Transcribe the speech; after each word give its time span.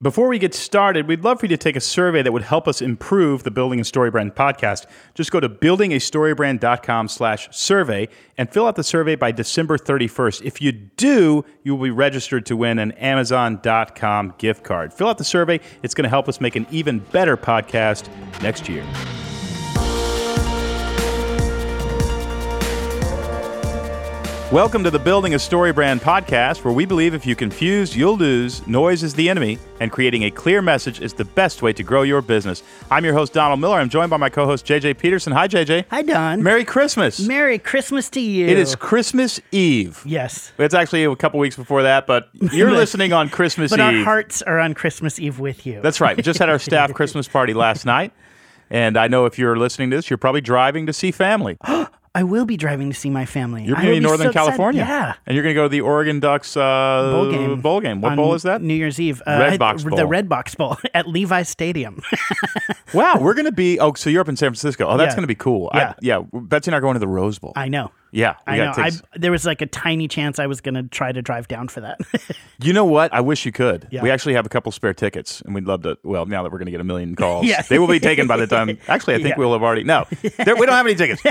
Before 0.00 0.28
we 0.28 0.38
get 0.38 0.54
started, 0.54 1.08
we'd 1.08 1.24
love 1.24 1.40
for 1.40 1.46
you 1.46 1.48
to 1.48 1.56
take 1.56 1.74
a 1.74 1.80
survey 1.80 2.22
that 2.22 2.30
would 2.30 2.42
help 2.42 2.68
us 2.68 2.80
improve 2.80 3.42
the 3.42 3.50
Building 3.50 3.80
a 3.80 3.84
Story 3.84 4.12
Brand 4.12 4.36
podcast. 4.36 4.86
Just 5.14 5.32
go 5.32 5.40
to 5.40 5.48
buildingastorybrand.com 5.48 7.08
slash 7.08 7.48
survey 7.50 8.08
and 8.36 8.48
fill 8.48 8.68
out 8.68 8.76
the 8.76 8.84
survey 8.84 9.16
by 9.16 9.32
December 9.32 9.76
31st. 9.76 10.42
If 10.44 10.62
you 10.62 10.70
do, 10.70 11.44
you 11.64 11.74
will 11.74 11.82
be 11.82 11.90
registered 11.90 12.46
to 12.46 12.56
win 12.56 12.78
an 12.78 12.92
Amazon.com 12.92 14.34
gift 14.38 14.62
card. 14.62 14.94
Fill 14.94 15.08
out 15.08 15.18
the 15.18 15.24
survey. 15.24 15.58
It's 15.82 15.94
going 15.94 16.04
to 16.04 16.10
help 16.10 16.28
us 16.28 16.40
make 16.40 16.54
an 16.54 16.68
even 16.70 17.00
better 17.00 17.36
podcast 17.36 18.08
next 18.40 18.68
year. 18.68 18.84
Welcome 24.50 24.82
to 24.84 24.90
the 24.90 24.98
Building 24.98 25.34
a 25.34 25.38
Story 25.38 25.74
Brand 25.74 26.00
podcast, 26.00 26.64
where 26.64 26.72
we 26.72 26.86
believe 26.86 27.12
if 27.12 27.26
you 27.26 27.36
confuse, 27.36 27.94
you'll 27.94 28.16
lose, 28.16 28.66
noise 28.66 29.02
is 29.02 29.12
the 29.12 29.28
enemy, 29.28 29.58
and 29.78 29.92
creating 29.92 30.24
a 30.24 30.30
clear 30.30 30.62
message 30.62 31.02
is 31.02 31.12
the 31.12 31.26
best 31.26 31.60
way 31.60 31.74
to 31.74 31.82
grow 31.82 32.00
your 32.00 32.22
business. 32.22 32.62
I'm 32.90 33.04
your 33.04 33.12
host, 33.12 33.34
Donald 33.34 33.60
Miller. 33.60 33.76
I'm 33.76 33.90
joined 33.90 34.08
by 34.08 34.16
my 34.16 34.30
co 34.30 34.46
host, 34.46 34.64
JJ 34.64 34.96
Peterson. 34.96 35.34
Hi, 35.34 35.48
JJ. 35.48 35.84
Hi, 35.90 36.00
Don. 36.00 36.42
Merry 36.42 36.64
Christmas. 36.64 37.20
Merry 37.20 37.58
Christmas 37.58 38.08
to 38.08 38.22
you. 38.22 38.46
It 38.46 38.56
is 38.56 38.74
Christmas 38.74 39.38
Eve. 39.52 40.02
Yes. 40.06 40.50
It's 40.56 40.72
actually 40.72 41.04
a 41.04 41.14
couple 41.14 41.40
weeks 41.40 41.56
before 41.56 41.82
that, 41.82 42.06
but 42.06 42.30
you're 42.32 42.72
listening 42.72 43.12
on 43.12 43.28
Christmas 43.28 43.70
But 43.70 43.80
Eve. 43.80 43.98
our 43.98 44.04
hearts 44.04 44.40
are 44.40 44.58
on 44.60 44.72
Christmas 44.72 45.18
Eve 45.18 45.38
with 45.38 45.66
you. 45.66 45.82
That's 45.82 46.00
right. 46.00 46.16
We 46.16 46.22
just 46.22 46.38
had 46.38 46.48
our 46.48 46.58
staff 46.58 46.94
Christmas 46.94 47.28
party 47.28 47.52
last 47.52 47.84
night. 47.84 48.14
And 48.70 48.96
I 48.96 49.08
know 49.08 49.26
if 49.26 49.38
you're 49.38 49.58
listening 49.58 49.90
to 49.90 49.96
this, 49.96 50.08
you're 50.08 50.16
probably 50.16 50.40
driving 50.40 50.86
to 50.86 50.94
see 50.94 51.10
family. 51.10 51.58
I 52.18 52.24
will 52.24 52.44
be 52.46 52.56
driving 52.56 52.90
to 52.90 52.96
see 52.96 53.10
my 53.10 53.26
family. 53.26 53.62
You're 53.64 53.76
going 53.76 53.86
to 53.86 53.92
be 53.92 53.98
be 53.98 54.00
Northern 54.00 54.24
so 54.26 54.30
excited. 54.30 54.46
California. 54.48 54.80
Yeah. 54.82 55.14
And 55.24 55.34
you're 55.36 55.44
going 55.44 55.54
to 55.54 55.58
go 55.60 55.62
to 55.64 55.68
the 55.68 55.82
Oregon 55.82 56.18
Ducks 56.18 56.56
uh, 56.56 57.10
Bowl 57.12 57.30
game. 57.30 57.60
Bowl 57.60 57.80
game. 57.80 58.00
What 58.00 58.16
bowl 58.16 58.34
is 58.34 58.42
that? 58.42 58.60
New 58.60 58.74
Year's 58.74 58.98
Eve. 58.98 59.22
Uh, 59.24 59.38
Redbox 59.38 59.88
Bowl. 59.88 59.96
The 59.96 60.02
Redbox 60.08 60.56
Bowl 60.56 60.76
at 60.94 61.06
Levi 61.06 61.42
Stadium. 61.42 62.02
Wow, 62.94 63.18
we're 63.20 63.34
going 63.34 63.44
to 63.44 63.52
be. 63.52 63.78
Oh, 63.78 63.92
so 63.92 64.08
you're 64.08 64.22
up 64.22 64.30
in 64.30 64.36
San 64.36 64.48
Francisco. 64.48 64.86
Oh, 64.88 64.96
that's 64.96 65.10
Yeah. 65.10 65.16
going 65.16 65.22
to 65.24 65.26
be 65.28 65.34
cool. 65.34 65.70
Yeah. 65.74 65.90
I, 65.90 65.94
yeah. 66.00 66.22
Betsy 66.32 66.70
and 66.70 66.74
I 66.74 66.78
are 66.78 66.80
going 66.80 66.94
to 66.94 66.98
the 67.00 67.06
Rose 67.06 67.38
Bowl. 67.38 67.52
I 67.54 67.68
know. 67.68 67.90
yeah. 68.12 68.36
I 68.46 68.56
got 68.56 68.78
know. 68.78 68.84
I, 68.84 68.90
there 69.14 69.30
was 69.30 69.44
like 69.44 69.60
a 69.60 69.66
tiny 69.66 70.08
chance 70.08 70.38
I 70.38 70.46
was 70.46 70.62
going 70.62 70.74
to 70.74 70.84
try 70.84 71.12
to 71.12 71.20
drive 71.20 71.48
down 71.48 71.68
for 71.68 71.82
that. 71.82 72.00
You 72.60 72.72
know 72.72 72.86
what? 72.86 73.12
I 73.14 73.20
wish 73.20 73.46
you 73.46 73.52
could. 73.52 73.86
Yeah. 73.92 74.02
We 74.02 74.10
actually 74.10 74.34
have 74.34 74.44
a 74.44 74.48
couple 74.48 74.72
spare 74.72 74.92
tickets, 74.92 75.40
and 75.42 75.54
we'd 75.54 75.64
love 75.66 75.82
to. 75.82 75.96
Well, 76.02 76.26
now 76.26 76.42
that 76.42 76.50
we're 76.50 76.58
going 76.58 76.66
to 76.66 76.72
get 76.72 76.80
a 76.80 76.84
million 76.84 77.14
calls, 77.14 77.46
Yeah. 77.46 77.62
they 77.62 77.78
will 77.78 77.86
be 77.86 78.00
taken 78.00 78.26
by 78.26 78.36
the 78.36 78.48
time. 78.48 78.76
Actually, 78.88 79.14
I 79.14 79.18
think 79.18 79.28
Yeah. 79.28 79.38
we'll 79.38 79.52
have 79.52 79.62
already. 79.62 79.84
No, 79.84 80.06
there, 80.38 80.56
we 80.56 80.66
don't 80.66 80.74
have 80.74 80.84
any 80.86 80.96
tickets. 80.96 81.22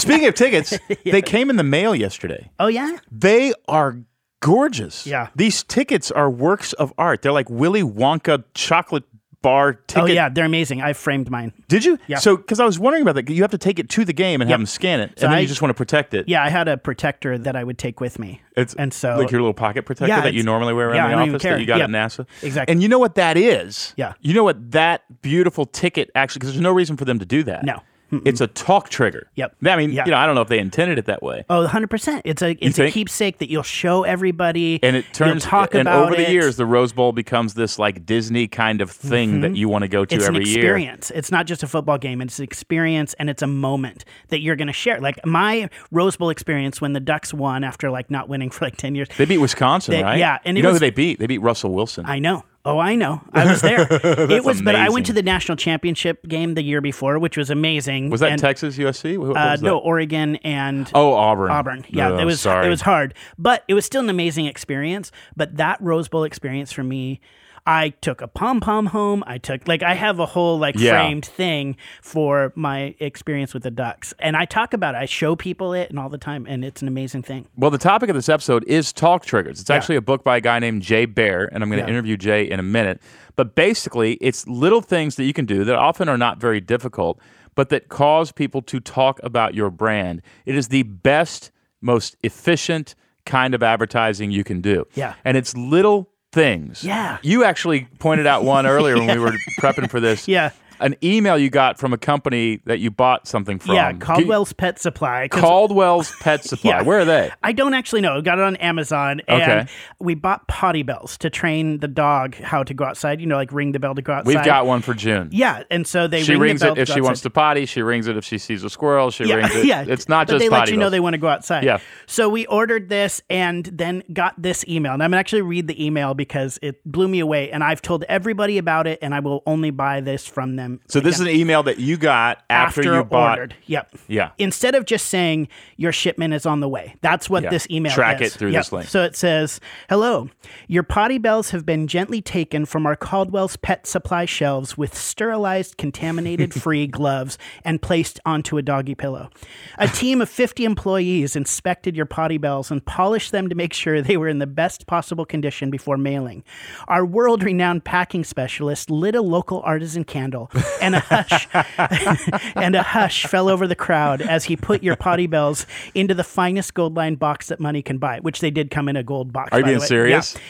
Speaking 0.00 0.28
of 0.28 0.34
tickets, 0.34 0.78
they 1.04 1.22
came 1.22 1.50
in 1.50 1.56
the 1.56 1.64
mail 1.64 1.94
yesterday. 1.94 2.50
oh, 2.58 2.68
yeah? 2.68 2.98
They 3.10 3.52
are 3.68 3.98
gorgeous. 4.40 5.06
Yeah. 5.06 5.28
These 5.34 5.62
tickets 5.64 6.10
are 6.10 6.30
works 6.30 6.72
of 6.74 6.92
art. 6.98 7.22
They're 7.22 7.32
like 7.32 7.50
Willy 7.50 7.82
Wonka 7.82 8.44
chocolate 8.54 9.04
bar 9.40 9.76
oh, 9.78 9.82
ticket. 9.86 10.10
Oh, 10.10 10.12
yeah. 10.12 10.28
They're 10.28 10.44
amazing. 10.44 10.82
I 10.82 10.92
framed 10.92 11.30
mine. 11.30 11.52
Did 11.68 11.84
you? 11.84 11.98
Yeah. 12.08 12.18
So, 12.18 12.36
because 12.36 12.58
I 12.58 12.64
was 12.64 12.78
wondering 12.78 13.02
about 13.02 13.14
that, 13.14 13.30
you 13.30 13.42
have 13.42 13.52
to 13.52 13.58
take 13.58 13.78
it 13.78 13.88
to 13.90 14.04
the 14.04 14.12
game 14.12 14.40
and 14.40 14.50
have 14.50 14.58
them 14.58 14.66
scan 14.66 15.00
it, 15.00 15.18
So 15.18 15.26
and 15.26 15.32
then 15.32 15.38
I- 15.38 15.40
you 15.42 15.46
just 15.48 15.62
want 15.62 15.70
to 15.70 15.74
protect 15.74 16.12
it. 16.14 16.28
Yeah, 16.28 16.42
I 16.42 16.48
had 16.48 16.66
a 16.68 16.76
protector 16.76 17.38
that 17.38 17.54
I 17.54 17.62
would 17.62 17.78
take 17.78 18.00
with 18.00 18.18
me. 18.18 18.42
It's 18.56 18.74
and 18.74 18.92
so 18.92 19.16
like 19.16 19.30
your 19.30 19.40
little 19.40 19.54
pocket 19.54 19.86
protector 19.86 20.08
Yeah, 20.08 20.20
that 20.22 20.34
you 20.34 20.42
normally 20.42 20.74
wear 20.74 20.88
around 20.88 20.96
yeah, 20.96 21.24
the 21.24 21.30
office 21.32 21.42
that 21.44 21.60
you 21.60 21.66
got 21.66 21.78
Yeah. 21.78 21.84
at 21.84 21.90
NASA. 21.90 22.26
Exactly. 22.42 22.72
And 22.72 22.82
you 22.82 22.88
know 22.88 22.98
what 22.98 23.14
that 23.14 23.36
is? 23.36 23.94
Yeah. 23.96 24.14
You 24.20 24.34
know 24.34 24.42
what 24.42 24.72
that 24.72 25.22
beautiful 25.22 25.64
ticket 25.66 26.10
actually? 26.16 26.40
Because 26.40 26.54
there's 26.54 26.60
no 26.60 26.72
reason 26.72 26.96
for 26.96 27.04
them 27.04 27.20
to 27.20 27.24
do 27.24 27.44
that. 27.44 27.64
No. 27.64 27.80
It's 28.10 28.40
a 28.40 28.46
talk 28.46 28.88
trigger. 28.88 29.28
Yep. 29.34 29.56
I 29.66 29.76
mean, 29.76 29.90
Yeah. 29.92 30.04
you 30.04 30.12
know, 30.12 30.16
I 30.16 30.26
don't 30.26 30.34
know 30.34 30.40
if 30.40 30.48
they 30.48 30.58
intended 30.58 30.98
it 30.98 31.06
that 31.06 31.22
way. 31.22 31.44
Oh, 31.50 31.66
100%. 31.66 32.22
It's 32.24 32.42
a 32.42 32.52
it's 32.64 32.78
a 32.78 32.90
keepsake 32.90 33.38
that 33.38 33.50
you'll 33.50 33.62
show 33.62 34.04
everybody. 34.04 34.80
And 34.82 34.96
it 34.96 35.04
turns 35.12 35.44
you'll 35.44 35.50
talk 35.50 35.74
and 35.74 35.82
about 35.82 36.06
over 36.06 36.16
the 36.16 36.28
it. 36.28 36.32
years, 36.32 36.56
the 36.56 36.66
Rose 36.66 36.92
Bowl 36.92 37.12
becomes 37.12 37.54
this 37.54 37.78
like 37.78 38.06
Disney 38.06 38.48
kind 38.48 38.80
of 38.80 38.90
thing 38.90 39.40
that 39.42 39.48
mm-hmm. 39.48 39.56
you 39.56 39.68
want 39.68 39.82
to 39.82 39.88
go 39.88 40.04
to 40.04 40.14
it's 40.14 40.24
every 40.26 40.42
an 40.42 40.46
year. 40.46 40.58
experience. 40.58 41.10
It's 41.14 41.30
not 41.30 41.46
just 41.46 41.62
a 41.62 41.66
football 41.66 41.98
game. 41.98 42.20
It's 42.20 42.38
an 42.38 42.44
experience 42.44 43.14
and 43.18 43.28
it's 43.28 43.42
a 43.42 43.46
moment 43.46 44.04
that 44.28 44.40
you're 44.40 44.56
going 44.56 44.68
to 44.68 44.72
share. 44.72 45.00
Like 45.00 45.24
my 45.26 45.68
Rose 45.90 46.16
Bowl 46.16 46.30
experience 46.30 46.80
when 46.80 46.92
the 46.92 47.00
Ducks 47.00 47.34
won 47.34 47.64
after 47.64 47.90
like 47.90 48.10
not 48.10 48.28
winning 48.28 48.50
for 48.50 48.64
like 48.64 48.76
10 48.76 48.94
years. 48.94 49.08
They 49.16 49.24
beat 49.24 49.38
Wisconsin, 49.38 49.92
They- 49.92 50.02
right? 50.02 50.18
yeah, 50.18 50.38
and 50.44 50.56
you 50.56 50.62
know 50.62 50.72
who 50.72 50.78
they 50.78 50.90
beat? 50.90 51.18
They 51.18 51.26
beat 51.26 51.38
Russell 51.38 51.72
Wilson. 51.72 52.06
I 52.06 52.18
know. 52.18 52.44
Oh, 52.68 52.78
I 52.78 52.94
know. 52.96 53.22
I 53.32 53.46
was 53.50 53.60
there. 53.62 53.86
it 53.90 54.44
was, 54.44 54.60
but 54.60 54.74
I 54.74 54.90
went 54.90 55.06
to 55.06 55.12
the 55.12 55.22
national 55.22 55.56
championship 55.56 56.26
game 56.28 56.54
the 56.54 56.62
year 56.62 56.80
before, 56.80 57.18
which 57.18 57.36
was 57.36 57.48
amazing. 57.50 58.10
was 58.10 58.20
that 58.20 58.32
and, 58.32 58.40
Texas 58.40 58.76
USC? 58.76 59.16
What, 59.16 59.28
what 59.28 59.36
Uh, 59.38 59.50
was 59.52 59.60
that? 59.60 59.66
no, 59.66 59.78
Oregon 59.78 60.36
and 60.44 60.90
Oh, 60.94 61.14
Auburn. 61.14 61.50
Auburn. 61.50 61.84
Yeah, 61.88 62.10
Oh, 62.10 62.18
it 62.18 62.24
was 62.24 62.40
sorry. 62.40 62.66
it 62.66 62.68
was 62.70 62.82
hard, 62.82 63.14
but 63.38 63.64
it 63.68 63.74
was 63.74 63.84
still 63.86 64.02
an 64.02 64.10
amazing 64.10 64.46
experience. 64.46 65.10
But 65.36 65.56
that 65.56 65.80
Rose 65.80 66.08
Bowl 66.08 66.24
experience 66.24 66.70
for 66.72 66.84
me, 66.84 67.20
I 67.68 67.90
took 68.00 68.22
a 68.22 68.26
pom 68.28 68.60
pom 68.60 68.86
home. 68.86 69.22
I 69.26 69.36
took 69.36 69.68
like 69.68 69.82
I 69.82 69.92
have 69.92 70.18
a 70.18 70.24
whole 70.24 70.58
like 70.58 70.74
Yeah. 70.78 70.92
framed 70.92 71.26
thing 71.26 71.76
for 72.00 72.50
my 72.56 72.94
experience 72.98 73.52
with 73.52 73.62
the 73.62 73.70
Ducks, 73.70 74.14
and 74.20 74.38
I 74.38 74.46
talk 74.46 74.72
about 74.72 74.94
it. 74.94 74.98
I 74.98 75.04
show 75.04 75.36
people 75.36 75.74
it 75.74 75.90
and 75.90 75.98
all 75.98 76.08
the 76.08 76.16
time, 76.16 76.46
and 76.48 76.64
it's 76.64 76.80
an 76.80 76.88
amazing 76.88 77.22
thing. 77.24 77.46
Well, 77.56 77.70
the 77.70 77.76
topic 77.76 78.08
of 78.08 78.14
this 78.16 78.30
episode 78.30 78.64
is 78.66 78.90
talk 78.90 79.26
triggers. 79.26 79.60
It's 79.60 79.68
actually 79.68 79.96
a 79.96 80.00
book 80.00 80.24
by 80.24 80.38
a 80.38 80.40
guy 80.40 80.58
named 80.60 80.80
Jay 80.80 81.04
Baer, 81.04 81.46
and 81.52 81.62
I'm 81.62 81.68
going 81.68 81.78
to 81.82 81.86
Yeah. 81.86 81.90
interview 81.92 82.16
Jay 82.16 82.48
in 82.48 82.58
a 82.58 82.62
minute. 82.62 83.02
But 83.36 83.54
basically, 83.54 84.14
it's 84.14 84.48
little 84.48 84.80
things 84.80 85.16
that 85.16 85.24
you 85.24 85.34
can 85.34 85.44
do 85.44 85.62
that 85.64 85.76
often 85.76 86.08
are 86.08 86.16
not 86.16 86.40
very 86.40 86.62
difficult, 86.62 87.20
but 87.54 87.68
that 87.68 87.88
cause 87.90 88.32
people 88.32 88.62
to 88.62 88.80
talk 88.80 89.20
about 89.22 89.54
your 89.54 89.70
brand. 89.70 90.22
It 90.46 90.54
is 90.54 90.68
the 90.68 90.84
best, 90.84 91.50
most 91.82 92.16
efficient 92.22 92.94
kind 93.26 93.54
of 93.54 93.62
advertising 93.62 94.30
you 94.30 94.42
can 94.42 94.62
do. 94.62 94.86
Yeah. 94.94 95.12
And 95.22 95.36
it's 95.36 95.54
little 95.54 96.08
things. 96.32 96.84
Yeah. 96.84 97.18
You 97.22 97.44
actually 97.44 97.88
pointed 97.98 98.26
out 98.26 98.44
one 98.44 98.66
earlier 98.66 98.96
when 98.96 99.06
we 99.08 99.18
were 99.18 99.32
prepping 99.60 99.90
for 99.90 100.00
this. 100.00 100.28
Yeah. 100.28 100.50
An 100.80 100.96
email 101.02 101.36
you 101.38 101.50
got 101.50 101.78
from 101.78 101.92
a 101.92 101.98
company 101.98 102.60
that 102.66 102.78
you 102.78 102.90
bought 102.90 103.26
something 103.26 103.58
from. 103.58 103.74
yeah, 103.74 103.92
Caldwell's 103.94 104.52
Pet 104.52 104.78
Supply. 104.78 105.28
Caldwell's 105.28 106.12
Pet 106.20 106.44
Supply. 106.44 106.70
Yeah. 106.70 106.82
Where 106.82 107.00
are 107.00 107.04
they? 107.04 107.30
I 107.42 107.52
don't 107.52 107.74
actually 107.74 108.00
know. 108.00 108.18
I 108.18 108.20
got 108.20 108.38
it 108.38 108.44
on 108.44 108.56
Amazon, 108.56 109.20
and 109.26 109.42
Okay. 109.42 109.66
we 109.98 110.14
bought 110.14 110.46
potty 110.48 110.82
bells 110.82 111.16
to 111.18 111.30
train 111.30 111.78
the 111.78 111.88
dog 111.88 112.34
how 112.36 112.62
to 112.62 112.74
go 112.74 112.84
outside. 112.84 113.20
You 113.20 113.26
know, 113.26 113.36
like 113.36 113.52
ring 113.52 113.72
the 113.72 113.78
bell 113.78 113.94
to 113.94 114.02
go 114.02 114.12
outside. 114.12 114.34
We've 114.34 114.44
got 114.44 114.66
one 114.66 114.82
for 114.82 114.94
June. 114.94 115.28
Yeah, 115.32 115.62
and 115.70 115.86
so 115.86 116.06
they 116.06 116.22
She 116.22 116.32
ring 116.32 116.40
rings 116.40 116.60
the 116.60 116.66
bell 116.66 116.74
it 116.74 116.80
if 116.82 116.88
she 116.88 117.00
go 117.00 117.04
wants 117.06 117.22
to 117.22 117.30
potty. 117.30 117.66
She 117.66 117.82
rings 117.82 118.06
it 118.06 118.16
if 118.16 118.24
she 118.24 118.38
sees 118.38 118.62
a 118.64 118.70
squirrel. 118.70 119.10
She 119.10 119.24
Yeah, 119.24 119.36
rings 119.36 119.54
it. 119.56 119.64
yeah. 119.66 119.84
It's 119.86 120.08
not 120.08 120.26
but 120.26 120.34
just 120.34 120.44
they 120.44 120.48
potty 120.48 120.70
let 120.70 120.70
you 120.72 120.76
know 120.78 120.90
they 120.90 121.00
want 121.00 121.14
to 121.14 121.18
go 121.18 121.28
outside. 121.28 121.64
Yeah. 121.64 121.78
So 122.06 122.28
we 122.28 122.46
ordered 122.46 122.88
this 122.88 123.22
and 123.30 123.64
then 123.64 124.02
got 124.12 124.34
this 124.40 124.64
email. 124.68 124.92
And 124.92 125.02
I'm 125.02 125.10
gonna 125.10 125.20
actually 125.20 125.42
read 125.42 125.66
the 125.66 125.84
email 125.84 126.14
because 126.14 126.58
it 126.62 126.80
blew 126.84 127.08
me 127.08 127.20
away. 127.20 127.50
And 127.50 127.64
I've 127.64 127.82
told 127.82 128.04
everybody 128.08 128.58
about 128.58 128.86
it, 128.86 128.98
and 129.02 129.14
I 129.14 129.20
will 129.20 129.42
only 129.46 129.70
buy 129.70 130.00
this 130.00 130.26
from 130.26 130.56
them. 130.56 130.67
So 130.88 131.00
this 131.00 131.14
is 131.16 131.20
an 131.20 131.28
email 131.28 131.62
that 131.64 131.78
you 131.78 131.96
got 131.96 132.42
after, 132.50 132.82
you 132.82 133.04
bought. 133.04 133.38
ordered. 133.38 133.54
Yep. 133.66 133.94
Yeah. 134.08 134.30
Instead 134.38 134.74
of 134.74 134.84
just 134.86 135.06
saying 135.06 135.48
your 135.76 135.92
shipment 135.92 136.34
is 136.34 136.46
on 136.46 136.60
the 136.60 136.68
way. 136.68 136.96
That's 137.00 137.28
what 137.30 137.42
Yeah. 137.44 137.50
this 137.50 137.66
email 137.70 137.92
Track 137.92 138.20
is. 138.20 138.34
it 138.34 138.38
through 138.38 138.50
Yep. 138.50 138.60
this 138.60 138.72
link. 138.72 138.88
So 138.88 139.02
it 139.02 139.16
says, 139.16 139.60
"Hello, 139.88 140.28
your 140.66 140.82
potty 140.82 141.18
bells 141.18 141.50
have 141.50 141.64
been 141.66 141.86
gently 141.86 142.20
taken 142.20 142.66
from 142.66 142.86
our 142.86 142.96
Caldwell's 142.96 143.56
Pet 143.56 143.86
Supply 143.86 144.24
shelves 144.24 144.76
with 144.76 144.94
sterilized, 144.96 145.76
contaminated-free 145.76 146.86
gloves 146.88 147.38
and 147.64 147.80
placed 147.82 148.20
onto 148.26 148.58
a 148.58 148.62
doggy 148.62 148.94
pillow. 148.94 149.30
A 149.78 149.88
team 149.98 150.20
of 150.20 150.28
50 150.28 150.64
employees 150.64 151.36
inspected 151.36 151.96
your 151.96 152.06
potty 152.06 152.38
bells 152.38 152.70
and 152.70 152.84
polished 152.84 153.32
them 153.32 153.48
to 153.48 153.54
make 153.54 153.72
sure 153.72 154.00
they 154.02 154.16
were 154.16 154.28
in 154.28 154.38
the 154.38 154.46
best 154.46 154.86
possible 154.86 155.24
condition 155.24 155.70
before 155.70 155.96
mailing. 155.96 156.42
Our 156.88 157.04
world-renowned 157.04 157.84
packing 157.84 158.24
specialist 158.24 158.90
lit 158.90 159.14
a 159.14 159.22
local 159.22 159.60
artisan 159.64 160.04
candle, 160.04 160.50
and 160.80 160.94
a 160.94 161.00
hush 161.00 161.48
and 162.56 162.74
a 162.74 162.82
hush 162.82 163.26
fell 163.26 163.48
over 163.48 163.66
the 163.66 163.76
crowd 163.76 164.20
as 164.22 164.44
he 164.44 164.56
put 164.56 164.82
your 164.82 164.96
potty 164.96 165.26
bells 165.26 165.66
into 165.94 166.14
the 166.14 166.24
finest 166.24 166.74
gold 166.74 166.94
lined 166.94 167.18
box 167.18 167.48
that 167.48 167.60
money 167.60 167.82
can 167.82 167.98
buy, 167.98 168.20
which 168.20 168.40
they 168.40 168.50
did 168.50 168.70
come 168.70 168.88
in 168.88 168.96
a 168.96 169.02
gold 169.02 169.32
box. 169.32 169.50
Are 169.52 169.60
you 169.60 169.64
being 169.64 169.80
serious? 169.80 170.34
Yeah. 170.34 170.40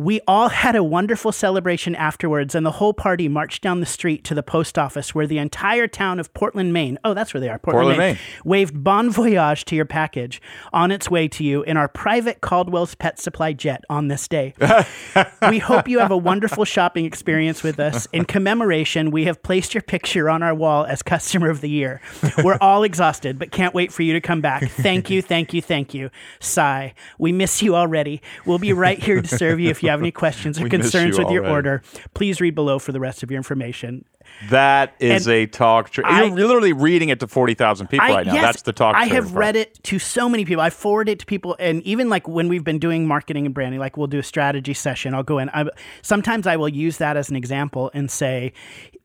We 0.00 0.22
all 0.26 0.48
had 0.48 0.76
a 0.76 0.82
wonderful 0.82 1.30
celebration 1.30 1.94
afterwards, 1.94 2.54
and 2.54 2.64
the 2.64 2.70
whole 2.70 2.94
party 2.94 3.28
marched 3.28 3.62
down 3.62 3.80
the 3.80 3.86
street 3.86 4.24
to 4.24 4.34
the 4.34 4.42
post 4.42 4.78
office 4.78 5.14
where 5.14 5.26
the 5.26 5.36
entire 5.36 5.86
town 5.86 6.18
of 6.18 6.32
Portland, 6.32 6.72
Maine, 6.72 6.98
oh, 7.04 7.12
that's 7.12 7.34
where 7.34 7.40
they 7.42 7.50
are, 7.50 7.58
Portland, 7.58 7.84
Portland, 7.84 7.98
Maine, 7.98 8.14
Maine. 8.14 8.42
waved 8.42 8.82
bon 8.82 9.10
voyage 9.10 9.66
to 9.66 9.76
your 9.76 9.84
package 9.84 10.40
on 10.72 10.90
its 10.90 11.10
way 11.10 11.28
to 11.28 11.44
you 11.44 11.62
in 11.64 11.76
our 11.76 11.86
private 11.86 12.40
Caldwell's 12.40 12.94
Pet 12.94 13.18
Supply 13.18 13.52
jet 13.52 13.84
on 13.90 14.08
this 14.08 14.26
day. 14.26 14.54
we 15.50 15.58
hope 15.58 15.86
you 15.86 15.98
have 15.98 16.10
a 16.10 16.16
wonderful 16.16 16.64
shopping 16.64 17.04
experience 17.04 17.62
with 17.62 17.78
us. 17.78 18.08
In 18.10 18.24
commemoration, 18.24 19.10
we 19.10 19.26
have 19.26 19.42
placed 19.42 19.74
your 19.74 19.82
picture 19.82 20.30
on 20.30 20.42
our 20.42 20.54
wall 20.54 20.86
as 20.86 21.02
customer 21.02 21.50
of 21.50 21.60
the 21.60 21.68
year. 21.68 22.00
We're 22.42 22.56
all 22.62 22.84
exhausted, 22.84 23.38
but 23.38 23.50
can't 23.50 23.74
wait 23.74 23.92
for 23.92 24.02
you 24.02 24.14
to 24.14 24.22
come 24.22 24.40
back. 24.40 24.66
Thank 24.70 25.10
you, 25.10 25.20
thank 25.20 25.52
you, 25.52 25.60
thank 25.60 25.92
you. 25.92 26.08
Sigh. 26.38 26.94
We 27.18 27.32
miss 27.32 27.60
you 27.60 27.76
already. 27.76 28.22
We'll 28.46 28.58
be 28.58 28.72
right 28.72 28.98
here 28.98 29.20
to 29.20 29.28
serve 29.28 29.60
you 29.60 29.68
if 29.68 29.82
you 29.82 29.89
have 29.90 30.00
any 30.00 30.10
questions 30.12 30.60
or 30.60 30.68
concerns 30.70 31.16
you 31.16 31.24
with 31.24 31.32
your 31.32 31.44
already. 31.44 31.54
order. 31.54 31.82
Please 32.14 32.40
read 32.40 32.54
below 32.54 32.78
for 32.78 32.92
the 32.92 33.00
rest 33.00 33.22
of 33.22 33.30
your 33.30 33.38
information. 33.38 34.04
That 34.48 34.94
is 35.00 35.26
And 35.26 35.34
a 35.36 35.46
talk. 35.46 35.90
Tr- 35.90 36.00
I- 36.04 36.24
you're, 36.24 36.34
literally 36.34 36.72
reading 36.72 37.10
it 37.10 37.20
to 37.20 37.26
forty 37.26 37.52
thousand 37.54 37.88
people 37.88 38.06
I- 38.06 38.14
right 38.14 38.26
now. 38.26 38.32
yes, 38.34 38.42
That's 38.44 38.62
the 38.62 38.72
talk. 38.72 38.96
I 38.96 39.04
have 39.06 39.34
read 39.34 39.54
it 39.56 39.82
to 39.84 39.98
so 39.98 40.28
many 40.30 40.44
people. 40.46 40.62
I 40.62 40.70
forward 40.70 41.08
it 41.10 41.18
to 41.18 41.26
people, 41.26 41.56
and 41.58 41.82
even 41.82 42.08
like 42.08 42.26
when 42.26 42.48
we've 42.48 42.64
been 42.64 42.78
doing 42.78 43.06
marketing 43.06 43.44
and 43.44 43.54
branding, 43.54 43.80
like 43.80 43.96
we'll 43.98 44.06
do 44.06 44.18
a 44.18 44.22
strategy 44.22 44.72
session. 44.72 45.14
I'll 45.14 45.22
go 45.22 45.38
in. 45.38 45.50
I, 45.50 45.66
sometimes 46.02 46.46
I 46.46 46.56
will 46.56 46.68
use 46.70 46.96
that 46.98 47.16
as 47.18 47.28
an 47.28 47.36
example 47.36 47.90
and 47.92 48.10
say, 48.10 48.52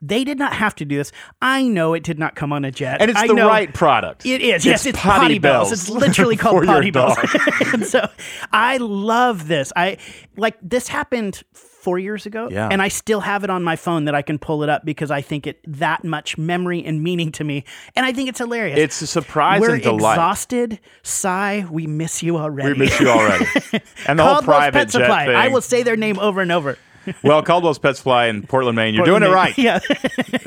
they 0.01 0.24
did 0.24 0.38
not 0.39 0.54
have 0.54 0.74
to 0.75 0.86
do 0.86 0.98
this. 0.98 1.12
I 1.42 1.63
know 1.68 1.94
it 1.94 2.04
did 2.04 2.18
not 2.19 2.36
come 2.36 2.54
on 2.54 2.63
a 2.63 2.72
jet, 2.72 3.01
and 3.01 3.12
it's 3.12 3.19
I 3.19 3.27
the 3.27 3.33
know- 3.33 3.48
right 3.48 3.74
product. 3.74 4.25
It 4.25 4.42
is. 4.42 4.66
Yes, 4.66 4.86
it's 4.86 4.98
potty, 5.00 5.39
bells. 5.39 5.72
It's 5.72 5.89
literally 5.89 6.38
called 6.38 6.66
potty 6.66 6.92
bells. 6.92 7.18
and 7.74 7.86
so 7.86 8.07
I 8.54 8.77
love 8.77 9.48
this. 9.50 9.74
I 9.75 9.98
like 10.38 10.56
this 10.62 10.88
happened 10.88 11.44
four 11.86 12.00
years 12.00 12.26
ago, 12.26 12.50
Yeah. 12.52 12.68
and 12.72 12.82
I 12.82 12.88
still 12.90 13.20
have 13.22 13.44
it 13.44 13.50
on 13.52 13.62
my 13.64 13.76
phone 13.76 14.06
that 14.06 14.16
I 14.16 14.24
can 14.24 14.40
pull 14.40 14.64
it 14.64 14.70
up 14.70 14.84
because 14.84 15.12
I 15.12 15.22
think 15.22 15.46
it 15.46 15.60
that 15.68 16.04
much 16.04 16.36
memory 16.38 16.84
and 16.84 17.02
meaning 17.04 17.32
to 17.34 17.44
me, 17.44 17.64
and 17.96 18.06
I 18.06 18.12
think 18.12 18.28
it's 18.28 18.40
hilarious. 18.40 18.80
It's 18.80 19.02
a 19.04 19.08
surprise 19.08 19.62
We're 19.62 19.76
and 19.76 19.84
delight. 19.84 20.14
exhausted. 20.16 20.80
Sigh. 21.04 21.66
We 21.70 21.86
miss 21.88 22.24
you 22.24 22.38
already. 22.38 22.74
We 22.74 22.80
miss 22.80 23.00
you 23.00 23.10
already. 23.10 23.46
And 24.08 24.18
the 24.20 24.24
whole 24.26 24.42
private 24.42 24.74
Pet 24.74 24.88
jet 24.90 24.92
Supply. 25.02 25.26
thing. 25.28 25.36
I 25.36 25.48
will 25.50 25.62
say 25.62 25.84
their 25.84 25.96
name 25.96 26.18
over 26.20 26.42
and 26.42 26.52
over. 26.52 26.78
Well, 27.24 27.42
Caldwell's 27.44 27.80
Pet 27.80 27.98
Supply 27.98 28.28
in 28.28 28.44
Portland, 28.44 28.75
Maine. 28.75 28.94
You're 28.94 29.06
doing 29.06 29.24
it 29.24 29.28
right. 29.30 29.57
Yeah. 29.57 29.80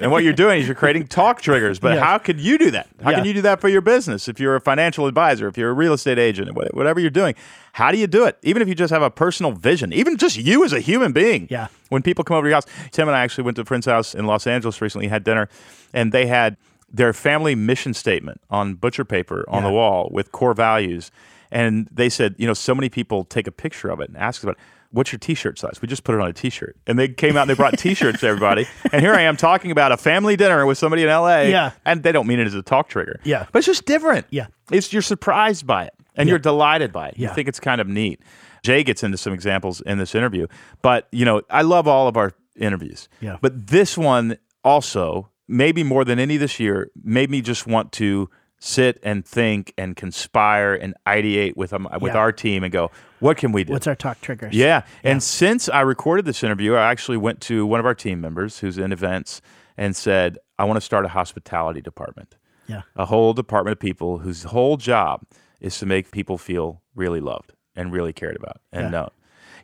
And 0.00 0.12
what 0.12 0.22
you're 0.22 0.32
doing 0.32 0.60
is 0.60 0.66
you're 0.66 0.76
creating 0.76 1.08
talk 1.08 1.42
triggers. 1.42 1.80
But 1.80 1.94
Yes. 1.94 2.04
how 2.04 2.18
could 2.18 2.38
you 2.40 2.56
do 2.56 2.70
that? 2.70 2.86
How 3.02 3.10
Yeah. 3.10 3.16
can 3.16 3.24
you 3.24 3.34
do 3.34 3.42
that 3.42 3.60
for 3.60 3.68
your 3.68 3.80
business? 3.80 4.28
If 4.28 4.38
you're 4.38 4.54
a 4.54 4.60
financial 4.60 5.06
advisor, 5.08 5.48
if 5.48 5.58
you're 5.58 5.70
a 5.70 5.72
real 5.72 5.92
estate 5.92 6.20
agent, 6.20 6.54
whatever 6.54 7.00
you're 7.00 7.10
doing, 7.10 7.34
how 7.72 7.90
do 7.90 7.98
you 7.98 8.06
do 8.06 8.24
it? 8.24 8.38
Even 8.44 8.62
if 8.62 8.68
you 8.68 8.76
just 8.76 8.92
have 8.92 9.02
a 9.02 9.10
personal 9.10 9.50
vision, 9.50 9.92
even 9.92 10.16
just 10.16 10.36
you 10.36 10.62
as 10.64 10.72
a 10.72 10.78
human 10.78 11.10
being. 11.10 11.48
Yeah. 11.50 11.66
When 11.88 12.02
people 12.02 12.22
come 12.22 12.36
over 12.36 12.44
to 12.46 12.48
your 12.50 12.54
house, 12.56 12.66
Tim 12.92 13.08
and 13.08 13.16
I 13.16 13.22
actually 13.24 13.42
went 13.42 13.56
to 13.56 13.62
a 13.62 13.64
friend's 13.64 13.86
house 13.86 14.14
in 14.14 14.24
Los 14.26 14.46
Angeles 14.46 14.80
recently, 14.80 15.08
had 15.08 15.24
dinner, 15.24 15.48
and 15.92 16.12
they 16.12 16.26
had 16.26 16.56
their 16.92 17.12
family 17.12 17.56
mission 17.56 17.92
statement 17.92 18.40
on 18.50 18.74
butcher 18.74 19.04
paper 19.04 19.44
on 19.48 19.64
the 19.64 19.70
wall 19.70 20.08
with 20.12 20.30
core 20.30 20.54
values. 20.54 21.10
And 21.50 21.88
they 21.90 22.08
said, 22.08 22.34
you 22.38 22.46
know, 22.46 22.54
so 22.54 22.72
many 22.74 22.88
people 22.88 23.24
take 23.24 23.46
a 23.48 23.52
picture 23.52 23.88
of 23.88 24.00
it 24.00 24.08
and 24.10 24.16
ask 24.16 24.40
us 24.40 24.44
about 24.44 24.56
it. 24.56 24.62
What's 24.90 25.12
your 25.12 25.18
t-shirt 25.18 25.58
size? 25.58 25.80
We 25.82 25.88
just 25.88 26.02
put 26.04 26.14
it 26.14 26.20
on 26.20 26.28
a 26.28 26.32
t-shirt. 26.32 26.76
And 26.86 26.98
they 26.98 27.08
came 27.08 27.36
out 27.36 27.42
and 27.42 27.50
they 27.50 27.54
brought 27.54 27.78
t-shirts 27.78 28.20
to 28.20 28.26
everybody. 28.26 28.66
And 28.92 29.02
here 29.02 29.12
I 29.12 29.22
am 29.22 29.36
talking 29.36 29.70
about 29.70 29.92
a 29.92 29.96
family 29.98 30.34
dinner 30.36 30.64
with 30.64 30.78
somebody 30.78 31.02
in 31.02 31.08
LA. 31.08 31.42
Yeah. 31.42 31.72
And 31.84 32.02
they 32.02 32.10
don't 32.12 32.26
mean 32.26 32.40
it 32.40 32.46
as 32.46 32.54
a 32.54 32.62
talk 32.62 32.88
trigger. 32.88 33.20
Yeah. 33.22 33.46
But 33.52 33.58
it's 33.58 33.66
just 33.66 33.84
different. 33.84 34.26
Yeah. 34.30 34.46
It's 34.72 34.92
you're 34.92 35.02
surprised 35.02 35.66
by 35.66 35.84
it 35.84 35.94
and 36.16 36.28
you're 36.28 36.38
delighted 36.38 36.92
by 36.92 37.08
it. 37.08 37.18
You 37.18 37.28
think 37.28 37.48
it's 37.48 37.60
kind 37.60 37.80
of 37.80 37.86
neat. 37.86 38.20
Jay 38.62 38.82
gets 38.82 39.02
into 39.02 39.18
some 39.18 39.32
examples 39.32 39.80
in 39.82 39.98
this 39.98 40.14
interview. 40.14 40.46
But, 40.82 41.06
you 41.12 41.24
know, 41.24 41.42
I 41.50 41.62
love 41.62 41.86
all 41.86 42.08
of 42.08 42.16
our 42.16 42.32
interviews. 42.56 43.08
Yeah. 43.20 43.36
But 43.40 43.68
this 43.68 43.96
one 43.96 44.38
also, 44.64 45.30
maybe 45.46 45.82
more 45.82 46.04
than 46.04 46.18
any 46.18 46.36
this 46.38 46.58
year, 46.58 46.90
made 47.02 47.30
me 47.30 47.40
just 47.40 47.66
want 47.66 47.92
to 47.92 48.28
sit 48.60 48.98
and 49.02 49.24
think 49.24 49.72
and 49.78 49.94
conspire 49.96 50.74
and 50.74 50.94
ideate 51.06 51.56
with 51.56 51.72
um, 51.72 51.88
with 52.00 52.12
Yeah. 52.14 52.18
our 52.18 52.32
team 52.32 52.64
and 52.64 52.72
go, 52.72 52.90
what 53.20 53.36
can 53.36 53.52
we 53.52 53.64
do? 53.64 53.72
What's 53.72 53.86
our 53.86 53.94
talk 53.94 54.20
triggers? 54.20 54.54
Yeah. 54.54 54.82
And 55.04 55.22
since 55.22 55.68
I 55.68 55.80
recorded 55.82 56.24
this 56.24 56.42
interview, 56.42 56.74
I 56.74 56.90
actually 56.90 57.16
went 57.18 57.40
to 57.42 57.64
one 57.66 57.78
of 57.80 57.86
our 57.86 57.94
team 57.94 58.20
members 58.20 58.58
who's 58.58 58.76
in 58.78 58.92
events 58.92 59.40
and 59.76 59.94
said, 59.94 60.38
I 60.58 60.64
want 60.64 60.76
to 60.76 60.80
start 60.80 61.04
a 61.04 61.08
hospitality 61.08 61.80
department. 61.80 62.36
Yeah. 62.66 62.82
A 62.96 63.04
whole 63.06 63.32
department 63.32 63.72
of 63.74 63.80
people 63.80 64.18
whose 64.18 64.42
whole 64.42 64.76
job 64.76 65.22
is 65.60 65.78
to 65.78 65.86
make 65.86 66.10
people 66.10 66.36
feel 66.36 66.82
really 66.94 67.20
loved 67.20 67.52
and 67.76 67.92
really 67.92 68.12
cared 68.12 68.36
about 68.36 68.60
and 68.72 68.84
Yeah. 68.86 68.90
known. 68.90 69.10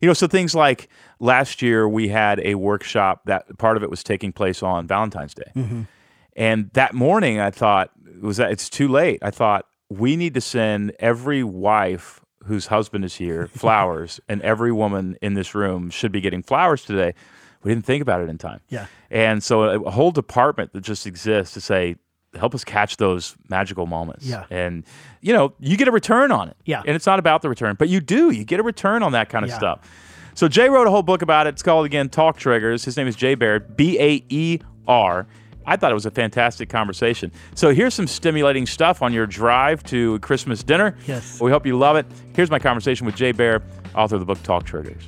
You 0.01 0.09
know, 0.09 0.15
so 0.15 0.27
things 0.27 0.55
like 0.55 0.89
last 1.19 1.63
year 1.63 1.89
we 1.89 2.09
had 2.09 2.41
a 2.41 2.55
workshop 2.57 3.23
that 3.27 3.59
part 3.59 3.77
of 3.77 3.83
it 3.83 3.91
was 3.91 4.03
taking 4.05 4.33
place 4.33 4.63
on 4.63 4.87
Valentine's 4.87 5.35
Day. 5.35 5.51
Mm-hmm. 5.57 5.83
And 6.37 6.71
that 6.73 6.95
morning 6.95 7.41
I 7.41 7.51
thought 7.51 7.91
was 8.21 8.37
that 8.39 8.51
it's 8.51 8.69
too 8.69 8.89
late. 8.89 9.19
I 9.23 9.31
thought 9.31 9.67
we 9.91 10.17
need 10.17 10.35
to 10.35 10.41
send 10.41 10.93
every 10.99 11.45
wife 11.45 12.21
whose 12.45 12.67
husband 12.67 13.05
is 13.05 13.15
here 13.17 13.47
flowers 13.55 14.21
and 14.29 14.43
every 14.43 14.73
woman 14.73 15.17
in 15.23 15.35
this 15.35 15.55
room 15.55 15.91
should 15.91 16.13
be 16.13 16.21
getting 16.21 16.43
flowers 16.43 16.85
today. 16.85 17.15
We 17.63 17.73
didn't 17.73 17.87
think 17.87 18.03
about 18.03 18.21
it 18.21 18.29
in 18.29 18.37
time. 18.39 18.61
Yeah. 18.69 18.87
And 19.11 19.43
so 19.43 19.63
a, 19.63 19.91
whole 19.91 20.11
department 20.11 20.73
that 20.75 20.83
just 20.83 21.07
exists 21.07 21.55
to 21.55 21.61
say 21.61 21.97
help 22.35 22.55
us 22.55 22.65
catch 22.65 22.97
those 22.99 23.37
magical 23.49 23.87
moments. 23.87 24.27
Yeah. 24.27 24.45
And 24.51 24.85
you 25.23 25.33
know, 25.33 25.55
you 25.61 25.77
get 25.77 25.89
a 25.89 25.93
return 25.93 26.33
on 26.33 26.49
it. 26.49 26.57
Yeah. 26.67 26.83
And 26.85 26.95
it's 26.97 27.07
not 27.07 27.19
about 27.19 27.41
the 27.43 27.49
return, 27.49 27.77
but 27.79 27.89
you 27.89 28.01
do. 28.01 28.31
You 28.31 28.45
get 28.45 28.61
a 28.61 28.63
return 28.63 29.03
on 29.03 29.13
that 29.13 29.29
kind 29.31 29.45
of 29.45 29.51
Yeah. 29.51 29.57
stuff. 29.59 29.81
So 30.35 30.49
Jay 30.49 30.69
wrote 30.69 30.87
a 30.87 30.91
whole 30.91 31.05
book 31.05 31.23
about 31.23 31.47
it. 31.47 31.51
It's 31.51 31.63
called 31.63 31.87
again 31.87 32.09
Talk 32.09 32.37
Triggers. 32.37 32.85
His 32.85 32.97
name 32.97 33.07
is 33.07 33.15
Jay 33.17 33.35
Baer, 33.37 33.61
B 33.61 33.99
A 34.01 34.25
E 34.29 34.59
R. 34.87 35.27
I 35.67 35.77
thought 35.77 35.91
it 35.91 35.95
was 35.95 36.07
a 36.07 36.11
fantastic 36.11 36.69
conversation. 36.69 37.33
So 37.55 37.73
here's 37.75 37.95
some 37.95 38.07
stimulating 38.07 38.67
stuff 38.67 39.03
on 39.03 39.13
your 39.13 39.27
drive 39.27 39.83
to 39.85 40.19
Christmas 40.21 40.63
dinner. 40.63 40.97
Yes. 41.07 41.41
We 41.41 41.51
hope 41.51 41.67
you 41.67 41.79
love 41.79 41.97
it. 41.97 42.07
Here's 42.35 42.51
my 42.51 42.59
conversation 42.59 43.07
with 43.07 43.17
Jay 43.17 43.33
Baer, 43.33 43.63
author 43.95 44.17
of 44.17 44.21
the 44.21 44.27
book 44.27 44.43
Talk 44.43 44.65
Triggers. 44.65 45.05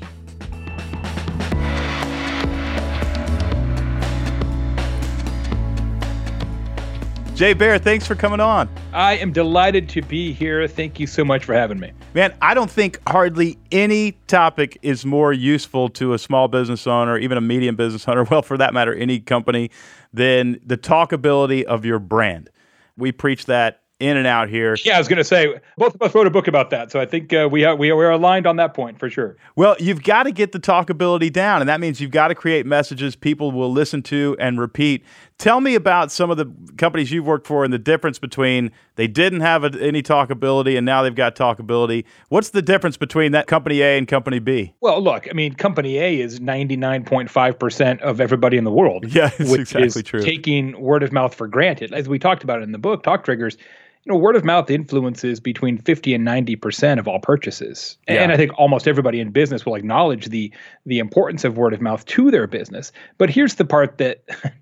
Jay 7.37 7.53
Baer, 7.53 7.79
thanks 7.79 8.07
for 8.07 8.15
coming 8.15 8.41
on. 8.41 8.67
I 8.95 9.19
am 9.19 9.31
delighted 9.31 9.91
to 9.91 10.01
be 10.01 10.33
here. 10.33 10.67
Thank 10.67 10.99
you 10.99 11.07
so 11.07 11.23
much 11.23 11.45
for 11.45 11.53
having 11.53 11.79
me. 11.79 11.93
Man, 12.15 12.35
I 12.41 12.55
don't 12.55 12.71
think 12.71 12.99
hardly 13.07 13.59
any 13.71 14.13
topic 14.27 14.79
is 14.81 15.05
more 15.05 15.35
useful 15.35 15.91
to 15.91 16.15
a 16.15 16.19
small 16.19 16.49
business 16.49 16.87
owner, 16.87 17.19
even 17.19 17.37
a 17.37 17.43
medium 17.43 17.77
business 17.77 18.09
owner, 18.09 18.25
well, 18.31 18.41
for 18.41 18.57
that 18.57 18.73
matter, 18.73 18.95
any 18.95 19.21
company, 19.21 19.71
than 20.15 20.59
the 20.65 20.79
talkability 20.79 21.63
of 21.65 21.85
your 21.85 21.99
brand. 21.99 22.49
We 22.97 23.13
preach 23.13 23.45
that 23.45 23.83
in 23.99 24.17
and 24.17 24.27
out 24.27 24.49
here. 24.49 24.77
Yeah, 24.85 24.97
I 24.97 24.99
was 24.99 25.09
going 25.09 25.19
to 25.19 25.25
say 25.25 25.59
both 25.77 25.95
of 25.95 26.03
us 26.03 26.15
wrote 26.15 26.27
a 26.27 26.31
book 26.31 26.49
about 26.49 26.71
that, 26.71 26.91
so 26.91 27.01
I 27.01 27.07
think 27.07 27.33
uh, 27.33 27.49
we 27.51 27.65
are 27.65 27.75
we 27.75 27.91
are, 27.91 27.97
we 27.97 28.05
are 28.05 28.11
aligned 28.11 28.47
on 28.47 28.57
that 28.57 28.75
point 28.75 28.99
for 28.99 29.09
sure. 29.09 29.37
Well, 29.57 29.77
you've 29.79 30.03
got 30.03 30.25
to 30.25 30.33
get 30.33 30.53
the 30.53 30.61
talkability 30.61 31.33
down, 31.33 31.63
and 31.63 31.69
that 31.69 31.81
means 31.81 32.01
you've 32.01 32.11
got 32.11 32.29
to 32.29 32.35
create 32.35 32.67
messages 32.67 33.17
people 33.17 33.53
will 33.53 33.73
listen 33.73 34.03
to 34.05 34.37
and 34.39 34.61
repeat. 34.61 35.05
Tell 35.39 35.61
me 35.61 35.75
about 35.75 36.11
some 36.11 36.31
of 36.31 36.39
the 36.39 36.51
companies 36.79 37.13
you've 37.13 37.27
worked 37.27 37.47
for 37.47 37.63
and 37.63 37.71
the 37.71 37.79
difference 37.79 38.19
between 38.19 38.71
they 38.95 39.07
didn't 39.07 39.41
have 39.41 39.65
a, 39.65 39.83
any 39.83 40.03
talkability 40.03 40.79
and 40.79 40.87
now 40.87 41.03
they've 41.03 41.15
got 41.15 41.37
talkability. 41.37 42.05
What's 42.31 42.51
the 42.51 42.63
difference 42.63 42.97
between 42.97 43.33
that 43.33 43.47
company 43.47 43.83
A 43.83 43.99
and 43.99 44.09
company 44.09 44.39
B? 44.39 44.73
Well, 44.81 44.99
look, 45.03 45.29
I 45.31 45.35
mean, 45.35 45.55
Company 45.55 45.99
A 45.99 46.21
is 46.21 46.41
ninety 46.41 46.77
nine 46.77 47.05
point 47.05 47.31
five 47.31 47.59
percent 47.59 48.01
of 48.01 48.19
everybody 48.19 48.57
in 48.57 48.65
the 48.65 48.73
world. 48.73 49.05
Yeah, 49.17 49.31
it's 49.39 49.51
which 49.51 49.61
exactly 49.61 49.87
is 49.87 50.03
true. 50.03 50.21
Taking 50.23 50.81
word 50.81 51.03
of 51.03 51.13
mouth 51.13 51.35
for 51.35 51.49
granted, 51.49 51.93
as 51.93 52.09
we 52.09 52.19
talked 52.19 52.43
about 52.43 52.63
in 52.63 52.73
the 52.73 52.79
book, 52.79 53.03
Talk 53.03 53.25
Triggers. 53.25 53.57
You 54.05 54.13
know, 54.13 54.19
word 54.19 54.37
of 54.37 54.45
mouth 54.45 54.71
influences 54.71 55.41
between 55.41 55.79
fifty 55.79 56.15
and 56.15 56.25
ninety 56.25 56.55
percent 56.57 57.01
of 57.01 57.09
all 57.09 57.19
purchases, 57.19 57.99
Yeah. 58.09 58.23
and 58.23 58.31
I 58.33 58.37
think 58.37 58.53
almost 58.57 58.87
everybody 58.87 59.21
in 59.21 59.31
business 59.33 59.67
will 59.67 59.75
acknowledge 59.75 60.27
the 60.29 60.53
the 60.87 60.99
importance 60.99 61.45
of 61.45 61.57
word 61.59 61.75
of 61.75 61.81
mouth 61.81 62.05
to 62.07 62.31
their 62.31 62.47
business. 62.47 62.93
But 63.19 63.31
here's 63.31 63.57
the 63.57 63.65
part 63.65 63.99
that 63.99 64.23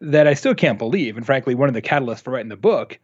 that 0.00 0.26
I 0.26 0.34
still 0.34 0.54
can't 0.54 0.78
believe, 0.78 1.16
and 1.16 1.24
frankly, 1.26 1.54
one 1.54 1.68
of 1.68 1.74
the 1.74 1.82
catalysts 1.82 2.22
for 2.22 2.30
writing 2.32 2.48
the 2.48 2.56
book 2.56 2.98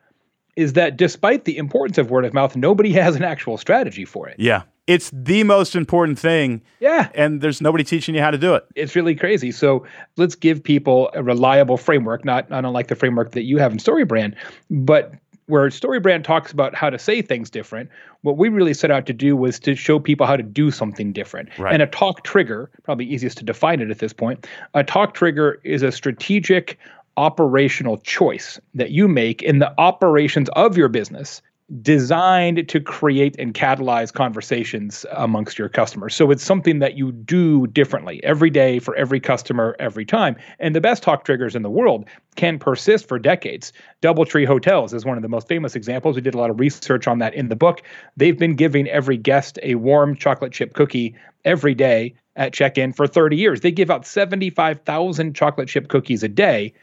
is 0.56 0.74
that 0.74 0.96
despite 0.96 1.44
the 1.44 1.56
importance 1.58 1.98
of 1.98 2.10
word 2.10 2.24
of 2.24 2.32
mouth, 2.32 2.54
nobody 2.56 2.92
has 3.02 3.16
an 3.16 3.24
actual 3.24 3.56
strategy 3.58 4.04
for 4.04 4.28
it. 4.28 4.36
Yeah. 4.38 4.62
It's 4.86 5.10
the 5.14 5.44
most 5.44 5.74
important 5.74 6.18
thing, 6.18 6.60
Yeah, 6.78 7.08
and 7.14 7.40
there's 7.40 7.62
nobody 7.62 7.84
teaching 7.84 8.14
you 8.14 8.20
how 8.20 8.30
to 8.30 8.36
do 8.36 8.54
it. 8.54 8.64
it's 8.74 8.94
really 8.94 9.14
crazy. 9.14 9.50
So 9.50 9.86
let's 10.18 10.34
give 10.34 10.62
people 10.62 11.08
a 11.14 11.22
reliable 11.22 11.78
framework, 11.78 12.22
not 12.22 12.50
not 12.50 12.66
unlike 12.66 12.88
the 12.88 12.94
framework 12.94 13.32
that 13.32 13.44
you 13.44 13.56
have 13.56 13.72
in 13.72 13.78
StoryBrand, 13.78 14.34
but 14.70 15.14
where 15.46 15.68
StoryBrand 15.68 16.24
talks 16.24 16.52
about 16.52 16.74
how 16.74 16.90
to 16.90 16.98
say 16.98 17.22
things 17.22 17.50
different, 17.50 17.90
what 18.22 18.36
we 18.36 18.48
really 18.48 18.74
set 18.74 18.90
out 18.90 19.06
to 19.06 19.12
do 19.12 19.36
was 19.36 19.58
to 19.60 19.74
show 19.74 19.98
people 19.98 20.26
how 20.26 20.36
to 20.36 20.42
do 20.42 20.70
something 20.70 21.12
different. 21.12 21.48
Right. 21.58 21.72
And 21.72 21.82
a 21.82 21.86
talk 21.86 22.24
trigger, 22.24 22.70
probably 22.82 23.04
easiest 23.06 23.38
to 23.38 23.44
define 23.44 23.80
it 23.80 23.90
at 23.90 23.98
this 23.98 24.12
point, 24.12 24.46
a 24.72 24.82
talk 24.82 25.14
trigger 25.14 25.60
is 25.64 25.82
a 25.82 25.92
strategic 25.92 26.78
operational 27.16 27.98
choice 27.98 28.58
that 28.74 28.90
you 28.90 29.06
make 29.06 29.42
in 29.42 29.58
the 29.58 29.72
operations 29.78 30.48
of 30.50 30.76
your 30.76 30.88
business 30.88 31.42
designed 31.80 32.68
to 32.68 32.78
create 32.78 33.34
and 33.38 33.54
catalyze 33.54 34.12
conversations 34.12 35.06
amongst 35.12 35.58
your 35.58 35.68
customers. 35.68 36.14
So 36.14 36.30
it's 36.30 36.44
something 36.44 36.78
that 36.80 36.98
you 36.98 37.10
do 37.10 37.66
differently 37.68 38.22
every 38.22 38.50
day 38.50 38.78
for 38.78 38.94
every 38.96 39.18
customer 39.18 39.74
every 39.78 40.04
time. 40.04 40.36
And 40.58 40.76
the 40.76 40.80
best 40.80 41.02
talk 41.02 41.24
triggers 41.24 41.56
in 41.56 41.62
the 41.62 41.70
world 41.70 42.04
can 42.36 42.58
persist 42.58 43.08
for 43.08 43.18
decades. 43.18 43.72
Doubletree 44.02 44.46
Hotels 44.46 44.92
is 44.92 45.06
one 45.06 45.16
of 45.16 45.22
the 45.22 45.28
most 45.28 45.48
famous 45.48 45.74
examples. 45.74 46.16
We 46.16 46.22
did 46.22 46.34
a 46.34 46.38
lot 46.38 46.50
of 46.50 46.60
research 46.60 47.08
on 47.08 47.18
that 47.20 47.32
in 47.34 47.48
the 47.48 47.56
book. 47.56 47.82
They've 48.16 48.38
been 48.38 48.56
giving 48.56 48.86
every 48.88 49.16
guest 49.16 49.58
a 49.62 49.76
warm 49.76 50.16
chocolate 50.16 50.52
chip 50.52 50.74
cookie 50.74 51.14
every 51.46 51.74
day 51.74 52.14
at 52.36 52.52
check-in 52.52 52.92
for 52.92 53.06
30 53.06 53.36
years. 53.36 53.60
They 53.60 53.72
give 53.72 53.90
out 53.90 54.06
75,000 54.06 55.34
chocolate 55.34 55.68
chip 55.68 55.88
cookies 55.88 56.22
a 56.22 56.28
day 56.28 56.74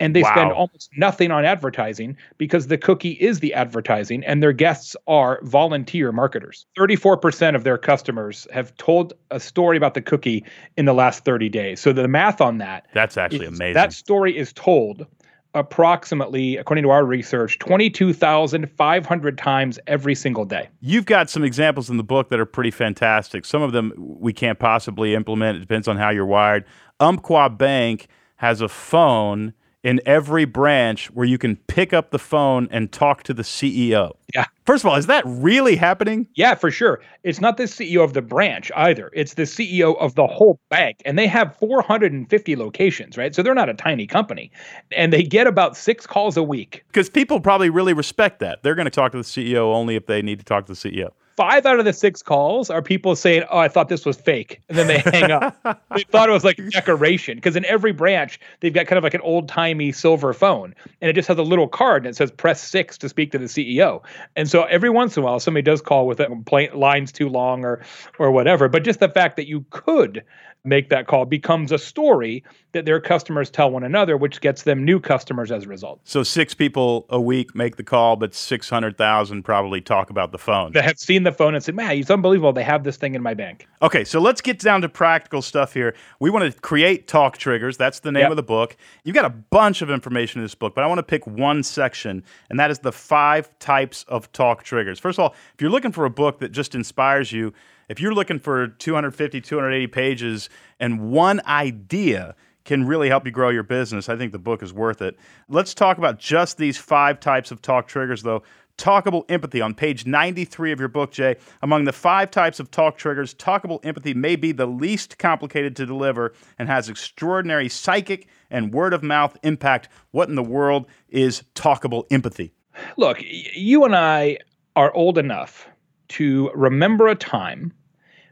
and 0.00 0.16
they 0.16 0.22
spend 0.22 0.50
almost 0.50 0.90
nothing 0.96 1.30
on 1.30 1.44
advertising 1.44 2.16
because 2.38 2.66
the 2.66 2.78
cookie 2.78 3.12
is 3.12 3.40
the 3.40 3.54
advertising 3.54 4.24
and 4.24 4.42
their 4.42 4.52
guests 4.52 4.96
are 5.06 5.38
volunteer 5.44 6.10
marketers. 6.10 6.66
34% 6.76 7.54
of 7.54 7.62
their 7.64 7.78
customers 7.78 8.48
have 8.52 8.74
told 8.76 9.12
a 9.30 9.38
story 9.38 9.76
about 9.76 9.94
the 9.94 10.02
cookie 10.02 10.44
in 10.76 10.86
the 10.86 10.94
last 10.94 11.24
30 11.24 11.48
days. 11.50 11.80
So 11.80 11.92
the 11.92 12.08
math 12.08 12.40
on 12.40 12.58
that 12.58 12.86
That's 12.94 13.16
actually 13.16 13.46
is- 13.46 13.56
amazing. 13.60 13.74
That 13.74 13.92
story 13.92 14.36
is 14.36 14.52
told 14.54 15.06
approximately, 15.54 16.56
according 16.56 16.84
to 16.84 16.90
our 16.90 17.04
research, 17.04 17.58
22,500 17.58 19.36
times 19.38 19.78
every 19.86 20.14
single 20.14 20.44
day. 20.44 20.68
You've 20.80 21.06
got 21.06 21.28
some 21.28 21.42
examples 21.44 21.90
in 21.90 21.96
the 21.96 22.04
book 22.04 22.28
that 22.28 22.38
are 22.40 22.46
pretty 22.46 22.70
fantastic. 22.70 23.44
Some 23.44 23.60
of 23.60 23.72
them 23.72 23.92
we 23.96 24.32
can't 24.32 24.58
possibly 24.58 25.14
implement. 25.14 25.56
It 25.56 25.60
depends 25.60 25.88
on 25.88 25.96
how 25.96 26.10
you're 26.10 26.24
wired. 26.26 26.64
Umpqua 27.00 27.50
Bank 27.50 28.06
has 28.36 28.60
a 28.60 28.68
phone 28.68 29.52
in 29.82 30.00
every 30.04 30.44
branch 30.44 31.10
where 31.12 31.26
you 31.26 31.38
can 31.38 31.56
pick 31.56 31.92
up 31.92 32.10
the 32.10 32.18
phone 32.18 32.68
and 32.70 32.92
talk 32.92 33.22
to 33.24 33.34
the 33.34 33.42
CEO. 33.42 34.12
Yeah. 34.34 34.44
First 34.66 34.84
of 34.84 34.90
all, 34.90 34.96
is 34.96 35.06
that 35.06 35.24
really 35.26 35.76
happening? 35.76 36.26
Yeah, 36.34 36.54
for 36.54 36.70
sure. 36.70 37.00
It's 37.24 37.40
not 37.40 37.56
the 37.56 37.64
CEO 37.64 38.04
of 38.04 38.12
the 38.12 38.22
branch 38.22 38.70
either. 38.76 39.10
It's 39.14 39.34
the 39.34 39.42
CEO 39.42 39.98
of 39.98 40.14
the 40.14 40.26
whole 40.26 40.60
bank. 40.68 40.98
And 41.04 41.18
they 41.18 41.26
have 41.26 41.56
450 41.56 42.56
locations, 42.56 43.16
right? 43.16 43.34
So 43.34 43.42
they're 43.42 43.54
not 43.54 43.68
a 43.68 43.74
tiny 43.74 44.06
company. 44.06 44.50
And 44.94 45.12
they 45.12 45.22
get 45.22 45.46
about 45.46 45.76
six 45.76 46.06
calls 46.06 46.36
a 46.36 46.42
week. 46.42 46.84
Because 46.88 47.08
people 47.08 47.40
probably 47.40 47.70
really 47.70 47.94
respect 47.94 48.38
that. 48.40 48.62
They're 48.62 48.74
going 48.74 48.84
to 48.86 48.90
talk 48.90 49.12
to 49.12 49.18
the 49.18 49.24
CEO 49.24 49.74
only 49.74 49.96
if 49.96 50.06
they 50.06 50.20
need 50.22 50.38
to 50.38 50.44
talk 50.44 50.66
to 50.66 50.74
the 50.74 50.78
CEO. 50.78 51.10
Five 51.40 51.64
out 51.64 51.78
of 51.78 51.86
the 51.86 51.94
six 51.94 52.22
calls 52.22 52.68
are 52.68 52.82
people 52.82 53.16
saying, 53.16 53.44
Oh, 53.50 53.56
I 53.56 53.68
thought 53.68 53.88
this 53.88 54.04
was 54.04 54.18
fake. 54.18 54.60
And 54.68 54.76
then 54.76 54.88
they 54.88 54.98
hang 54.98 55.30
up. 55.30 55.56
they 55.94 56.02
thought 56.02 56.28
it 56.28 56.32
was 56.32 56.44
like 56.44 56.60
decoration. 56.68 57.38
Because 57.38 57.56
in 57.56 57.64
every 57.64 57.92
branch, 57.92 58.38
they've 58.60 58.74
got 58.74 58.86
kind 58.86 58.98
of 58.98 59.04
like 59.04 59.14
an 59.14 59.22
old 59.22 59.48
timey 59.48 59.90
silver 59.90 60.34
phone. 60.34 60.74
And 61.00 61.08
it 61.08 61.14
just 61.14 61.28
has 61.28 61.38
a 61.38 61.42
little 61.42 61.66
card 61.66 62.04
and 62.04 62.12
it 62.12 62.16
says 62.18 62.30
press 62.30 62.60
six 62.60 62.98
to 62.98 63.08
speak 63.08 63.32
to 63.32 63.38
the 63.38 63.46
CEO. 63.46 64.02
And 64.36 64.50
so 64.50 64.64
every 64.64 64.90
once 64.90 65.16
in 65.16 65.22
a 65.22 65.24
while, 65.24 65.40
somebody 65.40 65.62
does 65.62 65.80
call 65.80 66.06
with 66.06 66.20
a 66.20 66.26
complaint, 66.26 66.76
lines 66.76 67.10
too 67.10 67.30
long 67.30 67.64
or 67.64 67.82
or 68.18 68.30
whatever. 68.30 68.68
But 68.68 68.84
just 68.84 69.00
the 69.00 69.08
fact 69.08 69.36
that 69.36 69.46
you 69.46 69.64
could 69.70 70.22
make 70.64 70.90
that 70.90 71.06
call 71.06 71.24
becomes 71.24 71.72
a 71.72 71.78
story 71.78 72.44
that 72.72 72.84
their 72.84 73.00
customers 73.00 73.50
tell 73.50 73.70
one 73.70 73.82
another, 73.82 74.16
which 74.16 74.40
gets 74.40 74.62
them 74.62 74.84
new 74.84 75.00
customers 75.00 75.50
as 75.50 75.64
a 75.64 75.68
result. 75.68 76.00
So 76.04 76.22
six 76.22 76.54
people 76.54 77.06
a 77.08 77.20
week 77.20 77.54
make 77.54 77.76
the 77.76 77.82
call, 77.82 78.16
but 78.16 78.34
600,000 78.34 79.42
probably 79.42 79.80
talk 79.80 80.10
about 80.10 80.32
the 80.32 80.38
phone. 80.38 80.72
That 80.72 80.84
have 80.84 80.98
seen 80.98 81.22
the 81.24 81.32
phone 81.32 81.54
and 81.54 81.64
said, 81.64 81.74
Man, 81.74 81.90
it's 81.92 82.10
unbelievable. 82.10 82.52
They 82.52 82.62
have 82.62 82.84
this 82.84 82.96
thing 82.96 83.14
in 83.14 83.22
my 83.22 83.34
bank. 83.34 83.66
Okay, 83.82 84.04
so 84.04 84.20
let's 84.20 84.40
get 84.40 84.58
down 84.58 84.82
to 84.82 84.88
practical 84.88 85.42
stuff 85.42 85.74
here. 85.74 85.94
We 86.20 86.30
want 86.30 86.52
to 86.52 86.60
create 86.60 87.08
talk 87.08 87.38
triggers. 87.38 87.76
That's 87.76 88.00
the 88.00 88.12
name 88.12 88.20
Yep. 88.22 88.30
of 88.32 88.36
the 88.36 88.42
book. 88.42 88.76
You've 89.04 89.14
got 89.14 89.24
a 89.24 89.30
bunch 89.30 89.82
of 89.82 89.90
information 89.90 90.40
in 90.40 90.44
this 90.44 90.54
book, 90.54 90.74
but 90.74 90.84
I 90.84 90.86
want 90.86 90.98
to 90.98 91.02
pick 91.02 91.26
one 91.26 91.62
section, 91.62 92.22
and 92.50 92.60
that 92.60 92.70
is 92.70 92.80
the 92.80 92.92
five 92.92 93.50
types 93.58 94.04
of 94.08 94.30
talk 94.32 94.62
triggers. 94.62 94.98
First 95.00 95.18
of 95.18 95.24
all, 95.24 95.34
if 95.54 95.60
you're 95.60 95.70
looking 95.70 95.92
for 95.92 96.04
a 96.04 96.10
book 96.10 96.38
that 96.40 96.52
just 96.52 96.74
inspires 96.74 97.32
you, 97.32 97.52
if 97.90 97.98
you're 97.98 98.14
looking 98.14 98.38
for 98.38 98.68
250, 98.68 99.40
280 99.40 99.86
pages 99.88 100.48
and 100.78 101.10
one 101.10 101.40
idea 101.44 102.36
can 102.64 102.86
really 102.86 103.08
help 103.08 103.26
you 103.26 103.32
grow 103.32 103.48
your 103.48 103.64
business, 103.64 104.08
I 104.08 104.16
think 104.16 104.30
the 104.30 104.38
book 104.38 104.62
is 104.62 104.72
worth 104.72 105.02
it. 105.02 105.18
Let's 105.48 105.74
talk 105.74 105.98
about 105.98 106.20
just 106.20 106.56
these 106.56 106.78
five 106.78 107.18
types 107.18 107.50
of 107.50 107.60
talk 107.60 107.88
triggers, 107.88 108.22
though. 108.22 108.44
Talkable 108.78 109.24
empathy 109.28 109.60
on 109.60 109.74
page 109.74 110.06
93 110.06 110.70
of 110.70 110.78
your 110.78 110.88
book, 110.88 111.10
Jay. 111.10 111.34
Among 111.62 111.84
the 111.84 111.92
five 111.92 112.30
types 112.30 112.60
of 112.60 112.70
talk 112.70 112.96
triggers, 112.96 113.34
talkable 113.34 113.84
empathy 113.84 114.14
may 114.14 114.36
be 114.36 114.52
the 114.52 114.66
least 114.66 115.18
complicated 115.18 115.74
to 115.76 115.84
deliver 115.84 116.32
and 116.60 116.68
has 116.68 116.88
extraordinary 116.88 117.68
psychic 117.68 118.28
and 118.50 118.72
word 118.72 118.94
of 118.94 119.02
mouth 119.02 119.36
impact. 119.42 119.88
What 120.12 120.28
in 120.28 120.36
the 120.36 120.44
world 120.44 120.86
is 121.08 121.42
talkable 121.56 122.06
empathy? 122.12 122.54
Look, 122.96 123.18
you 123.20 123.84
and 123.84 123.96
I 123.96 124.38
are 124.76 124.94
old 124.94 125.18
enough 125.18 125.68
to 126.10 126.50
remember 126.54 127.08
a 127.08 127.16
time 127.16 127.72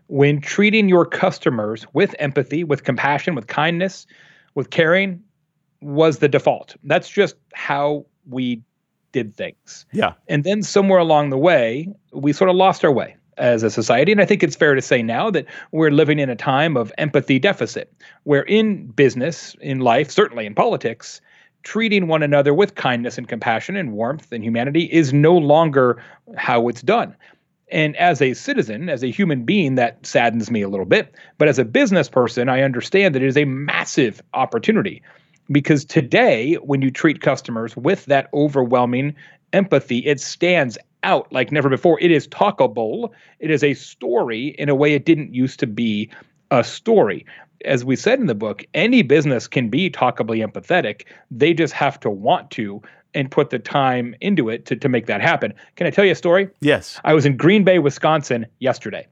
when 0.09 0.41
treating 0.41 0.89
your 0.89 1.07
customers 1.07 1.87
with 1.93 2.15
empathy, 2.19 2.65
with 2.65 2.85
compassion, 2.85 3.35
with 3.35 3.47
kindness, 3.47 4.07
with 4.55 4.71
caring 4.71 5.23
was 5.81 6.19
the 6.19 6.29
default. 6.29 6.75
That's 6.83 7.09
just 7.09 7.37
how 7.55 8.05
we 8.29 8.63
did 9.13 9.35
things. 9.35 9.87
Yeah. 9.93 10.15
And 10.27 10.45
then 10.45 10.63
somewhere 10.63 10.99
along 10.99 11.31
the 11.31 11.39
way, 11.39 11.89
we 12.13 12.33
sort 12.33 12.51
of 12.51 12.57
lost 12.57 12.85
our 12.85 12.93
way 12.93 13.17
as 13.37 13.63
a 13.63 13.71
society. 13.71 14.11
And 14.11 14.21
I 14.21 14.25
think 14.25 14.43
it's 14.43 14.57
fair 14.57 14.75
to 14.75 14.83
say 14.83 15.03
now 15.03 15.31
that 15.31 15.47
we're 15.73 15.91
living 15.91 16.19
in 16.19 16.29
a 16.29 16.37
time 16.37 16.77
of 16.77 16.93
empathy 16.99 17.39
deficit, 17.39 17.93
where 18.25 18.43
in 18.43 18.89
business, 18.89 19.55
in 19.61 19.81
life, 19.81 20.11
certainly 20.11 20.45
in 20.45 20.55
politics, 20.55 21.21
treating 21.63 22.09
one 22.09 22.23
another 22.23 22.53
with 22.55 22.75
kindness 22.75 23.19
and 23.19 23.29
compassion 23.29 23.77
and 23.77 23.93
warmth 23.93 24.33
and 24.33 24.43
humanity 24.43 24.85
is 24.93 25.13
no 25.13 25.37
longer 25.37 26.03
how 26.37 26.69
it's 26.69 26.83
done. 26.83 27.15
And 27.71 27.97
as 27.97 28.23
a 28.23 28.35
citizen, 28.35 28.89
as 28.89 29.03
a 29.03 29.11
human 29.11 29.45
being, 29.45 29.75
that 29.75 30.05
saddens 30.07 30.51
me 30.51 30.63
a 30.63 30.69
little 30.69 30.87
bit. 30.87 31.15
But 31.37 31.49
as 31.49 31.59
a 31.59 31.65
business 31.65 32.09
person, 32.09 32.49
I 32.49 32.63
understand 32.63 33.15
that 33.15 33.23
it 33.23 33.29
is 33.29 33.37
a 33.37 33.45
massive 33.45 34.23
opportunity 34.35 35.03
because 35.51 35.85
today, 35.85 36.55
when 36.57 36.83
you 36.83 36.91
treat 36.91 37.21
customers 37.21 37.77
with 37.77 38.07
that 38.07 38.29
overwhelming 38.33 39.15
empathy, 39.53 39.99
it 39.99 40.21
stands 40.21 40.79
out 41.03 41.33
like 41.33 41.53
never 41.53 41.69
before. 41.69 41.99
It 42.01 42.11
is 42.11 42.29
talkable, 42.29 43.11
it 43.39 43.51
is 43.51 43.63
a 43.63 43.75
story 43.75 44.49
in 44.59 44.69
a 44.69 44.75
way 44.75 44.95
it 44.95 45.05
didn't 45.05 45.35
used 45.35 45.61
to 45.61 45.67
be 45.67 46.11
a 46.51 46.65
story. 46.65 47.25
As 47.65 47.85
we 47.85 47.97
said 47.97 48.21
in 48.21 48.27
the 48.27 48.35
book, 48.35 48.65
any 48.75 49.03
business 49.03 49.49
can 49.49 49.69
be 49.69 49.91
talkably 49.91 50.47
empathetic. 50.47 51.05
They 51.31 51.55
just 51.55 51.73
have 51.73 51.99
to 52.01 52.11
want 52.11 52.51
to 52.53 52.83
and 53.15 53.31
put 53.31 53.51
the 53.51 53.59
time 53.59 54.15
into 54.21 54.49
it 54.49 54.67
to, 54.67 54.77
to 54.77 54.89
make 54.89 55.07
that 55.07 55.21
happen. 55.21 55.53
Can 55.77 55.87
I 55.87 55.91
tell 55.91 56.05
you 56.05 56.13
a 56.13 56.17
story? 56.17 56.49
Yes. 56.61 57.01
I 57.05 57.15
was 57.15 57.27
in 57.27 57.37
Green 57.37 57.65
Bay, 57.65 57.79
Wisconsin 57.79 58.47
yesterday, 58.59 59.07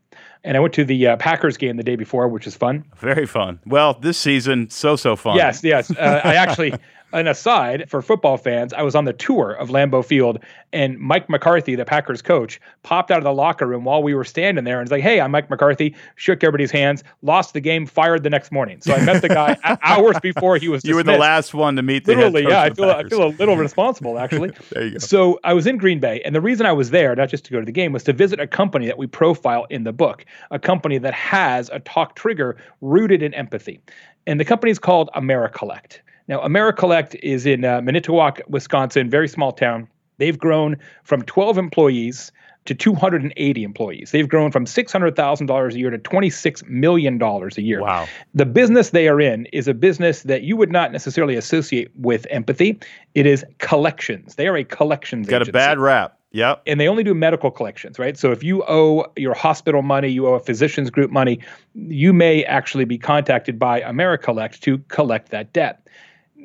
and 0.44 0.56
I 0.56 0.60
went 0.60 0.74
to 0.74 0.84
the 0.84 1.06
uh, 1.06 1.16
Packers 1.16 1.56
game 1.56 1.76
the 1.76 1.82
day 1.82 1.96
before, 1.96 2.28
which 2.28 2.46
is 2.46 2.54
fun. 2.54 2.84
Very 2.96 3.26
fun. 3.26 3.58
Well, 3.66 3.94
this 3.94 4.18
season, 4.18 4.70
so, 4.70 4.96
so 4.96 5.16
fun. 5.16 5.36
Yes, 5.36 5.64
yes. 5.64 5.90
Uh, 5.90 6.20
I 6.24 6.34
actually, 6.34 6.74
an 7.16 7.26
aside 7.26 7.88
for 7.88 8.02
football 8.02 8.36
fans, 8.36 8.74
I 8.74 8.82
was 8.82 8.94
on 8.94 9.06
the 9.06 9.12
tour 9.14 9.52
of 9.52 9.70
Lambeau 9.70 10.04
Field, 10.04 10.38
and 10.74 10.98
Mike 10.98 11.30
McCarthy, 11.30 11.74
the 11.74 11.86
Packers 11.86 12.20
coach, 12.20 12.60
popped 12.82 13.10
out 13.10 13.16
of 13.18 13.24
the 13.24 13.32
locker 13.32 13.66
room 13.66 13.84
while 13.84 14.02
we 14.02 14.14
were 14.14 14.24
standing 14.24 14.64
there 14.64 14.78
and 14.78 14.84
was 14.84 14.90
like, 14.90 15.02
"Hey, 15.02 15.18
I'm 15.18 15.30
Mike 15.30 15.48
McCarthy." 15.48 15.94
Shook 16.16 16.44
everybody's 16.44 16.70
hands, 16.70 17.02
lost 17.22 17.54
the 17.54 17.60
game, 17.60 17.86
fired 17.86 18.22
the 18.22 18.28
next 18.28 18.52
morning. 18.52 18.82
So 18.82 18.92
I 18.92 19.02
met 19.02 19.22
the 19.22 19.28
guy 19.28 19.56
hours 19.82 20.16
before 20.20 20.58
he 20.58 20.68
was. 20.68 20.84
You 20.84 20.94
were 20.94 21.02
the 21.02 21.16
last 21.16 21.54
one 21.54 21.76
to 21.76 21.82
meet 21.82 22.04
the 22.04 22.14
Literally, 22.14 22.42
yeah. 22.42 22.60
I 22.60 22.70
feel 22.70 22.90
I 22.90 23.04
feel 23.04 23.24
a 23.24 23.32
little 23.38 23.56
responsible 23.68 24.18
actually. 24.18 24.52
There 24.70 24.84
you 24.84 24.92
go. 24.92 24.98
So 24.98 25.40
I 25.44 25.54
was 25.54 25.66
in 25.66 25.78
Green 25.78 26.00
Bay, 26.00 26.20
and 26.24 26.34
the 26.34 26.40
reason 26.40 26.66
I 26.66 26.72
was 26.72 26.90
there, 26.90 27.14
not 27.14 27.30
just 27.30 27.44
to 27.46 27.52
go 27.52 27.60
to 27.60 27.64
the 27.64 27.72
game, 27.72 27.92
was 27.92 28.02
to 28.04 28.12
visit 28.12 28.40
a 28.40 28.46
company 28.46 28.86
that 28.86 28.98
we 28.98 29.06
profile 29.06 29.66
in 29.70 29.84
the 29.84 29.92
book, 29.92 30.26
a 30.50 30.58
company 30.58 30.98
that 30.98 31.14
has 31.14 31.70
a 31.72 31.78
talk 31.80 32.14
trigger 32.14 32.56
rooted 32.82 33.22
in 33.22 33.32
empathy, 33.32 33.80
and 34.26 34.38
the 34.38 34.44
company 34.44 34.70
is 34.70 34.78
called 34.78 35.08
AmeriCollect. 35.14 36.00
Now, 36.28 36.40
AmeriCollect 36.40 37.16
is 37.22 37.46
in 37.46 37.64
uh, 37.64 37.80
Manitowoc, 37.80 38.40
Wisconsin, 38.48 39.08
very 39.08 39.28
small 39.28 39.52
town. 39.52 39.88
They've 40.18 40.38
grown 40.38 40.76
from 41.04 41.22
12 41.22 41.58
employees 41.58 42.32
to 42.66 42.74
280 42.74 43.62
employees. 43.62 44.10
They've 44.10 44.28
grown 44.28 44.50
from 44.50 44.64
$600,000 44.64 45.72
a 45.72 45.78
year 45.78 45.90
to 45.90 45.98
$26 45.98 46.68
million 46.68 47.22
a 47.22 47.60
year. 47.60 47.80
Wow. 47.80 48.08
The 48.34 48.46
business 48.46 48.90
they 48.90 49.08
are 49.08 49.20
in 49.20 49.46
is 49.46 49.68
a 49.68 49.74
business 49.74 50.22
that 50.22 50.42
you 50.42 50.56
would 50.56 50.72
not 50.72 50.92
necessarily 50.92 51.36
associate 51.36 51.90
with 51.96 52.26
empathy. 52.28 52.78
It 53.14 53.26
is 53.26 53.44
collections. 53.58 54.34
They 54.34 54.48
are 54.48 54.56
a 54.56 54.64
collections 54.64 55.28
Got 55.28 55.48
a 55.48 55.52
bad 55.52 55.78
rap. 55.78 56.18
Yep. 56.32 56.62
and 56.66 56.78
they 56.78 56.86
only 56.86 57.02
do 57.02 57.14
medical 57.14 57.50
collections, 57.50 57.98
right? 57.98 58.18
So 58.18 58.30
if 58.30 58.42
you 58.42 58.62
owe 58.64 59.06
your 59.16 59.32
hospital 59.32 59.80
money, 59.80 60.08
you 60.08 60.26
owe 60.26 60.34
a 60.34 60.40
physician's 60.40 60.90
group 60.90 61.10
money, 61.10 61.38
you 61.74 62.12
may 62.12 62.44
actually 62.44 62.84
be 62.84 62.98
contacted 62.98 63.58
by 63.58 63.80
AmeriCollect 63.80 64.60
to 64.60 64.76
collect 64.88 65.30
that 65.30 65.54
debt. 65.54 65.88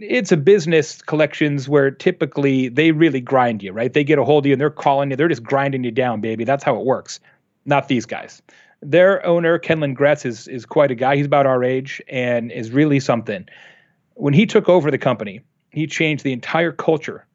It's 0.02 0.32
a 0.32 0.38
business 0.38 1.02
collections 1.02 1.70
where 1.70 1.92
typically 1.92 2.70
they 2.70 2.92
really 2.92 3.22
grind 3.22 3.62
you, 3.62 3.72
right? 3.72 3.94
They 3.94 4.04
get 4.04 4.18
a 4.18 4.24
hold 4.24 4.46
of 4.46 4.48
you 4.48 4.54
and 4.54 4.62
they're 4.62 4.72
calling 4.72 5.12
you, 5.12 5.16
they're 5.16 5.28
just 5.28 5.44
grinding 5.44 5.84
you 5.84 5.92
down, 5.92 6.22
baby. 6.22 6.44
That's 6.44 6.64
how 6.64 6.76
it 6.76 6.86
works. 6.86 7.20
Not 7.66 7.88
these 7.88 8.06
guys. 8.06 8.42
Their 8.82 9.24
owner, 9.24 9.60
Kenlin 9.60 9.94
Gretz, 9.94 10.26
is 10.26 10.48
is 10.48 10.66
quite 10.66 10.90
a 10.90 10.96
guy. 10.96 11.16
He's 11.18 11.28
about 11.28 11.46
our 11.46 11.64
age 11.64 12.02
and 12.10 12.52
is 12.52 12.72
really 12.72 13.00
something. 13.00 13.48
When 14.16 14.34
he 14.34 14.48
took 14.48 14.68
over 14.68 14.90
the 14.90 14.98
company, 14.98 15.42
he 15.70 15.86
changed 15.86 16.24
the 16.24 16.34
entire 16.34 16.72
culture. 16.72 17.28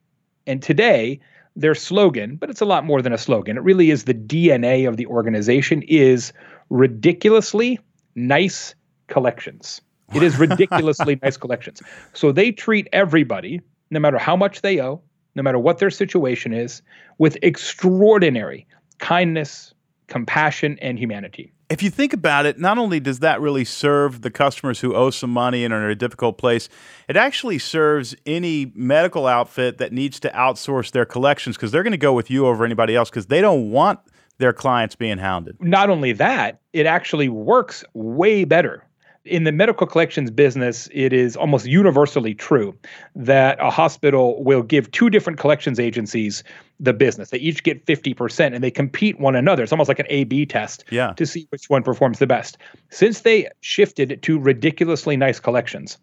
And 0.49 0.61
today, 0.61 1.21
their 1.55 1.75
slogan, 1.75 2.37
but 2.37 2.51
it's 2.51 2.61
a 2.61 2.67
lot 2.67 2.85
more 2.85 3.01
than 3.01 3.13
a 3.13 3.19
slogan. 3.19 3.57
It 3.57 3.63
really 3.63 3.91
is 3.91 4.05
the 4.05 4.15
DNA 4.15 4.89
of 4.89 4.97
the 4.97 5.07
organization 5.07 5.83
is 5.83 6.33
ridiculously 6.69 7.79
nice 8.17 8.75
collections. 9.07 9.81
It 10.15 10.23
is 10.23 10.39
ridiculously 10.39 11.19
nice 11.23 11.37
collections. 11.37 11.83
So 12.13 12.33
they 12.33 12.53
treat 12.53 12.89
everybody, 12.93 13.61
no 13.91 14.01
matter 14.01 14.19
how 14.19 14.37
much 14.37 14.63
they 14.63 14.81
owe, 14.81 15.03
no 15.35 15.43
matter 15.43 15.59
what 15.59 15.79
their 15.79 15.91
situation 15.91 16.53
is, 16.53 16.83
with 17.19 17.37
extraordinary 17.43 18.67
kindness, 18.99 19.75
compassion, 20.07 20.79
and 20.81 20.99
humanity. 20.99 21.53
If 21.69 21.83
you 21.83 21.91
think 21.91 22.13
about 22.13 22.47
it, 22.47 22.61
not 22.61 22.79
only 22.79 23.01
does 23.01 23.19
that 23.19 23.41
really 23.41 23.65
serve 23.65 24.23
the 24.23 24.31
customers 24.31 24.81
who 24.81 24.95
owe 24.95 25.11
some 25.11 25.31
money 25.31 25.65
and 25.65 25.75
are 25.75 25.85
in 25.85 25.91
a 25.91 25.97
difficult 25.97 26.39
place, 26.39 26.69
it 27.09 27.17
actually 27.17 27.59
serves 27.59 28.15
any 28.25 28.71
medical 28.77 29.27
outfit 29.27 29.79
that 29.79 29.93
needs 29.93 30.21
to 30.21 30.31
outsource 30.31 30.93
their 30.93 31.05
collections 31.05 31.57
because 31.57 31.73
they're 31.73 31.83
going 31.83 31.91
to 31.91 31.97
go 31.97 32.13
with 32.13 32.31
you 32.31 32.47
over 32.47 32.65
anybody 32.65 32.95
else 32.95 33.11
because 33.11 33.27
they 33.27 33.41
don't 33.41 33.73
want 33.73 33.99
their 34.39 34.53
clients 34.53 34.95
being 34.95 35.19
hounded. 35.19 35.57
Not 35.61 35.91
only 35.91 36.13
that, 36.13 36.61
it 36.73 36.87
actually 36.87 37.29
works 37.29 37.85
way 37.95 38.45
better 38.45 38.86
in 39.27 39.45
the 39.45 39.53
medical 39.53 39.87
collections 39.87 40.31
business, 40.31 40.89
it 40.93 41.13
is 41.13 41.37
almost 41.37 41.67
universally 41.67 42.35
true 42.35 42.77
that 43.15 43.59
a 43.61 43.71
hospital 43.71 44.43
will 44.43 44.63
give 44.63 44.91
two 44.91 45.11
different 45.11 45.39
collections 45.39 45.79
agencies 45.79 46.43
the 46.79 46.93
business. 46.93 47.31
They 47.31 47.39
each 47.39 47.63
get 47.63 47.87
50% 47.87 48.55
and 48.55 48.63
they 48.63 48.71
compete 48.71 49.19
one 49.19 49.35
another. 49.35 49.63
It's 49.63 49.73
almost 49.73 49.89
like 49.89 49.99
an 49.99 50.07
A 50.09 50.25
B 50.25 50.45
test 50.47 50.85
yeah. 50.91 51.13
to 51.15 51.27
see 51.27 51.47
which 51.51 51.69
one 51.69 51.83
performs 51.83 52.19
the 52.19 52.27
best. 52.27 52.59
Since 52.91 53.21
they 53.21 53.49
shifted 53.61 54.21
to 54.23 54.39
ridiculously 54.39 55.17
nice 55.17 55.41
collections, 55.41 55.99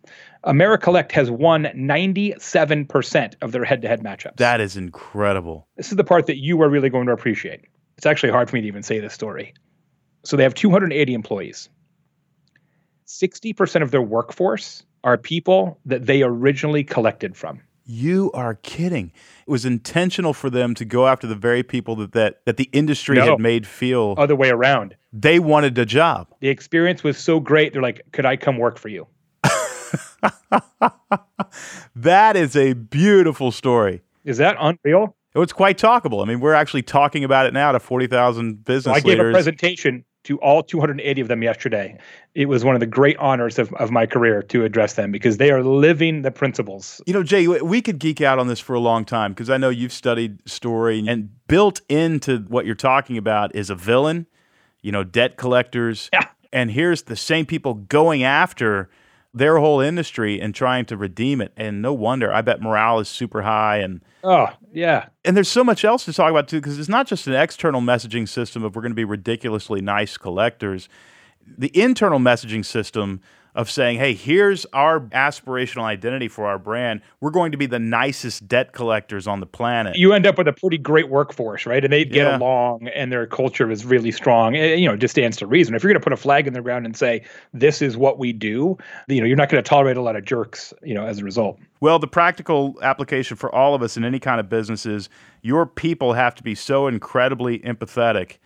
AmeriCollect 0.45 1.11
has 1.11 1.29
won 1.29 1.65
97% 1.75 3.35
of 3.41 3.51
their 3.51 3.63
head 3.63 3.81
to 3.83 3.87
head 3.87 4.03
matchups. 4.03 4.37
That 4.37 4.61
is 4.61 4.75
incredible. 4.75 5.67
This 5.77 5.91
is 5.91 5.95
the 5.95 6.03
part 6.03 6.25
that 6.27 6.37
you 6.37 6.61
are 6.61 6.69
really 6.69 6.89
going 6.89 7.05
to 7.07 7.13
appreciate. 7.13 7.61
It's 7.97 8.05
actually 8.05 8.31
hard 8.31 8.49
for 8.49 8.55
me 8.55 8.61
to 8.61 8.67
even 8.67 8.83
say 8.83 8.99
this 8.99 9.13
story. 9.13 9.53
So 10.23 10.37
they 10.37 10.43
have 10.43 10.53
280 10.53 11.13
employees. 11.13 11.69
60% 13.07 13.81
of 13.81 13.91
their 13.91 14.01
workforce 14.01 14.83
are 15.03 15.17
people 15.17 15.79
that 15.85 16.05
they 16.05 16.23
originally 16.23 16.83
collected 16.83 17.35
from. 17.35 17.61
You 17.85 18.31
are 18.33 18.55
kidding. 18.55 19.11
It 19.45 19.51
was 19.51 19.65
intentional 19.65 20.33
for 20.33 20.49
them 20.49 20.73
to 20.75 20.85
go 20.85 21.07
after 21.07 21.27
the 21.27 21.35
very 21.35 21.63
people 21.63 21.97
that 21.97 22.13
that, 22.13 22.39
that 22.45 22.55
the 22.55 22.69
industry 22.71 23.17
no, 23.17 23.31
had 23.31 23.39
made 23.39 23.67
feel 23.67 24.15
other 24.17 24.37
way 24.37 24.49
around. 24.51 24.95
They 25.11 25.37
wanted 25.37 25.77
a 25.77 25.85
job. 25.85 26.27
The 26.39 26.47
experience 26.47 27.03
was 27.03 27.17
so 27.17 27.41
great. 27.41 27.73
They're 27.73 27.81
like, 27.81 28.09
"Could 28.13 28.25
I 28.25 28.37
come 28.37 28.57
work 28.57 28.79
for 28.79 28.87
you?" 28.87 29.07
that 31.95 32.37
is 32.37 32.55
a 32.55 32.71
beautiful 32.71 33.51
story. 33.51 34.01
Is 34.23 34.37
that 34.37 34.55
unreal? 34.59 35.17
It's 35.35 35.53
quite 35.53 35.77
talkable. 35.77 36.23
I 36.23 36.27
mean, 36.27 36.39
we're 36.39 36.53
actually 36.53 36.83
talking 36.83 37.23
about 37.23 37.47
it 37.47 37.53
now 37.53 37.71
to 37.71 37.79
40,000 37.79 38.63
business 38.63 38.83
so 38.83 38.91
I 38.93 38.99
gave 38.99 39.19
a 39.19 39.31
presentation 39.31 40.05
to 40.23 40.37
all 40.39 40.63
280 40.63 41.21
of 41.21 41.27
them 41.27 41.43
yesterday. 41.43 41.97
It 42.33 42.47
was 42.47 42.63
one 42.63 42.75
of 42.75 42.79
the 42.79 42.87
great 42.87 43.17
honors 43.17 43.59
of, 43.59 43.73
of 43.73 43.91
my 43.91 44.05
career 44.05 44.41
to 44.43 44.63
address 44.63 44.93
them 44.93 45.11
because 45.11 45.37
they 45.37 45.51
are 45.51 45.63
living 45.63 46.21
the 46.21 46.31
principles. 46.31 47.01
You 47.05 47.13
know, 47.13 47.23
Jay, 47.23 47.47
we 47.47 47.81
could 47.81 47.99
geek 47.99 48.21
out 48.21 48.39
on 48.39 48.47
this 48.47 48.59
for 48.59 48.73
a 48.73 48.79
long 48.79 49.05
time 49.05 49.33
because 49.33 49.49
I 49.49 49.57
know 49.57 49.69
you've 49.69 49.93
studied 49.93 50.39
story 50.49 51.05
and 51.07 51.29
built 51.47 51.81
into 51.89 52.39
what 52.47 52.65
you're 52.65 52.75
talking 52.75 53.17
about 53.17 53.55
is 53.55 53.69
a 53.69 53.75
villain, 53.75 54.27
you 54.81 54.91
know, 54.91 55.03
debt 55.03 55.37
collectors. 55.37 56.09
Yeah. 56.13 56.27
And 56.51 56.71
here's 56.71 57.03
the 57.03 57.15
same 57.15 57.45
people 57.45 57.73
going 57.73 58.23
after 58.23 58.89
their 59.33 59.57
whole 59.57 59.81
industry 59.81 60.39
and 60.39 60.53
trying 60.53 60.85
to 60.85 60.97
redeem 60.97 61.41
it. 61.41 61.51
And 61.57 61.81
no 61.81 61.93
wonder, 61.93 62.31
I 62.31 62.41
bet 62.41 62.61
morale 62.61 62.99
is 62.99 63.07
super 63.07 63.41
high 63.41 63.77
and 63.77 64.01
Oh, 64.23 64.47
yeah. 64.71 65.07
And 65.25 65.35
there's 65.35 65.49
so 65.49 65.63
much 65.63 65.83
else 65.83 66.05
to 66.05 66.13
talk 66.13 66.31
about 66.31 66.47
too, 66.47 66.61
because 66.61 66.79
it's 66.79 66.89
not 66.89 67.07
just 67.07 67.27
an 67.27 67.33
external 67.33 67.81
messaging 67.81 68.27
system 68.27 68.63
of 68.63 68.75
we're 68.75 68.81
going 68.81 68.91
to 68.91 68.95
be 68.95 69.03
ridiculously 69.03 69.81
nice 69.81 70.17
collectors. 70.17 70.87
The 71.45 71.77
internal 71.77 72.19
messaging 72.19 72.63
system 72.63 73.21
of 73.55 73.69
saying, 73.69 73.99
hey, 73.99 74.13
here's 74.15 74.65
our 74.73 74.99
aspirational 74.99 75.83
identity 75.83 76.27
for 76.27 76.47
our 76.47 76.57
brand. 76.57 77.01
We're 77.21 77.29
going 77.29 77.51
to 77.51 77.57
be 77.57 77.67
the 77.67 77.77
nicest 77.77 78.47
debt 78.47 78.73
collectors 78.73 79.27
on 79.27 79.39
the 79.41 79.45
planet. 79.45 79.95
You 79.95 80.13
end 80.13 80.25
up 80.25 80.37
with 80.37 80.47
a 80.47 80.53
pretty 80.53 80.79
great 80.79 81.09
workforce, 81.09 81.65
right? 81.67 81.83
And 81.83 81.93
they 81.93 82.03
get 82.03 82.25
Yeah. 82.25 82.37
along 82.37 82.87
and 82.87 83.11
their 83.11 83.27
culture 83.27 83.69
is 83.69 83.85
really 83.85 84.11
strong. 84.11 84.55
And, 84.55 84.81
you 84.81 84.87
know, 84.87 84.95
just 84.97 85.13
stands 85.13 85.37
to 85.37 85.47
reason. 85.47 85.75
If 85.75 85.83
you're 85.83 85.91
going 85.93 86.01
to 86.01 86.03
put 86.03 86.13
a 86.13 86.17
flag 86.17 86.47
in 86.47 86.53
the 86.53 86.61
ground 86.61 86.85
and 86.85 86.97
say, 86.97 87.23
this 87.53 87.81
is 87.81 87.95
what 87.95 88.17
we 88.17 88.33
do, 88.33 88.75
you 89.07 89.21
know, 89.21 89.27
you're 89.27 89.37
not 89.37 89.49
going 89.49 89.63
to 89.63 89.67
tolerate 89.69 89.97
a 89.97 90.01
lot 90.01 90.15
of 90.15 90.25
jerks, 90.25 90.73
you 90.81 90.95
know, 90.95 91.05
as 91.05 91.19
a 91.19 91.23
result. 91.23 91.59
Well, 91.79 91.99
the 91.99 92.07
practical 92.07 92.79
application 92.81 93.37
for 93.37 93.53
all 93.53 93.75
of 93.75 93.83
us 93.83 93.97
in 93.97 94.03
any 94.03 94.19
kind 94.19 94.39
of 94.39 94.49
business 94.49 94.85
is 94.85 95.09
your 95.43 95.65
people 95.67 96.13
have 96.13 96.33
to 96.35 96.43
be 96.43 96.55
so 96.55 96.87
incredibly 96.87 97.59
empathetic 97.59 98.37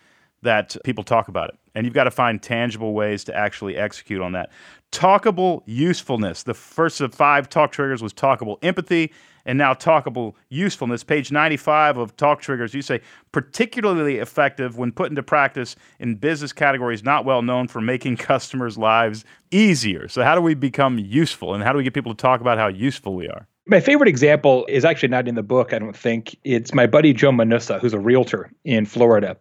that 0.42 0.76
people 0.84 1.02
talk 1.02 1.28
about 1.28 1.48
it. 1.48 1.58
And 1.78 1.86
you've 1.86 1.94
got 1.94 2.04
to 2.04 2.10
find 2.10 2.42
tangible 2.42 2.92
ways 2.92 3.22
to 3.22 3.36
actually 3.36 3.76
execute 3.76 4.20
on 4.20 4.32
that. 4.32 4.50
Talkable 4.90 5.62
usefulness. 5.64 6.42
The 6.42 6.52
first 6.52 7.00
of 7.00 7.14
five 7.14 7.48
talk 7.48 7.70
triggers 7.70 8.02
was 8.02 8.12
talkable 8.12 8.56
empathy, 8.62 9.12
and 9.46 9.56
now 9.56 9.74
talkable 9.74 10.34
usefulness. 10.48 11.04
Page 11.04 11.30
95 11.30 11.96
of 11.98 12.16
Talk 12.16 12.40
Triggers, 12.40 12.74
you 12.74 12.82
say 12.82 13.00
particularly 13.30 14.16
effective 14.16 14.76
when 14.76 14.90
put 14.90 15.08
into 15.08 15.22
practice 15.22 15.76
in 16.00 16.16
business 16.16 16.52
categories 16.52 17.04
not 17.04 17.24
well 17.24 17.42
known 17.42 17.68
for 17.68 17.80
making 17.80 18.16
customers' 18.32 18.76
lives 18.76 19.24
easier. 19.52 20.08
So, 20.08 20.24
how 20.24 20.34
do 20.34 20.40
we 20.40 20.54
become 20.54 20.98
useful, 20.98 21.54
and 21.54 21.62
how 21.62 21.70
do 21.70 21.78
we 21.78 21.84
get 21.84 21.94
people 21.94 22.12
to 22.12 22.20
talk 22.20 22.40
about 22.40 22.58
how 22.58 22.66
useful 22.66 23.14
we 23.14 23.28
are? 23.28 23.46
My 23.66 23.78
favorite 23.78 24.08
example 24.08 24.66
is 24.68 24.84
actually 24.84 25.10
not 25.10 25.28
in 25.28 25.36
the 25.36 25.44
book, 25.44 25.72
I 25.72 25.78
don't 25.78 25.96
think. 25.96 26.36
It's 26.42 26.74
my 26.74 26.88
buddy 26.88 27.12
Joe 27.12 27.30
Manausa, 27.30 27.78
who's 27.78 27.94
a 27.94 28.00
realtor 28.00 28.50
in 28.64 28.84
Florida. 28.84 29.36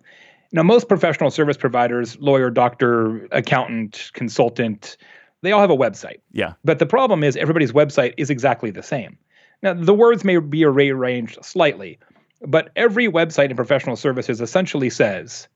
Now, 0.51 0.63
most 0.63 0.87
professional 0.87 1.29
service 1.29 1.57
providers, 1.57 2.17
lawyer, 2.19 2.49
doctor, 2.49 3.25
accountant, 3.31 4.11
consultant, 4.13 4.97
they 5.41 5.51
all 5.51 5.61
have 5.61 5.69
a 5.69 5.77
website. 5.77 6.19
Yeah. 6.31 6.53
But 6.63 6.79
the 6.79 6.85
problem 6.85 7.23
is 7.23 7.35
everybody's 7.35 7.71
website 7.71 8.13
is 8.17 8.29
exactly 8.29 8.71
the 8.71 8.83
same. 8.83 9.17
Now, 9.61 9.73
the 9.73 9.93
words 9.93 10.23
may 10.23 10.37
be 10.37 10.65
rearranged 10.65 11.43
slightly, 11.43 11.99
but 12.41 12.69
every 12.75 13.07
website 13.07 13.49
in 13.49 13.55
professional 13.55 13.95
services 13.95 14.41
essentially 14.41 14.89
says, 14.89 15.47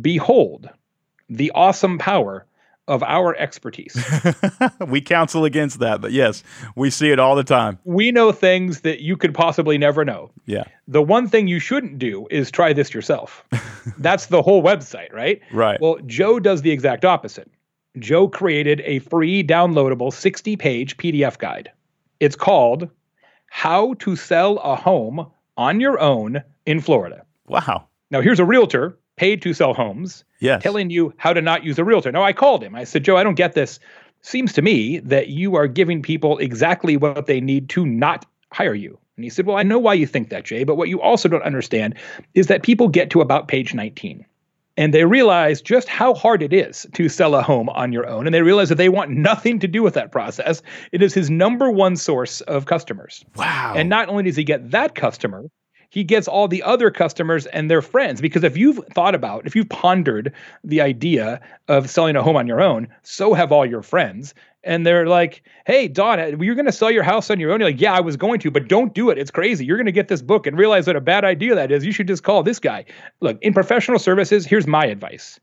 Behold 0.00 0.68
the 1.30 1.50
awesome 1.54 1.98
power 1.98 2.46
of 2.88 3.02
our 3.02 3.36
expertise. 3.36 3.96
we 4.86 5.00
counsel 5.00 5.44
against 5.44 5.78
that, 5.78 6.00
but 6.00 6.10
yes, 6.10 6.42
we 6.74 6.90
see 6.90 7.10
it 7.10 7.20
all 7.20 7.36
the 7.36 7.44
time. 7.44 7.78
we 7.84 8.10
know 8.10 8.32
things 8.32 8.80
that 8.80 9.00
you 9.00 9.16
could 9.16 9.34
possibly 9.34 9.78
never 9.78 10.04
know. 10.04 10.30
Yeah. 10.46 10.64
The 10.88 11.02
one 11.02 11.28
thing 11.28 11.46
you 11.46 11.60
shouldn't 11.60 11.98
do 11.98 12.26
is 12.30 12.50
try 12.50 12.72
this 12.72 12.92
yourself. 12.92 13.44
That's 13.98 14.26
the 14.26 14.42
whole 14.42 14.62
website, 14.62 15.12
right? 15.12 15.40
Right. 15.52 15.80
Well, 15.80 15.98
Joe 16.06 16.40
does 16.40 16.62
the 16.62 16.70
exact 16.70 17.04
opposite. 17.04 17.50
Joe 17.98 18.28
created 18.28 18.80
a 18.84 19.00
free 19.00 19.44
downloadable 19.44 20.12
60 20.12 20.56
page 20.56 20.96
PDF 20.96 21.38
guide. 21.38 21.70
It's 22.20 22.36
called 22.36 22.88
How 23.48 23.94
to 23.94 24.16
Sell 24.16 24.58
a 24.58 24.74
Home 24.74 25.30
on 25.56 25.80
Your 25.80 26.00
Own 26.00 26.42
in 26.66 26.80
Florida. 26.80 27.24
Wow. 27.46 27.86
Now, 28.10 28.22
here's 28.22 28.40
a 28.40 28.44
realtor 28.44 28.98
paid 29.16 29.42
to 29.42 29.52
sell 29.52 29.74
homes 29.74 30.24
Yes. 30.40 30.62
telling 30.62 30.90
you 30.90 31.12
how 31.16 31.32
to 31.32 31.42
not 31.42 31.64
use 31.64 31.78
a 31.78 31.84
realtor. 31.84 32.12
Now, 32.12 32.22
I 32.22 32.32
called 32.32 32.62
him. 32.62 32.74
I 32.74 32.84
said, 32.84 33.04
Joe, 33.04 33.16
I 33.16 33.24
don't 33.24 33.34
get 33.34 33.54
this. 33.54 33.80
Seems 34.20 34.52
to 34.54 34.62
me 34.62 34.98
that 35.00 35.28
you 35.28 35.54
are 35.56 35.66
giving 35.66 36.02
people 36.02 36.38
exactly 36.38 36.96
what 36.96 37.26
they 37.26 37.40
need 37.40 37.68
to 37.70 37.86
not 37.86 38.26
hire 38.52 38.74
you. 38.74 38.98
And 39.16 39.24
he 39.24 39.30
said, 39.30 39.46
Well, 39.46 39.56
I 39.56 39.62
know 39.64 39.78
why 39.78 39.94
you 39.94 40.06
think 40.06 40.30
that, 40.30 40.44
Jay, 40.44 40.64
but 40.64 40.76
what 40.76 40.88
you 40.88 41.00
also 41.00 41.28
don't 41.28 41.42
understand 41.42 41.94
is 42.34 42.46
that 42.46 42.62
people 42.62 42.88
get 42.88 43.10
to 43.10 43.20
about 43.20 43.48
page 43.48 43.74
19 43.74 44.24
and 44.78 44.94
they 44.94 45.04
realize 45.04 45.60
just 45.60 45.88
how 45.88 46.14
hard 46.14 46.40
it 46.40 46.52
is 46.52 46.86
to 46.94 47.08
sell 47.08 47.34
a 47.34 47.42
home 47.42 47.68
on 47.70 47.92
your 47.92 48.06
own. 48.06 48.26
And 48.26 48.32
they 48.32 48.42
realize 48.42 48.68
that 48.68 48.76
they 48.76 48.88
want 48.88 49.10
nothing 49.10 49.58
to 49.58 49.66
do 49.66 49.82
with 49.82 49.94
that 49.94 50.12
process. 50.12 50.62
It 50.92 51.02
is 51.02 51.12
his 51.12 51.28
number 51.28 51.68
one 51.68 51.96
source 51.96 52.42
of 52.42 52.66
customers. 52.66 53.24
wow. 53.34 53.74
And 53.76 53.88
not 53.88 54.08
only 54.08 54.22
does 54.22 54.36
he 54.36 54.44
get 54.44 54.70
that 54.70 54.94
customer, 54.94 55.46
he 55.90 56.04
gets 56.04 56.28
all 56.28 56.48
the 56.48 56.62
other 56.62 56.90
customers 56.90 57.46
and 57.46 57.70
their 57.70 57.82
friends. 57.82 58.20
Because 58.20 58.44
if 58.44 58.56
you've 58.56 58.80
thought 58.94 59.14
about, 59.14 59.46
if 59.46 59.56
you've 59.56 59.68
pondered 59.68 60.32
the 60.64 60.80
idea 60.80 61.40
of 61.66 61.88
selling 61.88 62.16
a 62.16 62.22
home 62.22 62.36
on 62.36 62.46
your 62.46 62.60
own, 62.60 62.88
so 63.02 63.34
have 63.34 63.52
all 63.52 63.64
your 63.64 63.82
friends. 63.82 64.34
And 64.64 64.84
they're 64.84 65.06
like, 65.06 65.42
hey, 65.66 65.88
Don, 65.88 66.20
uh, 66.20 66.36
you're 66.40 66.54
going 66.54 66.66
to 66.66 66.72
sell 66.72 66.90
your 66.90 67.04
house 67.04 67.30
on 67.30 67.40
your 67.40 67.52
own. 67.52 67.60
You're 67.60 67.70
like, 67.70 67.80
yeah, 67.80 67.94
I 67.94 68.00
was 68.00 68.16
going 68.16 68.40
to, 68.40 68.50
but 68.50 68.68
don't 68.68 68.92
do 68.92 69.08
it. 69.10 69.18
It's 69.18 69.30
crazy. 69.30 69.64
You're 69.64 69.76
going 69.76 69.86
to 69.86 69.92
get 69.92 70.08
this 70.08 70.20
book 70.20 70.46
and 70.46 70.58
realize 70.58 70.86
what 70.86 70.96
a 70.96 71.00
bad 71.00 71.24
idea 71.24 71.54
that 71.54 71.72
is. 71.72 71.84
You 71.84 71.92
should 71.92 72.08
just 72.08 72.22
call 72.22 72.42
this 72.42 72.58
guy. 72.58 72.84
Look, 73.20 73.38
in 73.40 73.54
professional 73.54 73.98
services, 73.98 74.44
here's 74.44 74.66
my 74.66 74.86
advice 74.86 75.40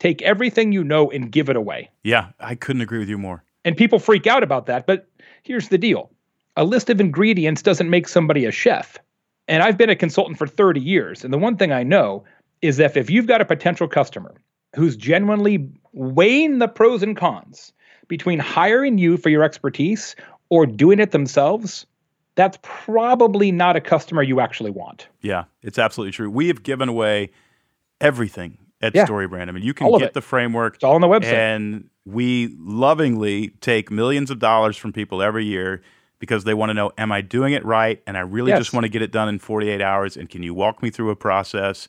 take 0.00 0.22
everything 0.22 0.70
you 0.70 0.84
know 0.84 1.10
and 1.10 1.32
give 1.32 1.48
it 1.48 1.56
away. 1.56 1.90
yeah, 2.04 2.28
I 2.38 2.54
couldn't 2.54 2.82
agree 2.82 3.00
with 3.00 3.08
you 3.08 3.18
more. 3.18 3.42
And 3.64 3.76
people 3.76 3.98
freak 3.98 4.28
out 4.28 4.44
about 4.44 4.66
that. 4.66 4.86
But 4.86 5.08
here's 5.42 5.68
the 5.68 5.78
deal 5.78 6.10
a 6.56 6.64
list 6.64 6.90
of 6.90 7.00
ingredients 7.00 7.62
doesn't 7.62 7.88
make 7.88 8.08
somebody 8.08 8.44
a 8.44 8.52
chef. 8.52 8.98
And 9.48 9.62
I've 9.62 9.78
been 9.78 9.90
a 9.90 9.96
consultant 9.96 10.38
for 10.38 10.46
30 10.46 10.80
years. 10.80 11.24
And 11.24 11.32
the 11.32 11.38
one 11.38 11.56
thing 11.56 11.72
I 11.72 11.82
know 11.82 12.24
is 12.62 12.76
that 12.76 12.96
if 12.96 13.08
you've 13.10 13.26
got 13.26 13.40
a 13.40 13.44
potential 13.44 13.88
customer 13.88 14.34
who's 14.76 14.96
genuinely 14.96 15.68
weighing 15.92 16.58
the 16.58 16.68
pros 16.68 17.02
and 17.02 17.16
cons 17.16 17.72
between 18.08 18.38
hiring 18.38 18.98
you 18.98 19.16
for 19.16 19.30
your 19.30 19.42
expertise 19.42 20.14
or 20.50 20.66
doing 20.66 20.98
it 21.00 21.10
themselves, 21.12 21.86
that's 22.34 22.58
probably 22.62 23.50
not 23.50 23.74
a 23.76 23.80
customer 23.80 24.22
you 24.22 24.40
actually 24.40 24.70
want. 24.70 25.08
Yeah, 25.22 25.44
it's 25.62 25.78
absolutely 25.78 26.12
true. 26.12 26.30
We 26.30 26.48
have 26.48 26.62
given 26.62 26.88
away 26.88 27.30
everything 28.00 28.58
at 28.80 28.94
Yeah. 28.94 29.06
StoryBrand. 29.06 29.48
I 29.48 29.52
mean, 29.52 29.64
you 29.64 29.74
can 29.74 29.90
get 29.92 30.02
it. 30.08 30.14
the 30.14 30.20
framework. 30.20 30.76
It's 30.76 30.84
all 30.84 30.94
on 30.94 31.00
the 31.00 31.08
website. 31.08 31.32
And 31.32 31.88
we 32.04 32.54
lovingly 32.58 33.48
take 33.60 33.90
millions 33.90 34.30
of 34.30 34.38
dollars 34.38 34.76
from 34.76 34.92
people 34.92 35.20
every 35.22 35.44
year 35.44 35.82
because 36.18 36.44
they 36.44 36.54
want 36.54 36.70
to 36.70 36.74
know, 36.74 36.92
am 36.98 37.12
I 37.12 37.20
doing 37.20 37.52
it 37.52 37.64
right? 37.64 38.02
And 38.06 38.16
I 38.16 38.20
really 38.20 38.50
Yes. 38.50 38.60
just 38.60 38.72
want 38.72 38.84
to 38.84 38.88
get 38.88 39.02
it 39.02 39.12
done 39.12 39.28
in 39.28 39.38
48 39.38 39.80
hours. 39.80 40.16
And 40.16 40.28
can 40.28 40.42
you 40.42 40.54
walk 40.54 40.82
me 40.82 40.90
through 40.90 41.10
a 41.10 41.16
process? 41.16 41.88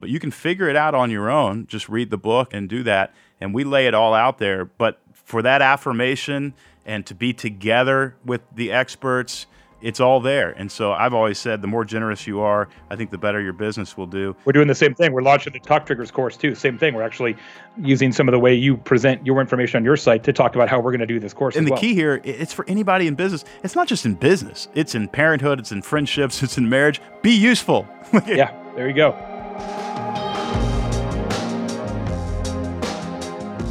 But 0.00 0.08
you 0.08 0.20
can 0.20 0.30
figure 0.30 0.68
it 0.68 0.76
out 0.76 0.94
on 0.94 1.10
your 1.10 1.30
own. 1.30 1.66
Just 1.66 1.88
read 1.88 2.10
the 2.10 2.18
book 2.18 2.52
and 2.52 2.68
do 2.68 2.82
that. 2.82 3.14
And 3.40 3.54
we 3.54 3.64
lay 3.64 3.86
it 3.86 3.94
all 3.94 4.14
out 4.14 4.38
there. 4.38 4.64
But 4.64 5.00
for 5.12 5.42
that 5.42 5.60
affirmation 5.62 6.54
and 6.84 7.04
to 7.06 7.14
be 7.14 7.32
together 7.32 8.14
with 8.24 8.42
the 8.54 8.70
experts, 8.72 9.46
it's 9.86 10.00
all 10.00 10.18
there. 10.18 10.50
And 10.50 10.70
so 10.70 10.92
I've 10.92 11.14
always 11.14 11.38
said 11.38 11.62
the 11.62 11.68
more 11.68 11.84
generous 11.84 12.26
you 12.26 12.40
are, 12.40 12.68
I 12.90 12.96
think 12.96 13.12
the 13.12 13.18
better 13.18 13.40
your 13.40 13.52
business 13.52 13.96
will 13.96 14.08
do. 14.08 14.34
We're 14.44 14.52
doing 14.52 14.66
the 14.66 14.74
same 14.74 14.96
thing. 14.96 15.12
We're 15.12 15.22
launching 15.22 15.52
the 15.52 15.60
Talk 15.60 15.86
Triggers 15.86 16.10
course 16.10 16.36
too. 16.36 16.56
Same 16.56 16.76
thing. 16.76 16.94
We're 16.94 17.04
actually 17.04 17.36
using 17.78 18.10
some 18.10 18.26
of 18.26 18.32
the 18.32 18.38
way 18.40 18.52
you 18.52 18.78
present 18.78 19.24
your 19.24 19.40
information 19.40 19.76
on 19.76 19.84
your 19.84 19.96
site 19.96 20.24
to 20.24 20.32
talk 20.32 20.56
about 20.56 20.68
how 20.68 20.80
we're 20.80 20.90
going 20.90 21.00
to 21.00 21.06
do 21.06 21.20
this 21.20 21.32
course. 21.32 21.54
And 21.54 21.68
the 21.68 21.70
well. 21.70 21.80
key 21.80 21.94
here, 21.94 22.20
it's 22.24 22.52
for 22.52 22.68
anybody 22.68 23.06
in 23.06 23.14
business. 23.14 23.44
It's 23.62 23.76
not 23.76 23.86
just 23.86 24.04
in 24.04 24.14
business. 24.14 24.66
It's 24.74 24.96
in 24.96 25.06
parenthood, 25.06 25.60
it's 25.60 25.70
in 25.70 25.82
friendships, 25.82 26.42
it's 26.42 26.58
in 26.58 26.68
marriage. 26.68 27.00
Be 27.22 27.30
useful. 27.30 27.86
yeah, 28.26 28.52
there 28.74 28.88
you 28.88 28.94
go. 28.94 29.12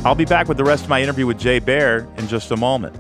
I'll 0.06 0.16
be 0.16 0.24
back 0.24 0.48
with 0.48 0.56
the 0.56 0.64
rest 0.64 0.84
of 0.86 0.90
my 0.90 1.02
interview 1.04 1.28
with 1.28 1.40
Jay 1.40 1.60
Baer 1.60 2.08
in 2.16 2.30
just 2.30 2.52
a 2.52 2.56
moment. 2.56 2.96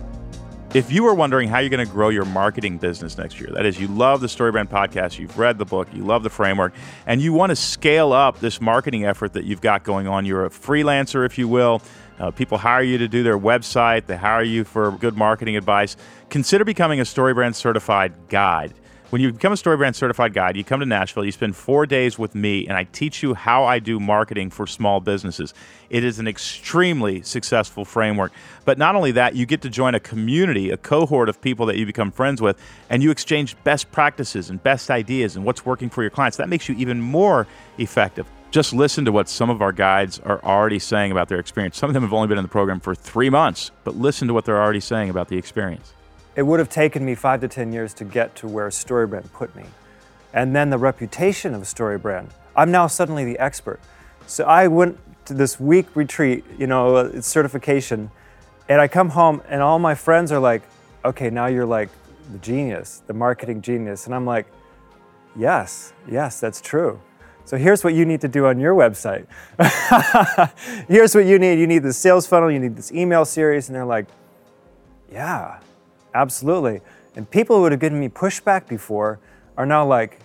If 0.75 0.91
you 0.91 1.07
are 1.07 1.15
wondering 1.15 1.47
how 1.47 1.59
you're 1.59 1.69
going 1.69 1.88
to 1.88 1.89
grow 1.89 2.09
your 2.09 2.25
marketing 2.25 2.79
business 2.79 3.17
next 3.17 3.39
year, 3.39 3.49
that 3.53 3.65
is, 3.65 3.79
you 3.79 3.88
love 3.88 4.19
the 4.19 4.27
StoryBrand 4.27 4.67
podcast, 4.67 5.17
you've 5.17 5.38
read 5.38 5.57
the 5.57 5.63
book, 5.63 5.88
you 5.93 6.03
love 6.03 6.21
the 6.21 6.29
framework, 6.29 6.73
and 7.07 7.21
you 7.21 7.31
want 7.31 7.51
to 7.51 7.55
scale 7.55 8.11
up 8.11 8.41
this 8.41 8.59
marketing 8.59 9.05
effort 9.05 9.31
that 9.31 9.45
you've 9.45 9.61
got 9.61 9.85
going 9.85 10.05
on, 10.05 10.25
you're 10.25 10.45
a 10.45 10.49
freelancer, 10.49 11.25
if 11.25 11.38
you 11.38 11.47
will. 11.47 11.81
Uh, 12.19 12.29
people 12.29 12.57
hire 12.57 12.83
you 12.83 12.97
to 12.97 13.07
do 13.07 13.23
their 13.23 13.39
website, 13.39 14.05
they 14.05 14.17
hire 14.17 14.43
you 14.43 14.65
for 14.65 14.91
good 14.91 15.15
marketing 15.15 15.55
advice. 15.55 15.95
Consider 16.29 16.65
becoming 16.65 16.99
a 16.99 17.03
StoryBrand 17.03 17.55
certified 17.55 18.13
guide. 18.27 18.73
When 19.12 19.22
you 19.22 19.32
become 19.32 19.54
a 19.54 19.56
StoryBrand 19.56 19.94
certified 19.94 20.34
guide, 20.34 20.58
you 20.58 20.63
come 20.63 20.80
to 20.80 20.86
Nashville, 20.86 21.24
you 21.24 21.32
spend 21.32 21.56
four 21.56 21.86
days 21.86 22.18
with 22.18 22.34
me, 22.34 22.68
and 22.68 22.76
I 22.76 22.86
teach 22.86 23.22
you 23.22 23.36
how 23.36 23.63
I 23.63 23.78
do 23.78 24.00
marketing 24.00 24.50
for 24.50 24.65
small 24.65 25.00
businesses. 25.00 25.54
It 25.91 26.04
is 26.04 26.18
an 26.18 26.28
extremely 26.28 27.22
successful 27.22 27.86
framework. 27.86 28.32
But 28.65 28.80
not 28.80 28.96
only 28.96 29.12
that, 29.12 29.36
you 29.36 29.46
get 29.46 29.62
to 29.62 29.70
join 29.70 29.94
a 29.94 30.00
community, 30.00 30.72
a 30.72 30.78
cohort 30.78 31.30
of 31.30 31.39
people 31.39 31.68
that 31.68 31.78
you 31.78 31.86
become 31.86 32.12
friends 32.12 32.41
with, 32.41 32.60
and 32.89 33.04
you 33.04 33.12
exchange 33.12 33.56
best 33.63 33.91
practices 33.91 34.50
and 34.50 34.62
best 34.63 34.89
ideas 34.89 35.36
and 35.36 35.46
what's 35.46 35.63
working 35.65 35.91
for 35.91 36.02
your 36.02 36.10
clients. 36.10 36.38
That 36.38 36.50
makes 36.50 36.68
you 36.68 36.76
even 36.76 37.00
more 37.00 37.46
effective 37.78 38.26
just 38.52 38.72
listen 38.72 39.04
to 39.04 39.12
what 39.12 39.28
some 39.28 39.50
of 39.50 39.62
our 39.62 39.74
guides 39.74 40.18
are 40.20 40.41
already 40.41 40.80
saying 40.80 41.12
about 41.12 41.28
their 41.28 41.39
experience. 41.39 41.78
Some 41.78 41.89
of 41.89 41.94
them 41.94 42.04
have 42.04 42.13
only 42.13 42.30
been 42.30 42.38
in 42.38 42.44
the 42.44 42.48
program 42.48 42.80
for 42.80 42.96
three 42.96 43.30
months, 43.30 43.70
but 43.84 43.98
listen 43.98 44.30
to 44.30 44.34
what 44.34 44.46
they're 44.46 44.62
already 44.62 44.80
saying 44.80 45.10
about 45.10 45.28
the 45.28 45.38
experience. 45.38 45.94
It 46.36 46.43
would 46.43 46.60
have 46.60 46.69
taken 46.69 47.06
me 47.06 47.15
five 47.15 47.41
to 47.41 47.48
10 47.48 47.71
years 47.71 47.93
to 47.95 48.04
get 48.04 48.36
to 48.38 48.48
where 48.48 48.69
StoryBrand 48.69 49.32
put 49.32 49.56
me. 49.56 49.63
And 50.34 50.56
then 50.56 50.69
the 50.69 50.78
reputation 50.78 51.54
of 51.54 51.63
StoryBrand. 51.63 52.30
I'm 52.56 52.71
now 52.71 52.88
suddenly 52.88 53.24
the 53.24 53.39
expert. 53.39 53.80
So 54.28 54.43
I 54.43 54.67
went 54.67 54.98
to 55.26 55.34
this 55.34 55.60
week 55.60 55.95
retreat, 55.95 56.43
you 56.58 56.67
know, 56.67 56.95
uh, 56.95 57.21
certification, 57.21 58.12
and 58.67 58.82
I 58.82 58.88
come 58.88 59.10
home 59.10 59.41
and 59.48 59.62
all 59.62 59.80
my 59.80 59.95
friends 59.95 60.32
are 60.32 60.39
like, 60.39 60.63
okay, 61.04 61.30
now 61.30 61.45
you're 61.45 61.65
like 61.65 61.89
the 62.32 62.38
genius, 62.39 63.02
the 63.08 63.13
marketing 63.13 63.62
genius. 63.62 64.06
And 64.06 64.15
I'm 64.15 64.26
like, 64.26 64.48
yes, 65.36 65.93
yes, 66.10 66.39
that's 66.39 66.62
true. 66.62 67.00
So 67.45 67.58
here's 67.58 67.84
what 67.84 67.93
you 67.93 68.06
need 68.06 68.21
to 68.21 68.28
do 68.28 68.48
on 68.48 68.60
your 68.60 68.74
website. 68.74 69.28
here's 70.88 71.13
what 71.13 71.26
you 71.26 71.38
need. 71.38 71.60
You 71.60 71.67
need 71.67 71.84
the 71.84 71.93
sales 71.93 72.26
funnel, 72.26 72.50
you 72.50 72.60
need 72.60 72.76
this 72.76 72.91
email 72.91 73.24
series. 73.24 73.69
And 73.69 73.76
they're 73.76 73.86
like, 73.86 74.08
yeah, 75.12 75.60
Absolutely. 76.15 76.80
And 77.15 77.30
people 77.30 77.58
who 77.58 77.62
would 77.63 77.73
have 77.73 77.82
given 77.82 77.99
me 77.99 78.10
pushback 78.10 78.67
before 78.67 79.19
are 79.58 79.65
now 79.65 79.86
like, 79.86 80.19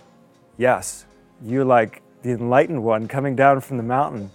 yes, 0.57 1.05
you're 1.43 1.65
like 1.65 2.01
the 2.23 2.31
enlightened 2.31 2.83
one 2.83 3.07
coming 3.07 3.35
down 3.35 3.59
from 3.59 3.77
the 3.77 3.83
mountain. 3.83 4.31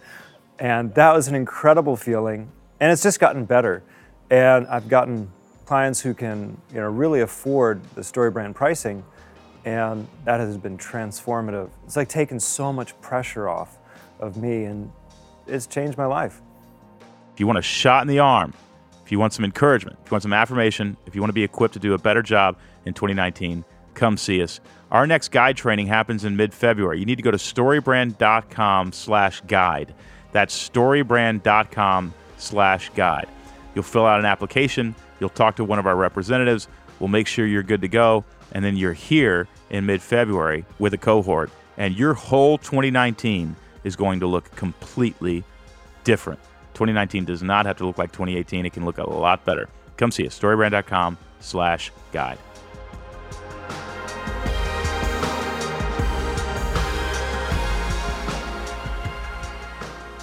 And 0.59 0.95
that 0.95 1.15
was 1.15 1.29
an 1.29 1.35
incredible 1.35 1.97
feeling. 1.97 2.53
And 2.79 2.93
it's 2.93 3.03
just 3.03 3.19
gotten 3.19 3.47
better. 3.47 3.83
And 4.31 4.67
I've 4.67 4.89
gotten 4.89 5.33
clients 5.65 6.01
who 6.01 6.15
can 6.15 6.61
you 6.71 6.81
know, 6.81 6.89
really 6.89 7.23
afford 7.23 7.83
the 7.95 8.05
story 8.05 8.31
brand 8.31 8.55
pricing. 8.55 9.03
And 9.65 10.07
that 10.25 10.39
has 10.39 10.59
been 10.59 10.77
transformative. 10.77 11.71
It's 11.85 11.97
like 11.97 12.09
taking 12.09 12.39
so 12.39 12.73
much 12.73 12.99
pressure 13.01 13.49
off 13.49 13.79
of 14.21 14.37
me, 14.37 14.65
and 14.65 14.93
it's 15.47 15.67
changed 15.67 15.99
my 15.99 16.07
life. 16.07 16.41
If 17.35 17.41
you 17.41 17.47
want 17.47 17.59
a 17.59 17.63
shot 17.63 18.03
in 18.03 18.09
the 18.09 18.21
arm, 18.21 18.55
if 19.07 19.13
you 19.13 19.21
want 19.21 19.33
some 19.33 19.45
encouragement, 19.45 19.97
if 20.05 20.11
you 20.11 20.15
want 20.17 20.25
some 20.25 20.33
affirmation, 20.33 20.97
if 21.07 21.15
you 21.15 21.21
want 21.21 21.29
to 21.29 21.35
be 21.35 21.45
equipped 21.45 21.75
to 21.75 21.79
do 21.79 21.95
a 21.95 21.99
better 21.99 22.23
job 22.23 22.57
in 22.87 22.93
2019, 22.93 23.65
come 23.95 24.17
see 24.17 24.43
us. 24.43 24.59
Our 24.91 25.07
next 25.07 25.31
guide 25.31 25.57
training 25.57 25.87
happens 25.87 26.25
in 26.25 26.35
mid-February. 26.35 26.99
You 26.99 27.07
need 27.07 27.15
to 27.15 27.23
go 27.23 27.31
to 27.31 27.37
storybrand.com 27.37 28.91
slash 28.91 29.43
guide. 29.43 29.95
That's 30.33 30.69
storybrand.com 30.69 32.15
slash 32.37 32.91
guide. 32.97 33.29
You'll 33.77 33.85
fill 33.85 34.07
out 34.07 34.19
an 34.19 34.27
application. 34.27 34.97
You'll 35.21 35.31
talk 35.31 35.55
to 35.57 35.65
one 35.65 35.79
of 35.79 35.87
our 35.87 35.95
representatives. 35.95 36.67
We'll 36.99 37.07
make 37.07 37.29
sure 37.29 37.47
you're 37.47 37.63
good 37.63 37.83
to 37.83 37.89
go. 37.89 38.25
And 38.51 38.65
then 38.65 38.77
you're 38.77 38.93
here 38.93 39.47
in 39.71 39.87
mid-February 39.87 40.65
with 40.81 40.95
a 40.95 40.99
cohort. 40.99 41.53
And 41.77 41.97
your 41.97 42.15
whole 42.15 42.59
2019 42.59 43.55
is 43.85 43.95
going 43.95 44.19
to 44.19 44.27
look 44.27 44.51
completely 44.57 45.45
different. 46.03 46.41
2019 46.77 47.25
does 47.25 47.43
not 47.43 47.65
have 47.65 47.79
to 47.79 47.87
look 47.87 47.97
like 47.97 48.13
2018. 48.13 48.67
It 48.67 48.73
can 48.75 48.85
look 48.85 48.99
a 48.99 49.09
lot 49.09 49.45
better. 49.47 49.69
Come 49.97 50.11
see 50.11 50.27
us, 50.27 50.39
storybrand.com 50.39 51.17
slash 51.41 51.91
guide. 52.13 52.39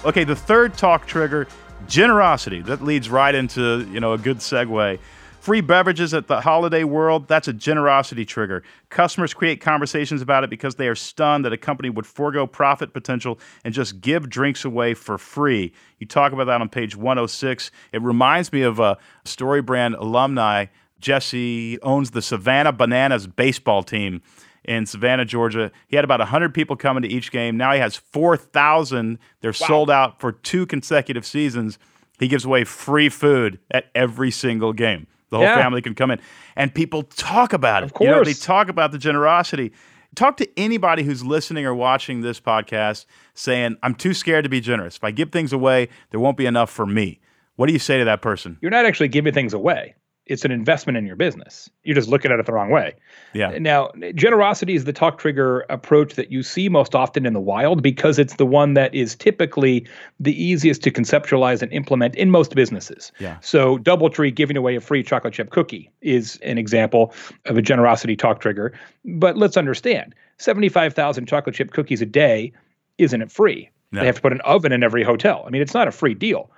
Okay, 0.04 0.22
the 0.22 0.36
third 0.36 0.76
talk 0.76 1.06
trigger, 1.06 1.48
generosity. 1.88 2.60
That 2.60 2.84
leads 2.84 3.10
right 3.10 3.34
into, 3.34 3.88
you 3.90 3.98
know, 3.98 4.12
a 4.12 4.18
good 4.18 4.38
segue. 4.38 4.98
Free 5.44 5.60
beverages 5.60 6.14
at 6.14 6.26
the 6.26 6.40
Holiday 6.40 6.84
World, 6.84 7.28
that's 7.28 7.48
a 7.48 7.52
generosity 7.52 8.24
trigger. 8.24 8.62
Customers 8.88 9.34
create 9.34 9.60
conversations 9.60 10.22
about 10.22 10.42
it 10.42 10.48
because 10.48 10.76
they 10.76 10.88
are 10.88 10.94
stunned 10.94 11.44
that 11.44 11.52
a 11.52 11.58
company 11.58 11.90
would 11.90 12.06
forego 12.06 12.46
profit 12.46 12.94
potential 12.94 13.38
and 13.62 13.74
just 13.74 14.00
give 14.00 14.30
drinks 14.30 14.64
away 14.64 14.94
for 14.94 15.18
free. 15.18 15.74
You 15.98 16.06
talk 16.06 16.32
about 16.32 16.46
that 16.46 16.62
on 16.62 16.70
page 16.70 16.96
106. 16.96 17.70
It 17.92 18.00
reminds 18.00 18.54
me 18.54 18.62
of 18.62 18.80
a 18.80 18.96
Story 19.26 19.60
Brand 19.60 19.96
alumni. 19.96 20.64
Jesse 20.98 21.78
owns 21.82 22.12
the 22.12 22.22
Savannah 22.22 22.72
Bananas 22.72 23.26
baseball 23.26 23.82
team 23.82 24.22
in 24.64 24.86
Savannah, 24.86 25.26
Georgia. 25.26 25.70
He 25.88 25.96
had 25.96 26.06
about 26.06 26.20
100 26.20 26.54
people 26.54 26.74
coming 26.74 27.02
to 27.02 27.08
each 27.10 27.30
game. 27.30 27.58
Now 27.58 27.74
he 27.74 27.80
has 27.80 27.96
4,000. 27.96 29.18
They're 29.42 29.50
wow. 29.50 29.66
sold 29.66 29.90
out 29.90 30.20
for 30.20 30.32
two 30.32 30.64
consecutive 30.64 31.26
seasons. 31.26 31.78
He 32.18 32.28
gives 32.28 32.46
away 32.46 32.64
free 32.64 33.10
food 33.10 33.58
at 33.70 33.90
every 33.94 34.30
single 34.30 34.72
game. 34.72 35.06
The 35.34 35.38
whole 35.38 35.48
yeah. 35.48 35.60
family 35.60 35.82
can 35.82 35.96
come 35.96 36.12
in. 36.12 36.20
And 36.54 36.72
people 36.72 37.02
talk 37.02 37.52
about 37.52 37.82
it. 37.82 37.86
Of 37.86 37.94
course. 37.94 38.06
You 38.06 38.14
know, 38.14 38.22
they 38.22 38.34
talk 38.34 38.68
about 38.68 38.92
the 38.92 38.98
generosity. 38.98 39.72
Talk 40.14 40.36
to 40.36 40.48
anybody 40.56 41.02
who's 41.02 41.24
listening 41.24 41.66
or 41.66 41.74
watching 41.74 42.20
this 42.20 42.40
podcast 42.40 43.06
saying, 43.34 43.76
I'm 43.82 43.96
too 43.96 44.14
scared 44.14 44.44
to 44.44 44.48
be 44.48 44.60
generous. 44.60 44.96
If 44.96 45.02
I 45.02 45.10
give 45.10 45.32
things 45.32 45.52
away, 45.52 45.88
there 46.10 46.20
won't 46.20 46.36
be 46.36 46.46
enough 46.46 46.70
for 46.70 46.86
me. 46.86 47.18
What 47.56 47.66
do 47.66 47.72
you 47.72 47.80
say 47.80 47.98
to 47.98 48.04
that 48.04 48.22
person? 48.22 48.58
You're 48.60 48.70
not 48.70 48.86
actually 48.86 49.08
giving 49.08 49.34
things 49.34 49.52
away 49.52 49.96
it's 50.26 50.44
an 50.44 50.50
investment 50.50 50.96
in 50.96 51.04
your 51.04 51.16
business. 51.16 51.68
You're 51.82 51.94
just 51.94 52.08
looking 52.08 52.32
at 52.32 52.40
it 52.40 52.46
the 52.46 52.52
wrong 52.52 52.70
way. 52.70 52.94
Yeah. 53.34 53.58
Now, 53.58 53.90
generosity 54.14 54.74
is 54.74 54.84
the 54.84 54.92
talk 54.92 55.18
trigger 55.18 55.66
approach 55.68 56.14
that 56.14 56.32
you 56.32 56.42
see 56.42 56.68
most 56.70 56.94
often 56.94 57.26
in 57.26 57.34
the 57.34 57.40
wild 57.40 57.82
because 57.82 58.18
it's 58.18 58.36
the 58.36 58.46
one 58.46 58.74
that 58.74 58.94
is 58.94 59.14
typically 59.14 59.86
the 60.18 60.32
easiest 60.42 60.82
to 60.84 60.90
conceptualize 60.90 61.60
and 61.60 61.70
implement 61.72 62.14
in 62.16 62.30
most 62.30 62.54
businesses. 62.54 63.12
Yeah. 63.18 63.38
So, 63.40 63.78
DoubleTree 63.78 64.34
giving 64.34 64.56
away 64.56 64.76
a 64.76 64.80
free 64.80 65.02
chocolate 65.02 65.34
chip 65.34 65.50
cookie 65.50 65.90
is 66.00 66.38
an 66.42 66.56
example 66.56 67.12
of 67.44 67.58
a 67.58 67.62
generosity 67.62 68.16
talk 68.16 68.40
trigger. 68.40 68.72
But 69.04 69.36
let's 69.36 69.58
understand 69.58 70.14
75,000 70.38 71.26
chocolate 71.26 71.54
chip 71.54 71.72
cookies 71.72 72.00
a 72.00 72.06
day 72.06 72.52
isn't 72.96 73.20
it 73.20 73.30
free. 73.30 73.70
No. 73.92 74.00
They 74.00 74.06
have 74.06 74.16
to 74.16 74.22
put 74.22 74.32
an 74.32 74.40
oven 74.42 74.72
in 74.72 74.82
every 74.82 75.04
hotel. 75.04 75.44
I 75.46 75.50
mean, 75.50 75.62
it's 75.62 75.74
not 75.74 75.86
a 75.86 75.92
free 75.92 76.14
deal 76.14 76.50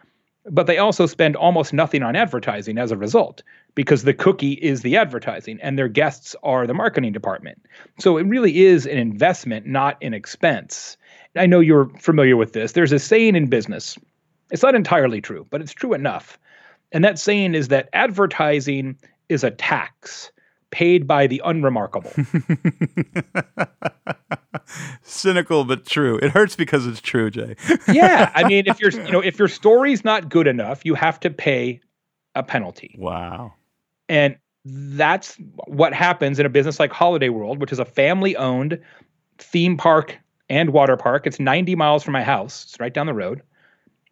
but 0.50 0.66
they 0.66 0.78
also 0.78 1.06
spend 1.06 1.36
almost 1.36 1.72
nothing 1.72 2.02
on 2.02 2.16
advertising 2.16 2.78
as 2.78 2.90
a 2.90 2.96
result 2.96 3.42
because 3.74 4.04
the 4.04 4.14
cookie 4.14 4.52
is 4.52 4.82
the 4.82 4.96
advertising 4.96 5.58
and 5.60 5.78
their 5.78 5.88
guests 5.88 6.36
are 6.42 6.66
the 6.66 6.74
marketing 6.74 7.12
department. 7.12 7.60
So 7.98 8.16
it 8.16 8.26
really 8.26 8.64
is 8.64 8.86
an 8.86 8.98
investment, 8.98 9.66
not 9.66 9.96
an 10.02 10.14
expense. 10.14 10.96
I 11.36 11.46
know 11.46 11.60
you're 11.60 11.88
familiar 11.98 12.36
with 12.36 12.52
this. 12.52 12.72
There's 12.72 12.92
a 12.92 12.98
saying 12.98 13.36
in 13.36 13.48
business. 13.48 13.98
It's 14.50 14.62
not 14.62 14.74
entirely 14.74 15.20
true, 15.20 15.46
but 15.50 15.60
it's 15.60 15.72
true 15.72 15.92
enough. 15.92 16.38
And 16.92 17.04
that 17.04 17.18
saying 17.18 17.54
is 17.54 17.68
that 17.68 17.88
advertising 17.92 18.96
is 19.28 19.42
a 19.42 19.50
tax 19.50 20.30
paid 20.70 21.06
by 21.06 21.26
the 21.26 21.40
unremarkable. 21.44 22.12
Cynical 25.02 25.64
but 25.64 25.86
true. 25.86 26.18
It 26.18 26.30
hurts 26.30 26.56
because 26.56 26.86
it's 26.86 27.00
true, 27.00 27.30
Jay. 27.30 27.56
yeah, 27.92 28.30
I 28.34 28.46
mean, 28.48 28.64
if 28.66 28.80
your 28.80 28.90
you 28.90 29.12
know 29.12 29.20
if 29.20 29.38
your 29.38 29.48
story's 29.48 30.04
not 30.04 30.28
good 30.28 30.46
enough, 30.46 30.84
you 30.84 30.94
have 30.94 31.20
to 31.20 31.30
pay 31.30 31.80
a 32.34 32.42
penalty. 32.42 32.96
Wow. 32.98 33.54
And 34.08 34.36
that's 34.64 35.36
what 35.66 35.94
happens 35.94 36.38
in 36.38 36.46
a 36.46 36.48
business 36.48 36.80
like 36.80 36.92
Holiday 36.92 37.28
World, 37.28 37.60
which 37.60 37.72
is 37.72 37.78
a 37.78 37.84
family-owned 37.84 38.80
theme 39.38 39.76
park 39.76 40.18
and 40.48 40.70
water 40.70 40.96
park. 40.96 41.26
It's 41.26 41.38
90 41.38 41.76
miles 41.76 42.02
from 42.02 42.12
my 42.12 42.22
house. 42.22 42.64
It's 42.64 42.80
right 42.80 42.92
down 42.92 43.06
the 43.06 43.14
road. 43.14 43.42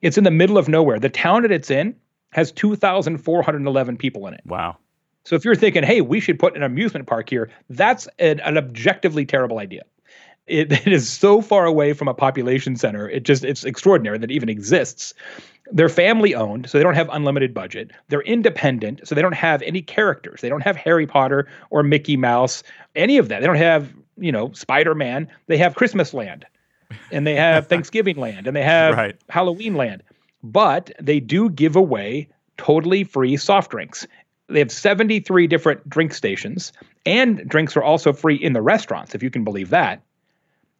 It's 0.00 0.18
in 0.18 0.24
the 0.24 0.30
middle 0.30 0.58
of 0.58 0.68
nowhere. 0.68 0.98
The 0.98 1.08
town 1.08 1.42
that 1.42 1.50
it's 1.50 1.70
in 1.70 1.96
has 2.32 2.52
2,411 2.52 3.96
people 3.96 4.26
in 4.26 4.34
it. 4.34 4.42
Wow. 4.44 4.76
So 5.24 5.36
if 5.36 5.44
you're 5.44 5.54
thinking, 5.54 5.82
hey, 5.82 6.00
we 6.00 6.20
should 6.20 6.38
put 6.38 6.56
an 6.56 6.62
amusement 6.62 7.06
park 7.06 7.30
here, 7.30 7.50
that's 7.70 8.06
an, 8.18 8.40
an 8.40 8.58
objectively 8.58 9.24
terrible 9.24 9.58
idea. 9.58 9.82
It, 10.46 10.72
it 10.86 10.92
is 10.92 11.08
so 11.08 11.40
far 11.40 11.64
away 11.64 11.92
from 11.92 12.08
a 12.08 12.14
population 12.14 12.76
center. 12.76 13.08
It 13.08 13.24
just 13.24 13.44
it's 13.44 13.64
extraordinary 13.64 14.18
that 14.18 14.30
it 14.30 14.34
even 14.34 14.48
exists. 14.48 15.14
They're 15.72 15.88
family 15.88 16.34
owned, 16.34 16.68
so 16.68 16.76
they 16.76 16.84
don't 16.84 16.94
have 16.94 17.08
unlimited 17.10 17.54
budget. 17.54 17.90
They're 18.08 18.20
independent, 18.22 19.00
so 19.08 19.14
they 19.14 19.22
don't 19.22 19.32
have 19.32 19.62
any 19.62 19.80
characters. 19.80 20.42
They 20.42 20.50
don't 20.50 20.60
have 20.60 20.76
Harry 20.76 21.06
Potter 21.06 21.48
or 21.70 21.82
Mickey 21.82 22.18
Mouse, 22.18 22.62
any 22.94 23.16
of 23.16 23.28
that. 23.30 23.40
They 23.40 23.46
don't 23.46 23.56
have, 23.56 23.90
you 24.18 24.30
know, 24.30 24.52
Spider-Man. 24.52 25.26
They 25.46 25.56
have 25.56 25.74
Christmas 25.74 26.12
Land. 26.12 26.44
And 27.10 27.26
they 27.26 27.34
have 27.34 27.66
Thanksgiving 27.68 28.16
Land 28.18 28.46
and 28.46 28.54
they 28.54 28.62
have 28.62 28.94
Right. 28.94 29.16
Halloween 29.30 29.74
Land. 29.74 30.02
But 30.42 30.92
they 31.00 31.18
do 31.18 31.48
give 31.48 31.76
away 31.76 32.28
totally 32.58 33.02
free 33.02 33.38
soft 33.38 33.70
drinks. 33.70 34.06
They 34.48 34.58
have 34.58 34.70
73 34.70 35.46
different 35.46 35.88
drink 35.88 36.12
stations, 36.12 36.72
and 37.06 37.48
drinks 37.48 37.76
are 37.76 37.82
also 37.82 38.12
free 38.12 38.36
in 38.36 38.52
the 38.52 38.62
restaurants, 38.62 39.14
if 39.14 39.22
you 39.22 39.30
can 39.30 39.42
believe 39.44 39.70
that. 39.70 40.02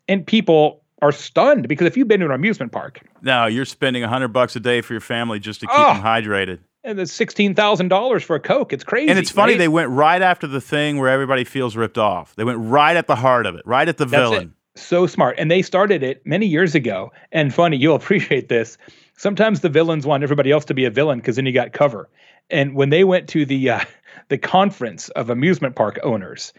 And 0.09 0.27
people 0.27 0.83
are 1.03 1.13
stunned 1.13 1.67
because 1.69 1.87
if 1.87 1.97
you've 1.97 2.09
been 2.09 2.21
to 2.21 2.27
an 2.27 2.33
amusement 2.33 2.73
park 2.73 3.01
No, 3.23 3.47
you're 3.47 3.65
spending 3.65 4.03
a 4.05 4.09
hundred 4.09 4.29
bucks 4.29 4.55
a 4.57 4.61
day 4.61 4.81
for 4.81 4.93
your 4.95 5.01
family 5.01 5.39
just 5.39 5.61
to 5.61 5.67
keep 5.67 5.77
Oh. 5.79 5.95
them 5.95 6.03
hydrated. 6.03 6.61
and 6.85 7.01
it's 7.01 7.13
$16,000 7.19 8.23
for 8.23 8.37
a 8.37 8.41
Coke, 8.41 8.73
it's 8.73 8.85
crazy. 8.85 9.09
And 9.09 9.19
it's 9.19 9.31
funny 9.31 9.55
right? 9.55 9.59
they 9.59 9.69
went 9.69 9.89
right 9.91 10.21
after 10.23 10.47
the 10.47 10.61
thing 10.61 10.99
where 10.99 11.09
everybody 11.09 11.45
feels 11.45 11.77
ripped 11.77 11.97
off. 11.99 12.35
They 12.37 12.45
went 12.45 12.59
right 12.59 12.97
at 12.97 13.07
the 13.07 13.17
heart 13.17 13.47
of 13.47 13.55
it, 13.55 13.63
right 13.67 13.89
at 13.89 13.97
the 13.97 14.05
That's 14.05 14.21
villain. 14.31 14.55
it. 14.77 14.81
So 14.81 15.07
smart. 15.07 15.37
And 15.39 15.51
they 15.51 15.63
started 15.63 16.03
it 16.03 16.25
many 16.27 16.47
years 16.47 16.75
ago. 16.75 17.11
And 17.33 17.53
funny, 17.55 17.77
you'll 17.79 17.97
appreciate 18.03 18.49
this. 18.51 18.77
Sometimes 19.17 19.61
the 19.61 19.69
villains 19.71 20.07
want 20.07 20.23
everybody 20.23 20.51
else 20.51 20.65
to 20.67 20.75
be 20.75 20.85
a 20.85 20.91
villain 20.91 21.19
because 21.21 21.37
then 21.37 21.47
you 21.47 21.53
got 21.53 21.73
cover. 21.73 22.09
And 22.51 22.75
when 22.75 22.91
they 22.91 23.05
went 23.05 23.29
to 23.31 23.45
the 23.47 23.71
uh, 23.71 23.81
the 24.29 24.39
conference 24.39 25.09
of 25.11 25.31
amusement 25.31 25.77
park 25.77 25.99
owners, 26.03 26.53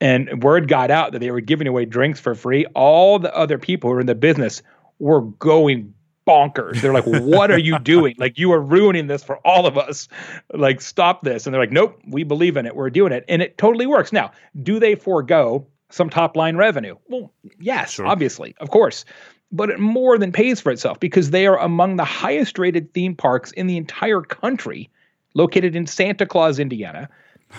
and 0.00 0.42
word 0.42 0.68
got 0.68 0.90
out 0.90 1.12
that 1.12 1.20
they 1.20 1.30
were 1.30 1.40
giving 1.40 1.66
away 1.66 1.84
drinks 1.84 2.20
for 2.20 2.34
free, 2.34 2.66
all 2.74 3.18
the 3.18 3.34
other 3.36 3.58
people 3.58 3.90
who 3.90 3.94
were 3.94 4.00
in 4.00 4.06
the 4.06 4.14
business 4.14 4.62
were 4.98 5.20
going 5.22 5.92
bonkers. 6.26 6.80
They're 6.80 6.92
like, 6.94 7.04
"What 7.06 7.50
are 7.50 7.58
you 7.58 7.78
doing? 7.80 8.14
Like 8.18 8.38
you 8.38 8.52
are 8.52 8.60
ruining 8.60 9.06
this 9.08 9.22
for 9.22 9.36
all 9.46 9.66
of 9.66 9.76
us. 9.76 10.08
Like 10.52 10.80
stop 10.80 11.22
this." 11.22 11.46
And 11.46 11.52
they're 11.54 11.60
like, 11.62 11.72
"Nope, 11.72 12.00
we 12.08 12.22
believe 12.24 12.56
in 12.56 12.66
it. 12.66 12.74
We're 12.76 12.90
doing 12.90 13.12
it." 13.12 13.24
And 13.28 13.42
it 13.42 13.58
totally 13.58 13.86
works. 13.86 14.12
Now, 14.12 14.30
do 14.62 14.78
they 14.78 14.94
forego 14.94 15.66
some 15.90 16.08
top 16.10 16.36
line 16.36 16.56
revenue? 16.56 16.96
Well, 17.08 17.32
yes, 17.60 17.92
Sure. 17.92 18.06
obviously, 18.06 18.54
of 18.58 18.70
course. 18.70 19.04
But 19.52 19.70
it 19.70 19.78
more 19.78 20.18
than 20.18 20.32
pays 20.32 20.60
for 20.60 20.72
itself 20.72 20.98
because 20.98 21.30
they 21.30 21.46
are 21.46 21.58
among 21.60 21.96
the 21.96 22.04
highest 22.04 22.58
rated 22.58 22.92
theme 22.94 23.14
parks 23.14 23.52
in 23.52 23.66
the 23.68 23.76
entire 23.76 24.22
country, 24.22 24.90
located 25.34 25.76
in 25.76 25.86
Santa 25.86 26.26
Claus, 26.26 26.58
Indiana. 26.58 27.08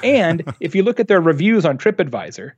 And 0.03 0.43
if 0.59 0.75
you 0.75 0.83
look 0.83 0.99
at 0.99 1.07
their 1.07 1.21
reviews 1.21 1.65
on 1.65 1.77
TripAdvisor, 1.77 2.51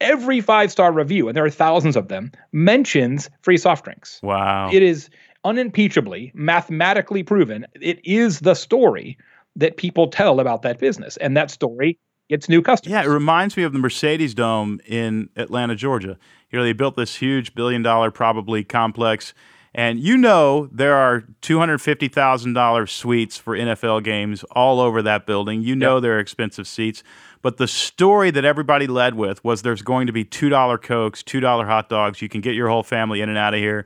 every 0.00 0.40
five 0.40 0.70
star 0.70 0.92
review, 0.92 1.28
and 1.28 1.36
there 1.36 1.44
are 1.44 1.50
thousands 1.50 1.96
of 1.96 2.08
them, 2.08 2.32
mentions 2.52 3.30
free 3.42 3.56
soft 3.56 3.84
drinks. 3.84 4.20
Wow. 4.22 4.70
It 4.72 4.82
is 4.82 5.10
unimpeachably, 5.44 6.32
mathematically 6.34 7.22
proven. 7.22 7.66
It 7.80 8.00
is 8.04 8.40
the 8.40 8.54
story 8.54 9.18
that 9.56 9.76
people 9.76 10.08
tell 10.08 10.40
about 10.40 10.62
that 10.62 10.78
business. 10.78 11.16
And 11.18 11.36
that 11.36 11.50
story 11.50 11.98
gets 12.28 12.48
new 12.48 12.62
customers. 12.62 12.92
Yeah, 12.92 13.04
it 13.04 13.12
reminds 13.12 13.56
me 13.56 13.62
of 13.62 13.72
the 13.72 13.78
Mercedes 13.78 14.34
Dome 14.34 14.80
in 14.86 15.28
Atlanta, 15.36 15.74
Georgia. 15.74 16.18
You 16.50 16.58
know, 16.58 16.64
they 16.64 16.72
built 16.72 16.96
this 16.96 17.16
huge 17.16 17.54
billion 17.54 17.82
dollar 17.82 18.10
probably 18.10 18.64
complex. 18.64 19.34
And 19.76 19.98
you 19.98 20.16
know 20.16 20.68
there 20.70 20.94
are 20.94 21.24
two 21.40 21.58
hundred 21.58 21.78
fifty 21.78 22.06
thousand 22.08 22.52
dollars 22.52 22.92
suites 22.92 23.36
for 23.36 23.56
NFL 23.56 24.04
games 24.04 24.44
all 24.52 24.78
over 24.80 25.02
that 25.02 25.26
building. 25.26 25.62
You 25.62 25.74
know 25.74 25.98
there 25.98 26.14
are 26.16 26.20
expensive 26.20 26.68
seats, 26.68 27.02
but 27.42 27.56
the 27.56 27.66
story 27.66 28.30
that 28.30 28.44
everybody 28.44 28.86
led 28.86 29.14
with 29.16 29.42
was 29.42 29.62
there's 29.62 29.82
going 29.82 30.06
to 30.06 30.12
be 30.12 30.24
two 30.24 30.48
dollar 30.48 30.78
cokes, 30.78 31.22
two 31.24 31.40
dollar 31.40 31.66
hot 31.66 31.88
dogs. 31.88 32.22
You 32.22 32.28
can 32.28 32.40
get 32.40 32.54
your 32.54 32.68
whole 32.68 32.84
family 32.84 33.20
in 33.20 33.28
and 33.28 33.36
out 33.36 33.52
of 33.52 33.58
here, 33.58 33.84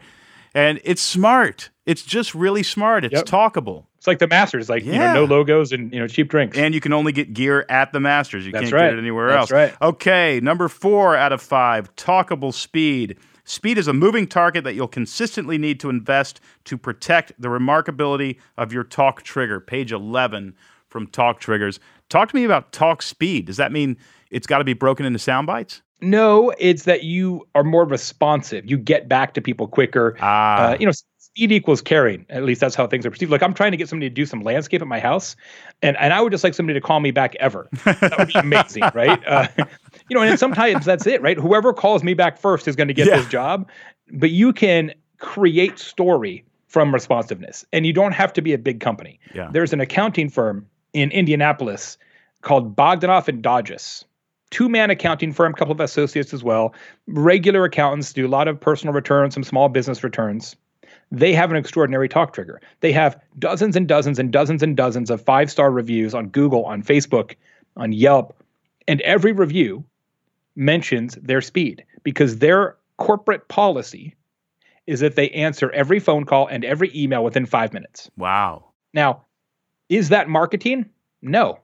and 0.54 0.78
it's 0.84 1.00
smart. 1.00 1.70
It's 1.86 2.02
just 2.02 2.34
really 2.34 2.62
smart. 2.62 3.06
It's 3.06 3.14
Yep. 3.14 3.24
talkable, 3.24 3.84
It's 3.96 4.06
like 4.06 4.18
the 4.18 4.28
Masters, 4.28 4.68
like 4.68 4.84
you 4.84 4.92
know, 4.92 5.14
no 5.14 5.24
logos 5.24 5.72
and 5.72 5.90
you 5.90 6.00
know, 6.00 6.06
cheap 6.06 6.28
drinks. 6.28 6.58
and 6.58 6.74
you 6.74 6.82
can 6.82 6.92
only 6.92 7.12
get 7.12 7.32
gear 7.32 7.64
at 7.70 7.94
the 7.94 8.00
Masters. 8.00 8.44
You 8.44 8.52
That's 8.52 8.64
can't 8.64 8.74
right. 8.74 8.90
get 8.90 8.94
it 8.96 8.98
anywhere 8.98 9.28
That's 9.28 9.50
else. 9.50 9.52
right. 9.52 9.74
Okay, 9.80 10.38
number 10.42 10.68
four 10.68 11.16
out 11.16 11.32
of 11.32 11.40
five, 11.40 11.96
talkable 11.96 12.52
speed. 12.52 13.16
Speed 13.48 13.78
is 13.78 13.88
a 13.88 13.94
moving 13.94 14.26
target 14.26 14.62
that 14.64 14.74
you'll 14.74 14.86
consistently 14.86 15.56
need 15.56 15.80
to 15.80 15.88
invest 15.88 16.38
to 16.64 16.76
protect 16.76 17.32
the 17.40 17.48
remarkability 17.48 18.36
of 18.58 18.74
your 18.74 18.84
talk 18.84 19.22
trigger. 19.22 19.58
Page 19.58 19.90
11 19.90 20.54
from 20.86 21.06
Talk 21.06 21.40
Triggers. 21.40 21.80
Talk 22.10 22.28
to 22.28 22.36
me 22.36 22.44
about 22.44 22.72
talk 22.72 23.00
speed. 23.00 23.46
Does 23.46 23.56
that 23.56 23.72
mean 23.72 23.96
it's 24.30 24.46
got 24.46 24.58
to 24.58 24.64
be 24.64 24.74
broken 24.74 25.06
into 25.06 25.18
sound 25.18 25.46
bites? 25.46 25.80
No, 26.00 26.52
it's 26.58 26.84
that 26.84 27.02
you 27.04 27.46
are 27.54 27.64
more 27.64 27.84
responsive. 27.84 28.68
You 28.70 28.78
get 28.78 29.08
back 29.08 29.34
to 29.34 29.40
people 29.40 29.66
quicker. 29.66 30.16
Ah. 30.20 30.68
Uh, 30.70 30.76
you 30.78 30.86
know, 30.86 30.92
speed 31.18 31.50
equals 31.52 31.80
caring. 31.80 32.24
At 32.30 32.44
least 32.44 32.60
that's 32.60 32.74
how 32.74 32.86
things 32.86 33.04
are 33.04 33.10
perceived. 33.10 33.32
Like 33.32 33.42
I'm 33.42 33.54
trying 33.54 33.72
to 33.72 33.76
get 33.76 33.88
somebody 33.88 34.08
to 34.08 34.14
do 34.14 34.24
some 34.26 34.40
landscape 34.42 34.80
at 34.80 34.86
my 34.88 35.00
house, 35.00 35.34
and 35.82 35.96
and 35.96 36.12
I 36.12 36.20
would 36.20 36.30
just 36.32 36.44
like 36.44 36.54
somebody 36.54 36.78
to 36.78 36.84
call 36.84 37.00
me 37.00 37.10
back 37.10 37.34
ever. 37.36 37.68
That 37.84 38.14
would 38.18 38.28
be 38.28 38.38
amazing, 38.38 38.84
right? 38.94 39.20
Uh, 39.26 39.48
you 40.08 40.14
know, 40.16 40.22
and 40.22 40.38
sometimes 40.38 40.84
that's 40.84 41.06
it, 41.06 41.20
right? 41.20 41.36
Whoever 41.36 41.72
calls 41.72 42.02
me 42.04 42.14
back 42.14 42.38
first 42.38 42.68
is 42.68 42.76
going 42.76 42.88
to 42.88 42.94
get 42.94 43.08
Yeah. 43.08 43.16
this 43.16 43.28
job. 43.28 43.68
But 44.12 44.30
you 44.30 44.52
can 44.52 44.94
create 45.18 45.78
story 45.78 46.44
from 46.68 46.92
responsiveness, 46.94 47.64
and 47.72 47.86
you 47.86 47.92
don't 47.92 48.12
have 48.12 48.32
to 48.34 48.42
be 48.42 48.52
a 48.52 48.58
big 48.58 48.78
company. 48.80 49.18
Yeah. 49.34 49.48
There's 49.52 49.72
an 49.72 49.80
accounting 49.80 50.28
firm 50.30 50.66
in 50.92 51.10
Indianapolis 51.10 51.98
called 52.42 52.76
Bogdanoff 52.76 53.26
and 53.28 53.42
Dodges 53.42 54.04
two 54.50 54.68
man 54.68 54.90
accounting 54.90 55.32
firm, 55.32 55.52
couple 55.52 55.72
of 55.72 55.80
associates 55.80 56.32
as 56.32 56.42
well. 56.42 56.74
Regular 57.06 57.64
accountants 57.64 58.12
do 58.12 58.26
a 58.26 58.28
lot 58.28 58.48
of 58.48 58.60
personal 58.60 58.94
returns, 58.94 59.34
some 59.34 59.44
small 59.44 59.68
business 59.68 60.02
returns. 60.02 60.56
They 61.10 61.32
have 61.32 61.50
an 61.50 61.56
extraordinary 61.56 62.08
talk 62.08 62.32
trigger. 62.32 62.60
They 62.80 62.92
have 62.92 63.18
dozens 63.38 63.76
and 63.76 63.88
dozens 63.88 64.18
and 64.18 64.30
dozens 64.30 64.62
and 64.62 64.76
dozens 64.76 65.10
of 65.10 65.22
five 65.22 65.50
star 65.50 65.70
reviews 65.70 66.14
on 66.14 66.28
Google, 66.28 66.64
on 66.66 66.82
Facebook, 66.82 67.34
on 67.76 67.92
Yelp. 67.92 68.34
And 68.86 69.00
every 69.02 69.32
review 69.32 69.84
mentions 70.56 71.14
their 71.16 71.40
speed 71.40 71.84
because 72.02 72.38
their 72.38 72.76
corporate 72.96 73.48
policy 73.48 74.14
is 74.86 75.00
that 75.00 75.16
they 75.16 75.30
answer 75.30 75.70
every 75.70 76.00
phone 76.00 76.24
call 76.24 76.46
and 76.46 76.64
every 76.64 76.90
email 76.94 77.22
within 77.22 77.46
five 77.46 77.72
minutes. 77.72 78.10
Wow. 78.16 78.64
Now, 78.94 79.24
is 79.88 80.08
that 80.08 80.28
marketing? 80.28 80.86
No. 81.22 81.58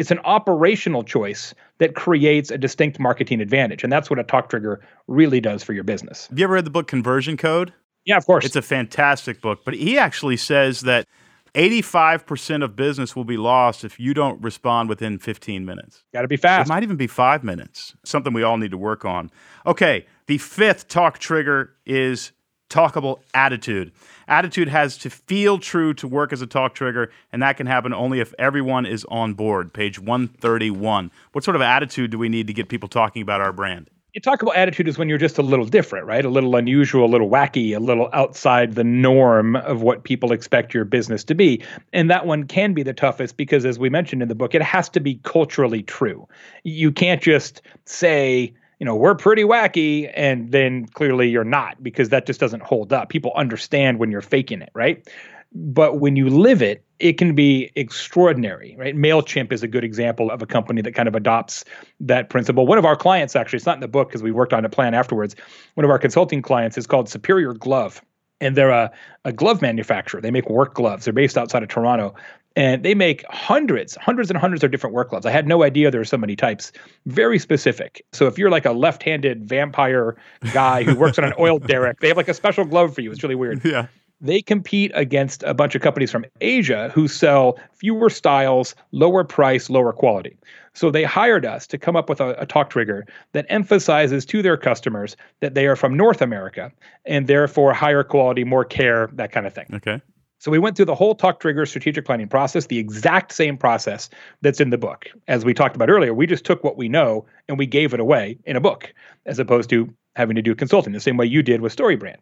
It's 0.00 0.10
an 0.10 0.18
operational 0.20 1.04
choice 1.04 1.54
that 1.76 1.94
creates 1.94 2.50
a 2.50 2.56
distinct 2.56 2.98
marketing 2.98 3.42
advantage. 3.42 3.84
And 3.84 3.92
that's 3.92 4.08
what 4.08 4.18
a 4.18 4.24
talk 4.24 4.48
trigger 4.48 4.80
really 5.08 5.42
does 5.42 5.62
for 5.62 5.74
your 5.74 5.84
business. 5.84 6.26
Have 6.28 6.38
you 6.38 6.44
ever 6.44 6.54
read 6.54 6.64
the 6.64 6.70
book 6.70 6.86
Conversion 6.86 7.36
Code? 7.36 7.74
Yeah, 8.06 8.16
of 8.16 8.24
course. 8.24 8.46
It's 8.46 8.56
a 8.56 8.62
fantastic 8.62 9.42
book, 9.42 9.60
but 9.62 9.74
he 9.74 9.98
actually 9.98 10.38
says 10.38 10.80
that 10.80 11.06
85% 11.54 12.64
of 12.64 12.76
business 12.76 13.14
will 13.14 13.24
be 13.24 13.36
lost 13.36 13.84
if 13.84 14.00
you 14.00 14.14
don't 14.14 14.40
respond 14.42 14.88
within 14.88 15.18
15 15.18 15.66
minutes. 15.66 16.02
Got 16.14 16.22
to 16.22 16.28
be 16.28 16.38
fast. 16.38 16.70
It 16.70 16.72
might 16.72 16.82
even 16.82 16.96
be 16.96 17.06
five 17.06 17.44
minutes, 17.44 17.94
something 18.02 18.32
we 18.32 18.42
all 18.42 18.56
need 18.56 18.70
to 18.70 18.78
work 18.78 19.04
on. 19.04 19.30
Okay, 19.66 20.06
the 20.28 20.38
fifth 20.38 20.88
talk 20.88 21.18
trigger 21.18 21.74
is 21.84 22.32
talkable 22.70 23.20
attitude. 23.34 23.92
Attitude 24.28 24.68
has 24.68 24.96
to 24.98 25.10
feel 25.10 25.58
true 25.58 25.92
to 25.94 26.08
work 26.08 26.32
as 26.32 26.40
a 26.40 26.46
talk 26.46 26.74
trigger, 26.74 27.10
and 27.32 27.42
that 27.42 27.56
can 27.56 27.66
happen 27.66 27.92
only 27.92 28.20
if 28.20 28.32
everyone 28.38 28.86
is 28.86 29.04
on 29.10 29.34
board. 29.34 29.74
Page 29.74 29.98
131. 29.98 31.10
What 31.32 31.44
sort 31.44 31.56
of 31.56 31.62
attitude 31.62 32.10
do 32.10 32.18
we 32.18 32.28
need 32.28 32.46
to 32.46 32.52
get 32.54 32.68
people 32.68 32.88
talking 32.88 33.20
about 33.20 33.40
our 33.40 33.52
brand? 33.52 33.90
you 34.14 34.20
talk 34.20 34.42
about 34.42 34.56
attitude 34.56 34.88
is 34.88 34.98
when 34.98 35.08
you're 35.08 35.18
just 35.18 35.38
a 35.38 35.42
little 35.42 35.64
different, 35.64 36.06
right? 36.06 36.24
A 36.24 36.28
little 36.28 36.56
unusual, 36.56 37.04
a 37.04 37.06
little 37.06 37.30
wacky, 37.30 37.76
a 37.76 37.78
little 37.78 38.08
outside 38.12 38.74
the 38.74 38.84
norm 38.84 39.56
of 39.56 39.82
what 39.82 40.02
people 40.02 40.32
expect 40.32 40.74
your 40.74 40.84
business 40.84 41.22
to 41.24 41.34
be. 41.34 41.62
And 41.92 42.10
that 42.10 42.26
one 42.26 42.44
can 42.44 42.74
be 42.74 42.82
the 42.82 42.92
toughest 42.92 43.36
because, 43.36 43.64
as 43.64 43.78
we 43.78 43.88
mentioned 43.88 44.22
in 44.22 44.28
the 44.28 44.34
book, 44.34 44.54
it 44.54 44.62
has 44.62 44.88
to 44.90 45.00
be 45.00 45.20
culturally 45.22 45.82
true. 45.82 46.26
You 46.64 46.90
can't 46.90 47.22
just 47.22 47.62
say, 47.84 48.52
you 48.80 48.86
know, 48.86 48.96
we're 48.96 49.14
pretty 49.14 49.44
wacky, 49.44 50.10
and 50.14 50.50
then 50.50 50.86
clearly 50.86 51.28
you're 51.28 51.44
not 51.44 51.82
because 51.82 52.08
that 52.08 52.26
just 52.26 52.40
doesn't 52.40 52.62
hold 52.62 52.92
up. 52.92 53.10
People 53.10 53.32
understand 53.36 53.98
when 53.98 54.10
you're 54.10 54.22
faking 54.22 54.62
it, 54.62 54.70
right? 54.74 55.06
But 55.52 56.00
when 56.00 56.16
you 56.16 56.30
live 56.30 56.62
it, 56.62 56.82
it 56.98 57.18
can 57.18 57.34
be 57.34 57.70
extraordinary, 57.76 58.74
right? 58.78 58.96
MailChimp 58.96 59.52
is 59.52 59.62
a 59.62 59.68
good 59.68 59.84
example 59.84 60.30
of 60.30 60.40
a 60.42 60.46
company 60.46 60.80
that 60.82 60.94
kind 60.94 61.08
of 61.08 61.14
adopts 61.14 61.64
that 62.00 62.30
principle. 62.30 62.66
One 62.66 62.78
of 62.78 62.84
our 62.84 62.96
clients, 62.96 63.36
actually, 63.36 63.58
it's 63.58 63.66
not 63.66 63.76
in 63.76 63.80
the 63.80 63.88
book 63.88 64.08
because 64.08 64.22
we 64.22 64.32
worked 64.32 64.54
on 64.54 64.64
a 64.64 64.68
plan 64.68 64.94
afterwards. 64.94 65.36
One 65.74 65.84
of 65.84 65.90
our 65.90 65.98
consulting 65.98 66.40
clients 66.40 66.78
is 66.78 66.86
called 66.86 67.08
Superior 67.08 67.52
Glove, 67.52 68.00
and 68.40 68.56
they're 68.56 68.70
a, 68.70 68.90
a 69.24 69.32
glove 69.32 69.60
manufacturer. 69.60 70.20
They 70.20 70.30
make 70.30 70.48
work 70.48 70.74
gloves. 70.74 71.04
They're 71.04 71.12
based 71.12 71.36
outside 71.36 71.62
of 71.62 71.68
Toronto. 71.68 72.14
And 72.56 72.82
they 72.82 72.94
make 72.94 73.24
hundreds, 73.30 73.96
hundreds 73.96 74.30
and 74.30 74.38
hundreds 74.38 74.64
of 74.64 74.70
different 74.70 74.94
work 74.94 75.10
gloves. 75.10 75.26
I 75.26 75.30
had 75.30 75.46
no 75.46 75.62
idea 75.62 75.90
there 75.90 76.00
were 76.00 76.04
so 76.04 76.16
many 76.16 76.36
types. 76.36 76.72
Very 77.06 77.38
specific. 77.38 78.04
So 78.12 78.26
if 78.26 78.38
you're 78.38 78.50
like 78.50 78.64
a 78.64 78.72
left-handed 78.72 79.48
vampire 79.48 80.16
guy 80.52 80.82
who 80.82 80.96
works 80.96 81.18
on 81.18 81.24
an 81.24 81.34
oil 81.38 81.58
derrick, 81.66 82.00
they 82.00 82.08
have 82.08 82.16
like 82.16 82.28
a 82.28 82.34
special 82.34 82.64
glove 82.64 82.94
for 82.94 83.00
you. 83.00 83.10
It's 83.12 83.22
really 83.22 83.34
weird. 83.34 83.62
Yeah. 83.70 83.86
They 84.22 84.42
compete 84.42 84.90
against 84.94 85.42
a 85.44 85.54
bunch 85.54 85.74
of 85.74 85.80
companies 85.80 86.10
from 86.10 86.26
Asia 86.42 86.90
who 86.94 87.08
sell 87.08 87.58
fewer 87.72 88.10
styles, 88.10 88.74
lower 88.92 89.24
price, 89.24 89.70
lower 89.70 89.94
quality. 89.94 90.36
So 90.74 90.90
they 90.90 91.04
hired 91.04 91.46
us 91.46 91.66
to 91.68 91.78
come 91.78 91.96
up 91.96 92.08
with 92.08 92.20
a, 92.20 92.34
a, 92.40 92.46
talk 92.46 92.70
trigger 92.70 93.06
that 93.32 93.46
emphasizes 93.48 94.26
to 94.26 94.42
their 94.42 94.56
customers 94.56 95.16
that 95.40 95.54
they 95.54 95.66
are 95.66 95.76
from 95.76 95.96
North 95.96 96.20
America 96.20 96.70
and 97.06 97.28
therefore 97.28 97.72
higher 97.72 98.02
quality, 98.04 98.44
more 98.44 98.64
care, 98.64 99.08
that 99.14 99.32
kind 99.32 99.46
of 99.46 99.54
thing. 99.54 99.66
Okay. 99.74 100.02
So 100.40 100.50
we 100.50 100.58
went 100.58 100.74
through 100.74 100.86
the 100.86 100.94
whole 100.94 101.14
talk 101.14 101.38
trigger 101.38 101.66
strategic 101.66 102.06
planning 102.06 102.26
process, 102.26 102.66
the 102.66 102.78
exact 102.78 103.32
same 103.32 103.58
process 103.58 104.08
that's 104.40 104.58
in 104.58 104.70
the 104.70 104.78
book. 104.78 105.06
As 105.28 105.44
we 105.44 105.52
talked 105.52 105.76
about 105.76 105.90
earlier, 105.90 106.14
we 106.14 106.26
just 106.26 106.46
took 106.46 106.64
what 106.64 106.78
we 106.78 106.88
know 106.88 107.26
and 107.46 107.58
we 107.58 107.66
gave 107.66 107.92
it 107.92 108.00
away 108.00 108.38
in 108.46 108.56
a 108.56 108.60
book, 108.60 108.92
as 109.26 109.38
opposed 109.38 109.68
to 109.68 109.92
having 110.16 110.36
to 110.36 110.42
do 110.42 110.54
consulting 110.54 110.94
the 110.94 111.00
same 111.00 111.18
way 111.18 111.26
you 111.26 111.42
did 111.42 111.60
with 111.60 111.76
StoryBrand. 111.76 112.16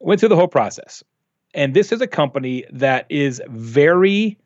Went 0.00 0.18
through 0.18 0.30
the 0.30 0.36
whole 0.36 0.48
process. 0.48 1.04
And 1.54 1.72
this 1.72 1.92
is 1.92 2.00
a 2.00 2.08
company 2.08 2.64
that 2.72 3.06
is 3.10 3.40
very 3.48 4.36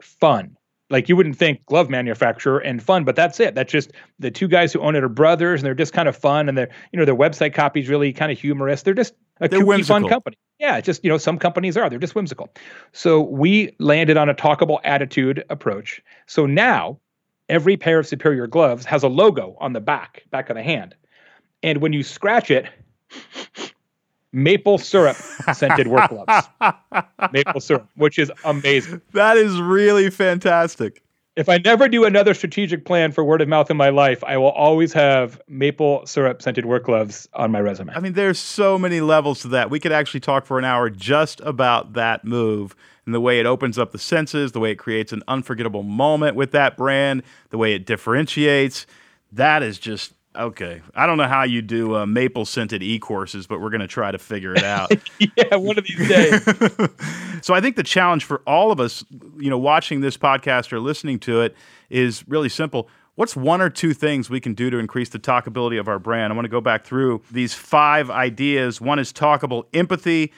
fun. 0.00 0.56
Like 0.90 1.08
you 1.08 1.16
wouldn't 1.16 1.36
think 1.36 1.66
glove 1.66 1.90
manufacturer 1.90 2.60
and 2.60 2.80
fun, 2.80 3.02
but 3.02 3.16
that's 3.16 3.40
it. 3.40 3.56
That's 3.56 3.72
just 3.72 3.90
the 4.20 4.30
two 4.30 4.46
guys 4.46 4.72
who 4.72 4.80
own 4.80 4.94
it 4.94 5.02
are 5.02 5.08
brothers 5.08 5.60
and 5.60 5.66
they're 5.66 5.74
just 5.74 5.92
kind 5.92 6.08
of 6.08 6.16
fun 6.16 6.48
and 6.48 6.56
they're, 6.56 6.70
you 6.92 7.00
know, 7.00 7.04
their 7.04 7.16
website 7.16 7.52
copy 7.52 7.80
is 7.80 7.88
really 7.88 8.12
kind 8.12 8.30
of 8.30 8.38
humorous. 8.38 8.82
They're 8.82 8.94
just 8.94 9.14
a 9.40 9.48
They're 9.48 9.60
kooky, 9.60 9.66
whimsical. 9.66 10.00
fun 10.00 10.08
company. 10.08 10.36
Yeah, 10.58 10.80
just 10.80 11.04
you 11.04 11.10
know, 11.10 11.18
some 11.18 11.38
companies 11.38 11.76
are. 11.76 11.88
They're 11.88 11.98
just 11.98 12.14
whimsical. 12.14 12.50
So 12.92 13.20
we 13.20 13.74
landed 13.78 14.16
on 14.16 14.28
a 14.28 14.34
talkable 14.34 14.80
attitude 14.84 15.44
approach. 15.50 16.02
So 16.26 16.46
now 16.46 16.98
every 17.48 17.76
pair 17.76 17.98
of 17.98 18.06
superior 18.06 18.46
gloves 18.46 18.84
has 18.86 19.02
a 19.02 19.08
logo 19.08 19.56
on 19.60 19.72
the 19.72 19.80
back, 19.80 20.24
back 20.30 20.50
of 20.50 20.56
the 20.56 20.62
hand. 20.62 20.94
And 21.62 21.80
when 21.80 21.92
you 21.92 22.02
scratch 22.02 22.50
it, 22.50 22.66
maple 24.32 24.78
syrup 24.78 25.16
scented 25.54 25.88
work 25.88 26.10
gloves. 26.10 26.48
maple 27.32 27.60
syrup, 27.60 27.88
which 27.96 28.18
is 28.18 28.30
amazing. 28.44 29.00
That 29.12 29.36
is 29.36 29.60
really 29.60 30.10
fantastic. 30.10 31.02
If 31.38 31.48
I 31.48 31.58
never 31.58 31.86
do 31.86 32.04
another 32.04 32.34
strategic 32.34 32.84
plan 32.84 33.12
for 33.12 33.22
word 33.22 33.40
of 33.40 33.46
mouth 33.46 33.70
in 33.70 33.76
my 33.76 33.90
life, 33.90 34.24
I 34.24 34.36
will 34.38 34.50
always 34.50 34.92
have 34.94 35.40
maple 35.46 36.04
syrup 36.04 36.42
scented 36.42 36.66
work 36.66 36.86
gloves 36.86 37.28
on 37.32 37.52
my 37.52 37.60
resume. 37.60 37.92
I 37.94 38.00
mean, 38.00 38.14
there's 38.14 38.40
so 38.40 38.76
many 38.76 39.00
levels 39.00 39.42
to 39.42 39.48
that. 39.48 39.70
We 39.70 39.78
could 39.78 39.92
actually 39.92 40.18
talk 40.18 40.46
for 40.46 40.58
an 40.58 40.64
hour 40.64 40.90
just 40.90 41.40
about 41.42 41.92
that 41.92 42.24
move 42.24 42.74
and 43.06 43.14
the 43.14 43.20
way 43.20 43.38
it 43.38 43.46
opens 43.46 43.78
up 43.78 43.92
the 43.92 44.00
senses, 44.00 44.50
the 44.50 44.58
way 44.58 44.72
it 44.72 44.80
creates 44.80 45.12
an 45.12 45.22
unforgettable 45.28 45.84
moment 45.84 46.34
with 46.34 46.50
that 46.50 46.76
brand, 46.76 47.22
the 47.50 47.58
way 47.58 47.72
it 47.72 47.86
differentiates. 47.86 48.84
That 49.30 49.62
is 49.62 49.78
just 49.78 50.14
okay. 50.38 50.80
I 50.94 51.06
don't 51.06 51.18
know 51.18 51.28
how 51.28 51.42
you 51.42 51.62
do 51.62 51.96
uh, 51.96 52.06
maple 52.06 52.44
scented 52.44 52.82
e 52.82 52.98
courses, 52.98 53.46
but 53.46 53.60
we're 53.60 53.70
going 53.70 53.80
to 53.80 53.88
try 53.88 54.10
to 54.10 54.18
figure 54.18 54.54
it 54.54 54.64
out. 54.64 54.90
yeah, 55.18 55.56
one 55.56 55.78
of 55.78 55.84
these 55.84 56.08
days. 56.08 56.42
so 57.42 57.54
I 57.54 57.60
think 57.60 57.76
the 57.76 57.82
challenge 57.82 58.24
for 58.24 58.42
all 58.46 58.70
of 58.70 58.80
us, 58.80 59.04
you 59.38 59.50
know, 59.50 59.58
watching 59.58 60.00
this 60.00 60.16
podcast 60.16 60.72
or 60.72 60.80
listening 60.80 61.18
to 61.20 61.42
it 61.42 61.54
is 61.90 62.26
really 62.28 62.48
simple. 62.48 62.88
What's 63.16 63.34
one 63.34 63.60
or 63.60 63.68
two 63.68 63.94
things 63.94 64.30
we 64.30 64.38
can 64.38 64.54
do 64.54 64.70
to 64.70 64.78
increase 64.78 65.08
the 65.08 65.18
talkability 65.18 65.80
of 65.80 65.88
our 65.88 65.98
brand? 65.98 66.32
I 66.32 66.36
want 66.36 66.44
to 66.44 66.50
go 66.50 66.60
back 66.60 66.84
through 66.84 67.22
these 67.32 67.52
five 67.52 68.10
ideas. 68.10 68.80
One 68.80 69.00
is 69.00 69.12
talkable 69.12 69.64
empathy, 69.74 70.32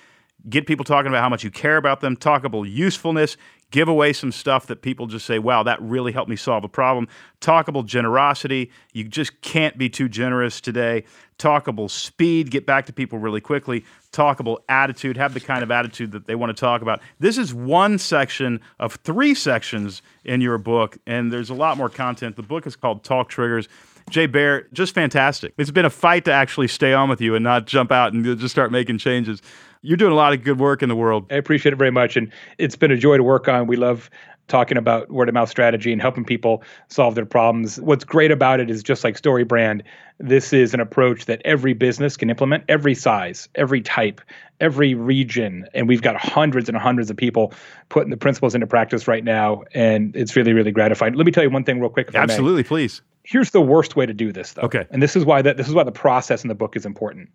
get 0.49 0.67
people 0.67 0.85
talking 0.85 1.09
about 1.09 1.23
how 1.23 1.29
much 1.29 1.45
you 1.45 1.51
care 1.51 1.77
about 1.77 2.01
them, 2.01 2.17
talkable 2.17 2.69
usefulness, 2.69 3.37
give 3.71 3.89
away 3.89 4.13
some 4.13 4.33
stuff 4.33 4.67
that 4.67 4.83
people 4.83 5.07
just 5.07 5.27
say, 5.27 5.39
wow, 5.39 5.63
that 5.63 5.81
really 5.81 6.13
helped 6.13 6.29
me 6.29 6.37
solve 6.37 6.65
a 6.65 6.69
problem. 6.69 7.07
Talkable 7.41 7.85
generosity, 7.85 8.71
you 8.93 9.05
just 9.05 9.41
can't 9.43 9.79
be 9.79 9.89
too 9.89 10.09
generous 10.09 10.61
today. 10.61 11.05
Talkable 11.39 11.91
speed, 11.91 12.51
get 12.51 12.67
back 12.67 12.87
to 12.87 12.93
people 12.93 13.19
really 13.19 13.41
quickly. 13.41 13.85
Talkable 14.13 14.59
attitude, 14.69 15.17
have 15.17 15.35
the 15.35 15.41
kind 15.41 15.63
of 15.63 15.71
attitude 15.71 16.13
that 16.13 16.27
they 16.27 16.35
want 16.35 16.55
to 16.55 16.61
talk 16.61 16.83
about. 16.83 17.01
This 17.19 17.39
is 17.39 17.55
one 17.55 17.99
section 17.99 18.61
of 18.79 18.95
three 18.97 19.35
sections 19.35 20.03
in 20.25 20.41
your 20.41 20.59
book, 20.59 20.99
and 21.07 21.33
there's 21.33 21.51
a 21.51 21.55
lot 21.55 21.77
more 21.77 21.89
content. 21.89 22.37
The 22.37 22.43
book 22.43 22.67
is 22.67 22.77
called 22.77 23.05
Talk 23.05 23.29
Triggers. 23.29 23.69
Jay 24.11 24.27
Baer, 24.27 24.67
just 24.73 24.95
fantastic. 24.95 25.55
It's 25.57 25.71
been 25.71 25.85
a 25.85 25.91
fight 25.91 26.25
to 26.25 26.33
actually 26.33 26.67
stay 26.67 26.93
on 26.93 27.09
with 27.09 27.21
you 27.21 27.37
and 27.37 27.45
not 27.45 27.67
jump 27.67 27.93
out 27.93 28.13
and 28.13 28.25
just 28.39 28.53
start 28.53 28.73
making 28.73 28.99
changes. 28.99 29.41
You're 29.83 29.97
doing 29.97 30.13
a 30.13 30.17
lot 30.17 30.33
of 30.33 30.45
good 30.45 30.59
work 30.59 30.83
in 30.83 30.89
the 30.89 30.97
world. 30.97 31.27
I 31.31 31.37
appreciate 31.37 31.73
it 31.73 31.77
very 31.77 31.91
much. 31.91 32.17
And 32.17 32.31
it's 32.59 32.77
been 32.77 32.91
a 32.91 32.97
joy 32.97 33.17
to 33.17 33.23
work 33.23 33.49
on. 33.49 33.67
We 33.67 33.77
love 33.77 34.11
talking 34.47 34.77
about 34.77 35.11
word 35.11 35.29
of 35.29 35.35
mouth 35.35 35.49
strategy 35.49 35.93
and 35.93 36.03
helping 36.03 36.25
people 36.25 36.63
solve 36.89 37.15
their 37.15 37.25
problems. 37.25 37.81
What's 37.81 38.05
great 38.05 38.31
about 38.31 38.61
it 38.61 38.69
is 38.69 38.83
just 38.83 39.05
like 39.05 39.17
Story 39.17 39.45
Brand, 39.45 39.83
this 40.19 40.53
is 40.53 40.75
an 40.75 40.81
approach 40.81 41.27
that 41.27 41.41
every 41.45 41.73
business 41.73 42.17
can 42.17 42.29
implement, 42.29 42.65
every 42.69 42.95
size, 42.95 43.49
every 43.55 43.81
type, 43.81 44.21
every 44.61 44.95
region. 44.95 45.67
And 45.73 45.89
we've 45.89 46.03
got 46.03 46.17
hundreds 46.17 46.69
and 46.69 46.77
hundreds 46.77 47.11
of 47.11 47.17
people 47.17 47.55
putting 47.89 48.11
the 48.11 48.17
principles 48.17 48.55
into 48.55 48.67
practice 48.67 49.09
right 49.09 49.25
now. 49.25 49.63
And 49.73 50.15
it's 50.15 50.37
really, 50.37 50.53
really 50.53 50.73
gratifying. 50.73 51.15
Let 51.15 51.25
me 51.25 51.33
tell 51.33 51.45
you 51.45 51.51
one 51.51 51.65
thing 51.65 51.81
real 51.81 51.89
quick. 51.89 52.11
Absolutely, 52.15 52.65
please. 52.65 53.01
Here's 53.23 53.53
the 53.53 53.63
worst 53.63 53.97
way 53.97 54.05
to 54.05 54.13
do 54.13 54.33
this, 54.33 54.55
though. 54.55 54.63
Okay. 54.63 54.87
And 54.91 55.03
this 55.03 55.15
is 55.17 55.25
why 55.25 55.41
that 55.43 55.57
this 55.57 55.69
is 55.69 55.75
why 55.75 55.85
the 55.85 55.93
process 55.93 56.43
in 56.43 56.49
the 56.49 56.55
book 56.55 56.77
is 56.77 56.85
important 56.85 57.31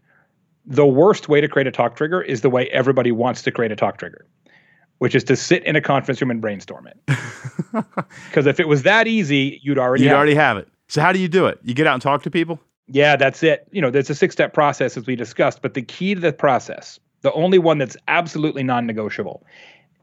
the 0.67 0.85
worst 0.85 1.29
way 1.29 1.41
to 1.41 1.47
create 1.47 1.67
a 1.67 1.71
talk 1.71 1.95
trigger 1.95 2.21
is 2.21 2.41
the 2.41 2.49
way 2.49 2.67
everybody 2.67 3.11
wants 3.11 3.41
to 3.43 3.51
create 3.51 3.71
a 3.71 3.75
talk 3.75 3.97
trigger, 3.97 4.25
which 4.99 5.15
is 5.15 5.23
to 5.25 5.35
sit 5.35 5.63
in 5.63 5.75
a 5.75 5.81
conference 5.81 6.21
room 6.21 6.31
and 6.31 6.41
brainstorm 6.41 6.87
it. 6.87 6.97
Because 8.29 8.45
if 8.45 8.57
it 8.59 8.69
was 8.69 8.83
that 8.83 9.05
easy, 9.05 9.59
you'd 9.63 9.77
already 9.77 10.03
you'd 10.03 10.09
have 10.09 10.17
already 10.17 10.31
it. 10.31 10.37
have 10.37 10.57
it. 10.57 10.69
So 10.87 11.01
how 11.01 11.11
do 11.11 11.19
you 11.19 11.27
do 11.27 11.45
it? 11.45 11.59
You 11.61 11.73
get 11.73 11.87
out 11.87 11.93
and 11.93 12.01
talk 12.01 12.23
to 12.23 12.31
people? 12.31 12.59
Yeah, 12.87 13.17
that's 13.17 13.43
it. 13.43 13.67
You 13.71 13.81
know, 13.81 13.89
there's 13.89 14.09
a 14.09 14.15
six-step 14.15 14.53
process 14.53 14.95
as 14.95 15.05
we 15.05 15.15
discussed, 15.15 15.61
but 15.61 15.73
the 15.73 15.81
key 15.81 16.15
to 16.15 16.21
the 16.21 16.31
process, 16.31 16.99
the 17.21 17.33
only 17.33 17.57
one 17.57 17.79
that's 17.79 17.97
absolutely 18.07 18.63
non-negotiable, 18.63 19.45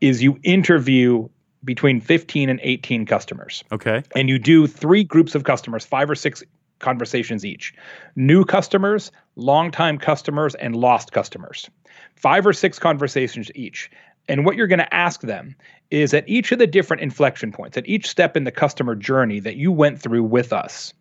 is 0.01 0.22
you 0.22 0.38
interview 0.42 1.29
between 1.64 2.01
15 2.01 2.48
and 2.48 2.61
18 2.62 3.07
customers. 3.07 3.62
Okay. 3.70 4.03
And 4.16 4.29
you 4.29 4.38
do 4.38 4.66
three 4.66 5.05
groups 5.05 5.35
of 5.35 5.44
customers, 5.44 5.85
five 5.85 6.11
or 6.11 6.14
six 6.14 6.42
conversations 6.83 7.45
each 7.45 7.73
new 8.16 8.45
customers, 8.45 9.11
longtime 9.37 9.97
customers, 9.99 10.55
and 10.57 10.77
lost 10.77 11.12
customers. 11.12 11.71
Five 12.16 12.47
or 12.47 12.53
six 12.53 12.79
conversations 12.79 13.51
each. 13.55 13.90
And 14.29 14.45
what 14.45 14.57
you're 14.57 14.66
going 14.66 14.79
to 14.79 14.95
ask 14.95 15.23
them 15.23 15.57
is 15.90 16.14
at 16.14 16.29
each 16.29 16.53
of 16.53 16.59
the 16.59 16.66
different 16.66 17.03
inflection 17.03 17.53
points, 17.53 17.77
at 17.77 17.88
each 17.88 18.09
step 18.09 18.37
in 18.37 18.45
the 18.45 18.53
customer 18.53 18.95
journey 18.95 19.40
that 19.40 19.57
you 19.57 19.73
went 19.73 20.01
through 20.01 20.23
with 20.25 20.53
us, 20.53 20.92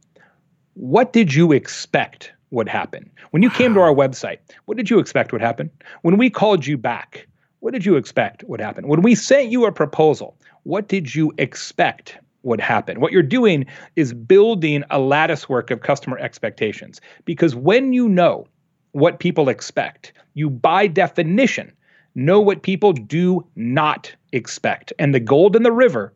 what 0.73 1.13
did 1.13 1.33
you 1.33 1.51
expect 1.51 2.31
would 2.49 2.67
happen? 2.67 3.09
When 3.31 3.43
you 3.43 3.49
came 3.49 3.73
to 3.73 3.79
our 3.81 3.93
website, 3.93 4.39
what 4.65 4.77
did 4.77 4.89
you 4.89 4.99
expect 4.99 5.31
would 5.31 5.41
happen? 5.41 5.69
When 6.01 6.17
we 6.17 6.29
called 6.29 6.65
you 6.65 6.77
back, 6.77 7.27
what 7.59 7.73
did 7.73 7.85
you 7.85 7.95
expect 7.95 8.43
would 8.45 8.59
happen? 8.59 8.87
When 8.87 9.01
we 9.01 9.15
sent 9.15 9.51
you 9.51 9.65
a 9.65 9.71
proposal, 9.71 10.37
what 10.63 10.87
did 10.87 11.13
you 11.13 11.31
expect 11.37 12.17
would 12.43 12.59
happen. 12.59 12.99
What 12.99 13.11
you're 13.11 13.23
doing 13.23 13.65
is 13.95 14.13
building 14.13 14.83
a 14.89 14.99
lattice 14.99 15.47
work 15.47 15.71
of 15.71 15.81
customer 15.81 16.17
expectations 16.17 16.99
because 17.25 17.55
when 17.55 17.93
you 17.93 18.09
know 18.09 18.47
what 18.93 19.19
people 19.19 19.49
expect, 19.49 20.13
you 20.33 20.49
by 20.49 20.87
definition 20.87 21.71
know 22.15 22.39
what 22.39 22.63
people 22.63 22.93
do 22.93 23.45
not 23.55 24.13
expect. 24.33 24.91
And 24.99 25.13
the 25.13 25.19
gold 25.19 25.55
in 25.55 25.63
the 25.63 25.71
river, 25.71 26.13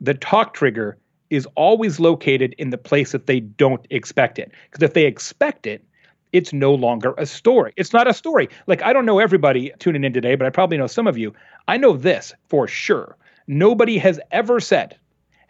the 0.00 0.14
talk 0.14 0.54
trigger, 0.54 0.98
is 1.30 1.46
always 1.54 2.00
located 2.00 2.54
in 2.58 2.70
the 2.70 2.78
place 2.78 3.12
that 3.12 3.26
they 3.26 3.40
don't 3.40 3.86
expect 3.90 4.38
it. 4.38 4.50
Because 4.70 4.82
if 4.82 4.94
they 4.94 5.06
expect 5.06 5.66
it, 5.66 5.84
it's 6.32 6.52
no 6.52 6.74
longer 6.74 7.14
a 7.18 7.26
story. 7.26 7.72
It's 7.76 7.92
not 7.92 8.08
a 8.08 8.14
story. 8.14 8.48
Like, 8.66 8.82
I 8.82 8.92
don't 8.92 9.06
know 9.06 9.18
everybody 9.18 9.72
tuning 9.78 10.04
in 10.04 10.12
today, 10.12 10.34
but 10.34 10.46
I 10.46 10.50
probably 10.50 10.78
know 10.78 10.86
some 10.86 11.06
of 11.06 11.16
you. 11.16 11.32
I 11.68 11.76
know 11.76 11.96
this 11.96 12.34
for 12.48 12.66
sure. 12.66 13.16
Nobody 13.46 13.98
has 13.98 14.18
ever 14.30 14.60
said, 14.60 14.98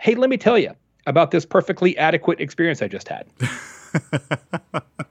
hey, 0.02 0.16
let 0.16 0.28
me 0.28 0.36
tell 0.36 0.58
you 0.58 0.72
about 1.06 1.30
this 1.30 1.46
perfectly 1.46 1.96
adequate 1.96 2.40
experience 2.40 2.82
I 2.82 2.88
just 2.88 3.08
had. 3.08 3.26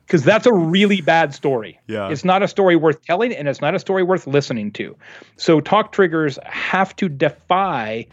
Because 0.08 0.26
that's 0.26 0.46
a 0.46 0.52
really 0.52 1.00
bad 1.00 1.34
story. 1.34 1.80
Yeah. 1.88 2.10
It's 2.10 2.26
not 2.26 2.44
a 2.44 2.48
story 2.50 2.76
worth 2.76 3.02
telling, 3.06 3.32
and 3.32 3.48
it's 3.48 3.62
not 3.62 3.74
a 3.74 3.80
story 3.80 4.04
worth 4.04 4.28
listening 4.28 4.72
to. 4.72 4.98
So, 5.38 5.62
talk 5.62 5.94
triggers 5.94 6.38
have 6.44 6.94
to 6.98 7.08
defy 7.08 8.08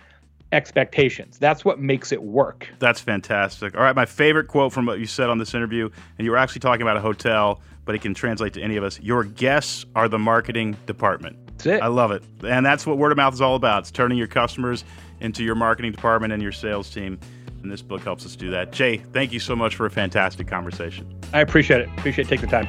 expectations. 0.53 1.39
That's 1.39 1.65
what 1.65 1.81
makes 1.81 2.13
it 2.13 2.23
work. 2.23 2.69
That's 2.79 3.01
fantastic. 3.01 3.75
All 3.75 3.83
right, 3.83 3.97
my 3.97 4.05
favorite 4.05 4.47
quote 4.47 4.73
from 4.73 4.87
what 4.87 5.01
you 5.01 5.07
said 5.07 5.29
on 5.29 5.39
this 5.39 5.55
interview, 5.55 5.91
and 6.19 6.25
you 6.25 6.31
were 6.31 6.37
actually 6.37 6.61
talking 6.61 6.83
about 6.83 6.97
a 6.97 7.01
hotel, 7.01 7.61
but 7.85 7.97
it 7.97 8.03
can 8.03 8.15
translate 8.15 8.53
to 8.53 8.63
any 8.63 8.77
of 8.77 8.85
us. 8.85 9.01
Your 9.01 9.25
guests 9.25 9.85
are 9.97 10.09
the 10.09 10.21
marketing 10.21 10.77
department. 10.87 11.37
That's 11.47 11.67
it. 11.67 11.83
I 11.83 11.89
love 11.89 12.13
it. 12.13 12.23
And 12.45 12.65
that's 12.65 12.87
what 12.87 12.99
word 12.99 13.11
of 13.11 13.17
mouth 13.17 13.35
is 13.35 13.41
all 13.41 13.57
about. 13.57 13.81
It's 13.81 13.91
turning 13.91 14.19
your 14.19 14.29
customers 14.29 14.85
into 15.21 15.43
your 15.45 15.55
marketing 15.55 15.93
department 15.93 16.33
and 16.33 16.43
your 16.43 16.53
sales 16.53 16.91
team. 16.91 17.19
And 17.63 17.73
this 17.73 17.83
book 17.83 18.03
helps 18.03 18.25
us 18.25 18.37
do 18.37 18.51
that. 18.51 18.71
Jay, 18.73 18.99
thank 18.99 19.33
you 19.33 19.41
so 19.41 19.57
much 19.57 19.75
for 19.75 19.87
a 19.87 19.91
fantastic 19.91 20.47
conversation. 20.47 21.13
I 21.33 21.41
appreciate 21.41 21.81
it. 21.81 21.89
Appreciate 21.99 22.29
taking 22.29 22.49
the 22.49 22.63
time. 22.63 22.69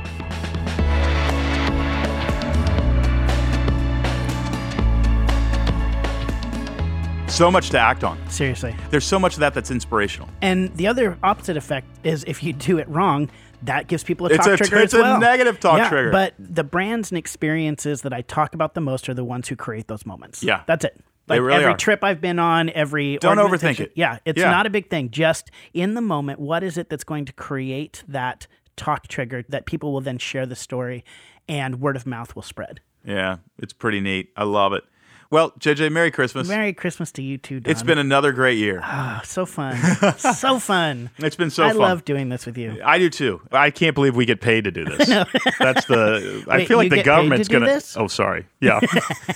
so 7.28 7.49
much 7.51 7.69
to 7.69 7.80
act 7.80 8.03
on. 8.03 8.17
Seriously. 8.30 8.76
There's 8.89 9.05
so 9.05 9.17
much 9.19 9.36
of 9.36 9.39
that 9.41 9.53
that's 9.53 9.71
inspirational. 9.71 10.28
And 10.41 10.76
the 10.76 10.88
other 10.88 11.17
opposite 11.24 11.55
effect 11.55 11.88
is 12.03 12.26
if 12.28 12.43
you 12.43 12.51
do 12.53 12.80
it 12.80 12.89
wrong, 12.89 13.30
that 13.63 13.88
gives 13.88 14.03
people 14.03 14.26
a 14.28 14.32
It's 14.32 14.38
talk 14.45 14.55
a- 14.55 14.57
trigger 14.57 14.78
it's 14.84 14.93
as 14.93 14.99
a 14.99 15.03
well. 15.03 15.19
negative 15.21 15.59
talk 15.59 15.78
Yeah, 15.78 15.89
trigger. 15.89 16.11
But 16.11 16.34
the 16.39 16.63
brands 16.65 17.11
and 17.11 17.17
experiences 17.17 18.01
that 18.01 18.11
I 18.13 18.24
talk 18.24 18.53
about 18.55 18.74
the 18.74 18.82
most 18.82 19.07
are 19.07 19.13
the 19.13 19.24
ones 19.24 19.47
who 19.47 19.55
create 19.55 19.88
those 19.88 20.05
moments. 20.05 20.43
Yeah. 20.43 20.63
That's 20.65 20.84
it. 20.84 20.99
They 21.30 21.36
Like 21.36 21.47
really 21.47 21.61
every 21.61 21.73
are. 21.73 21.77
trip 21.77 22.03
I've 22.03 22.19
been 22.19 22.39
on, 22.39 22.69
every 22.71 23.17
Don't 23.17 23.38
overthink 23.38 23.80
it. 23.80 23.93
Yeah, 23.95 24.17
it's 24.25 24.39
Yeah. 24.39 24.51
not 24.51 24.65
a 24.65 24.69
big 24.69 24.89
thing. 24.89 25.09
Just 25.11 25.49
in 25.73 25.93
the 25.93 26.01
moment, 26.01 26.39
what 26.39 26.63
is 26.63 26.77
it 26.77 26.89
that's 26.89 27.03
going 27.05 27.23
to 27.25 27.34
create 27.34 28.03
that 28.07 28.47
talk 28.75 29.07
trigger 29.07 29.43
that 29.49 29.65
people 29.65 29.93
will 29.93 30.01
then 30.01 30.17
share 30.17 30.45
the 30.45 30.55
story, 30.55 31.05
and 31.47 31.80
word 31.80 31.95
of 31.95 32.05
mouth 32.05 32.36
will 32.36 32.41
spread. 32.41 32.82
Yeah, 33.05 33.38
it's 33.57 33.73
pretty 33.73 34.01
neat. 34.01 34.32
I 34.36 34.43
love 34.43 34.73
it. 34.73 34.84
Well, 35.32 35.51
JJ, 35.59 35.91
Merry 35.91 36.09
Christmas. 36.09 36.47
Merry 36.47 36.73
Christmas 36.73 37.11
to 37.11 37.21
you 37.21 37.38
too. 37.38 37.59
Don. 37.59 37.69
it's 37.69 37.84
been 37.84 37.99
another 37.99 38.32
great 38.32 38.57
year. 38.57 38.80
Ah, 38.84 39.21
so 39.23 39.45
fun, 39.45 39.77
so 40.17 40.57
fun. 40.57 41.11
It's 41.19 41.36
been 41.36 41.51
so 41.51 41.61
fun. 41.61 41.69
I 41.69 41.73
fun. 41.73 41.82
love 41.82 42.03
doing 42.03 42.30
this 42.30 42.47
with 42.47 42.57
you. 42.57 42.82
I 42.84 42.97
do 42.97 43.11
too. 43.11 43.39
I 43.51 43.69
can't 43.69 43.93
believe 43.93 44.15
we 44.15 44.25
get 44.25 44.41
paid 44.41 44.63
to 44.63 44.71
do 44.71 44.86
this. 44.86 45.07
That's 45.59 45.86
the. 45.86 46.43
I 46.49 46.57
Wait, 46.57 46.67
feel 46.67 46.77
like 46.77 46.89
the 46.89 46.97
to 46.97 47.03
government's 47.03 47.47
gonna. 47.47 47.67
this? 47.67 47.95
Oh, 47.95 48.07
sorry. 48.07 48.47
Yeah, 48.59 48.80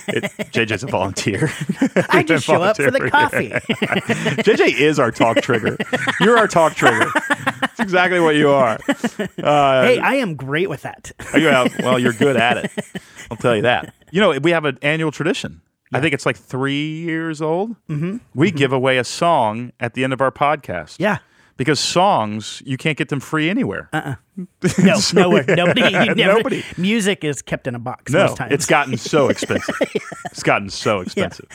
it, 0.08 0.24
JJ's 0.50 0.82
a 0.82 0.88
volunteer. 0.88 1.48
I 2.08 2.24
just 2.24 2.44
show 2.44 2.60
up 2.60 2.76
for 2.76 2.90
the 2.90 3.08
coffee. 3.08 3.50
JJ 3.50 4.80
is 4.80 4.98
our 4.98 5.12
talk 5.12 5.42
trigger. 5.42 5.76
You're 6.20 6.36
our 6.36 6.48
talk 6.48 6.74
trigger. 6.74 7.08
That's 7.60 7.78
exactly 7.78 8.18
what 8.18 8.34
you 8.34 8.50
are. 8.50 8.80
Uh, 9.38 9.82
hey, 9.84 9.98
I 10.00 10.14
am 10.16 10.34
great 10.34 10.68
with 10.68 10.82
that. 10.82 11.12
well, 11.84 12.00
you're 12.00 12.12
good 12.12 12.36
at 12.36 12.56
it. 12.64 12.72
I'll 13.30 13.36
tell 13.36 13.54
you 13.54 13.62
that. 13.62 13.94
You 14.10 14.20
know, 14.20 14.36
we 14.40 14.50
have 14.50 14.64
an 14.64 14.78
annual 14.82 15.12
tradition. 15.12 15.60
I 15.94 16.00
think 16.00 16.12
it's 16.14 16.26
like 16.26 16.36
three 16.36 16.98
years 16.98 17.40
old. 17.40 17.70
Mm-hmm. 17.88 18.18
We 18.34 18.50
give 18.50 18.72
away 18.72 18.98
a 18.98 19.04
song 19.04 19.72
at 19.80 19.94
the 19.94 20.04
end 20.04 20.12
of 20.12 20.20
our 20.20 20.30
podcast. 20.32 20.96
Yeah. 20.98 21.18
Because 21.56 21.78
songs, 21.78 22.62
you 22.66 22.76
can't 22.76 22.98
get 22.98 23.08
them 23.10 23.20
free 23.20 23.48
anywhere. 23.48 23.88
No, 24.82 24.98
nowhere. 25.14 25.44
Nobody. 25.48 25.92
Never, 25.92 26.14
Nobody. 26.16 26.64
Music 26.76 27.22
is 27.22 27.40
kept 27.40 27.68
in 27.68 27.76
a 27.76 27.78
box 27.78 28.12
no, 28.12 28.26
most 28.26 28.36
times. 28.36 28.50
it's 28.52 28.66
gotten 28.66 28.96
so 28.96 29.28
expensive. 29.30 29.76
It's 30.24 30.42
gotten 30.42 30.68
so 30.70 30.98
expensive. 30.98 31.46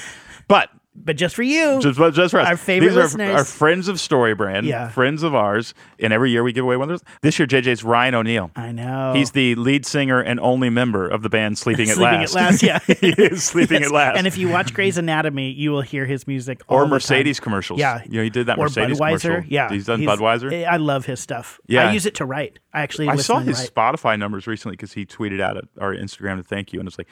But 0.47 0.69
but 1.03 1.15
just 1.15 1.35
for 1.35 1.43
you. 1.43 1.79
just, 1.81 1.97
but 1.97 2.13
just 2.13 2.31
for 2.31 2.39
us, 2.39 2.47
Our 2.47 2.57
favorite 2.57 2.89
these 2.89 2.97
are 2.97 3.01
listeners. 3.03 3.35
our 3.35 3.43
friends 3.45 3.87
of 3.87 3.95
Storybrand, 3.97 4.63
Yeah. 4.65 4.89
friends 4.89 5.23
of 5.23 5.33
ours, 5.33 5.73
and 5.99 6.11
every 6.13 6.31
year 6.31 6.43
we 6.43 6.51
give 6.53 6.63
away 6.65 6.77
one 6.77 6.89
of 6.91 6.99
those. 6.99 7.13
This 7.21 7.39
year, 7.39 7.47
JJ's 7.47 7.83
Ryan 7.83 8.15
O'Neal. 8.15 8.51
I 8.55 8.71
know. 8.71 9.13
He's 9.15 9.31
the 9.31 9.55
lead 9.55 9.85
singer 9.85 10.19
and 10.19 10.39
only 10.39 10.69
member 10.69 11.07
of 11.07 11.21
the 11.23 11.29
band 11.29 11.57
Sleeping 11.57 11.89
at 11.89 11.97
Last. 11.97 12.31
Sleeping 12.33 12.47
at 12.47 12.51
last. 12.51 12.63
Yeah. 12.63 12.95
he 13.01 13.09
is 13.23 13.43
sleeping 13.43 13.77
Yes. 13.81 13.89
at 13.89 13.93
last. 13.93 14.17
And 14.17 14.27
if 14.27 14.37
you 14.37 14.49
watch 14.49 14.73
Grey's 14.73 14.97
Anatomy, 14.97 15.51
you 15.51 15.71
will 15.71 15.81
hear 15.81 16.05
his 16.05 16.27
music. 16.27 16.61
all 16.67 16.79
or 16.79 16.87
Mercedes 16.87 17.39
commercials. 17.39 17.79
Yeah. 17.79 18.01
you 18.05 18.17
know, 18.17 18.23
he 18.23 18.29
did 18.29 18.47
that 18.47 18.57
Or 18.57 18.65
Mercedes 18.65 18.99
Budweiser. 18.99 19.21
commercial. 19.21 19.43
Yeah. 19.51 19.69
he's 19.69 19.85
done 19.85 20.01
Budweiser. 20.01 20.67
I 20.67 20.77
love 20.77 21.05
his 21.05 21.19
stuff. 21.19 21.59
Yeah. 21.67 21.87
I 21.89 21.93
use 21.93 22.05
it 22.05 22.15
to 22.15 22.25
write. 22.25 22.59
I 22.73 22.81
actually 22.81 23.07
I 23.09 23.15
saw 23.15 23.39
his. 23.39 23.69
Spotify 23.69 24.17
numbers 24.19 24.47
recently 24.47 24.75
because 24.75 24.93
he 24.93 25.05
tweeted 25.05 25.41
out 25.41 25.57
at 25.57 25.63
our 25.79 25.93
Instagram 25.95 26.37
to 26.37 26.43
thank 26.43 26.71
you, 26.73 26.79
and 26.79 26.87
it's 26.87 26.97
like 26.97 27.07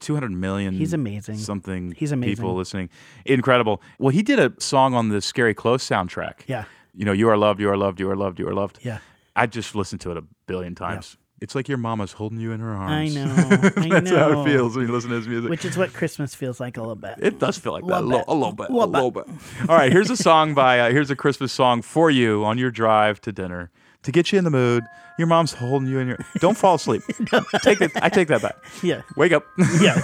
200 0.00 0.30
million. 0.32 0.74
He's 0.74 0.92
amazing. 0.92 1.36
Something. 1.38 1.92
He's 1.96 2.12
amazing. 2.12 2.36
People 2.36 2.54
listening, 2.54 2.88
incredible. 3.24 3.82
Well, 3.98 4.10
he 4.10 4.22
did 4.22 4.38
a 4.38 4.52
song 4.58 4.94
on 4.94 5.08
the 5.08 5.20
Scary 5.20 5.54
Close 5.54 5.86
soundtrack. 5.88 6.40
Yeah. 6.46 6.64
You 6.94 7.04
know, 7.04 7.12
you 7.12 7.28
are 7.28 7.36
loved, 7.36 7.60
you 7.60 7.70
are 7.70 7.76
loved, 7.76 7.98
you 8.00 8.10
are 8.10 8.16
loved, 8.16 8.38
you 8.38 8.46
are 8.48 8.54
loved. 8.54 8.78
Yeah. 8.82 8.98
I 9.34 9.46
just 9.46 9.74
listened 9.74 10.00
to 10.02 10.10
it 10.10 10.16
a 10.18 10.24
billion 10.46 10.74
times. 10.74 11.16
It's 11.40 11.56
like 11.56 11.66
your 11.68 11.78
mama's 11.78 12.12
holding 12.12 12.38
you 12.38 12.52
in 12.52 12.60
her 12.60 12.70
arms. 12.72 13.16
I 13.16 13.24
know. 13.24 13.32
I 13.76 13.88
That's 14.00 14.10
know. 14.12 14.16
how 14.16 14.40
it 14.42 14.44
feels 14.44 14.76
when 14.76 14.86
you 14.86 14.92
listen 14.92 15.10
to 15.10 15.16
his 15.16 15.26
music. 15.26 15.50
Which 15.50 15.64
is 15.64 15.76
what 15.76 15.92
Christmas 15.92 16.36
feels 16.36 16.60
like 16.60 16.76
a 16.76 16.80
little 16.80 16.94
bit. 16.94 17.14
It 17.18 17.40
does 17.40 17.58
feel 17.58 17.72
like 17.72 17.84
that. 17.86 18.04
Little 18.04 18.22
A 18.28 18.34
little, 18.34 18.52
bit. 18.52 18.68
a 18.68 18.72
little 18.72 18.88
bit. 18.92 18.98
A 18.98 19.02
Little 19.02 19.10
little 19.10 19.10
bit. 19.10 19.68
All 19.68 19.76
right, 19.76 19.90
here's 19.90 20.08
a 20.10 20.16
song 20.16 20.54
by, 20.54 20.78
uh, 20.78 20.90
here's 20.90 21.10
a 21.10 21.16
Christmas 21.16 21.50
song 21.52 21.82
for 21.82 22.12
you 22.12 22.44
on 22.44 22.58
your 22.58 22.70
drive 22.70 23.20
to 23.22 23.32
dinner 23.32 23.72
to 24.02 24.12
get 24.12 24.32
you 24.32 24.38
in 24.38 24.44
the 24.44 24.50
mood. 24.50 24.84
Your 25.18 25.26
mom's 25.26 25.52
holding 25.52 25.88
you 25.88 25.98
in 25.98 26.08
your. 26.08 26.18
Don't 26.38 26.56
fall 26.56 26.76
asleep. 26.76 27.02
take 27.62 27.80
it. 27.80 27.92
I 27.96 28.08
take 28.08 28.28
that 28.28 28.42
back. 28.42 28.56
yeah. 28.82 29.02
Wake 29.16 29.32
up. 29.32 29.44
Yeah. 29.80 30.00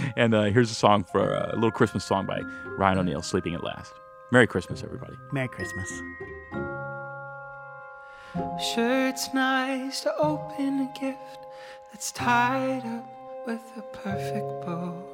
and 0.16 0.34
uh, 0.34 0.44
here's 0.44 0.70
a 0.70 0.74
song 0.74 1.04
for 1.04 1.34
uh, 1.34 1.52
a 1.52 1.54
little 1.54 1.70
Christmas 1.70 2.04
song 2.04 2.26
by 2.26 2.40
Ryan 2.78 2.98
O'Neal, 2.98 3.22
Sleeping 3.22 3.54
at 3.54 3.64
Last. 3.64 3.92
Merry 4.30 4.46
Christmas, 4.46 4.82
everybody. 4.82 5.14
Merry 5.32 5.48
Christmas. 5.48 5.90
Sure, 8.74 9.08
it's 9.08 9.34
nice 9.34 10.00
to 10.02 10.16
open 10.16 10.80
a 10.80 10.98
gift 10.98 11.46
that's 11.90 12.12
tied 12.12 12.82
up 12.86 13.46
with 13.46 13.60
a 13.76 13.82
perfect 13.92 14.64
bow. 14.64 15.12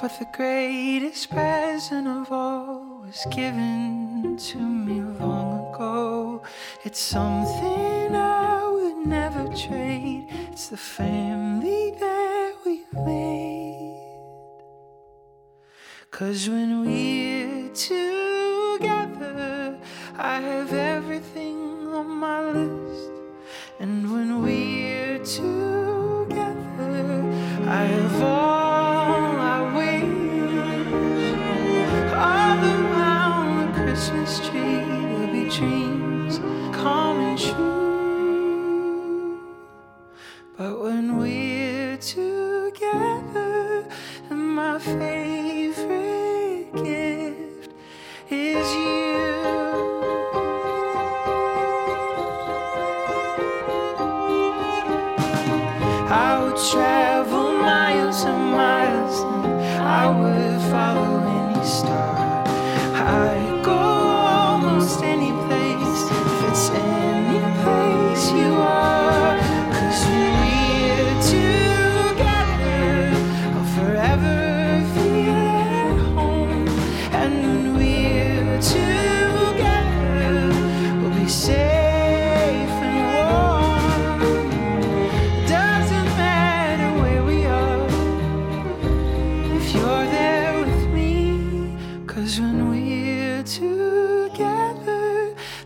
But 0.00 0.16
the 0.18 0.26
greatest 0.36 1.30
present 1.30 2.06
of 2.06 2.30
all 2.30 3.02
was 3.04 3.26
given 3.34 4.36
to 4.36 4.58
me 4.58 5.00
long 5.18 5.55
ago. 5.55 5.55
It's 5.78 7.00
something 7.00 8.14
I 8.16 8.66
would 8.66 9.06
never 9.06 9.44
trade. 9.54 10.28
It's 10.50 10.68
the 10.68 10.76
family 10.76 11.94
that 12.00 12.54
we've 12.64 12.92
made. 12.94 14.00
Cause 16.10 16.48
when 16.48 16.80
we're 16.86 17.68
together, 17.74 18.78
I 20.16 20.40
have 20.40 20.72
everything 20.72 21.88
on 21.88 22.08
my 22.08 22.40
list. 22.42 23.10
And 23.78 24.10
when 24.10 24.42
we're 24.42 25.18
together, 25.18 26.94
I 27.68 27.82
have 27.84 28.22
all 28.22 28.55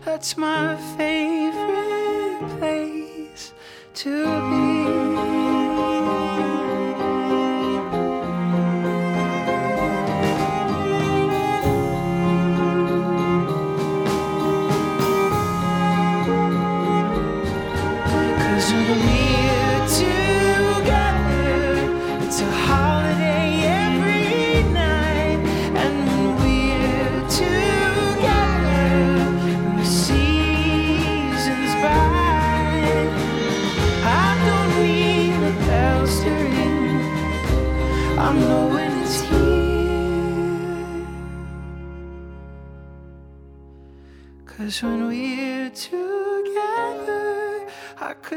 that's 0.03 0.35
my 0.35 0.75
favorite 0.97 2.57
place 2.57 3.53
to 3.93 4.40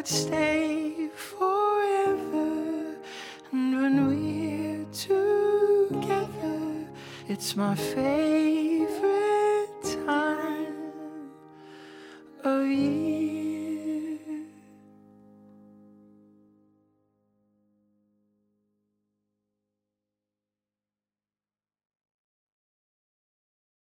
Stay 0.05 1.09
forever. 1.15 2.95
And 3.53 3.75
when 3.81 4.07
we're 4.09 4.85
together, 4.93 6.87
It's 7.27 7.57
my 7.57 7.75
favorite 7.75 8.44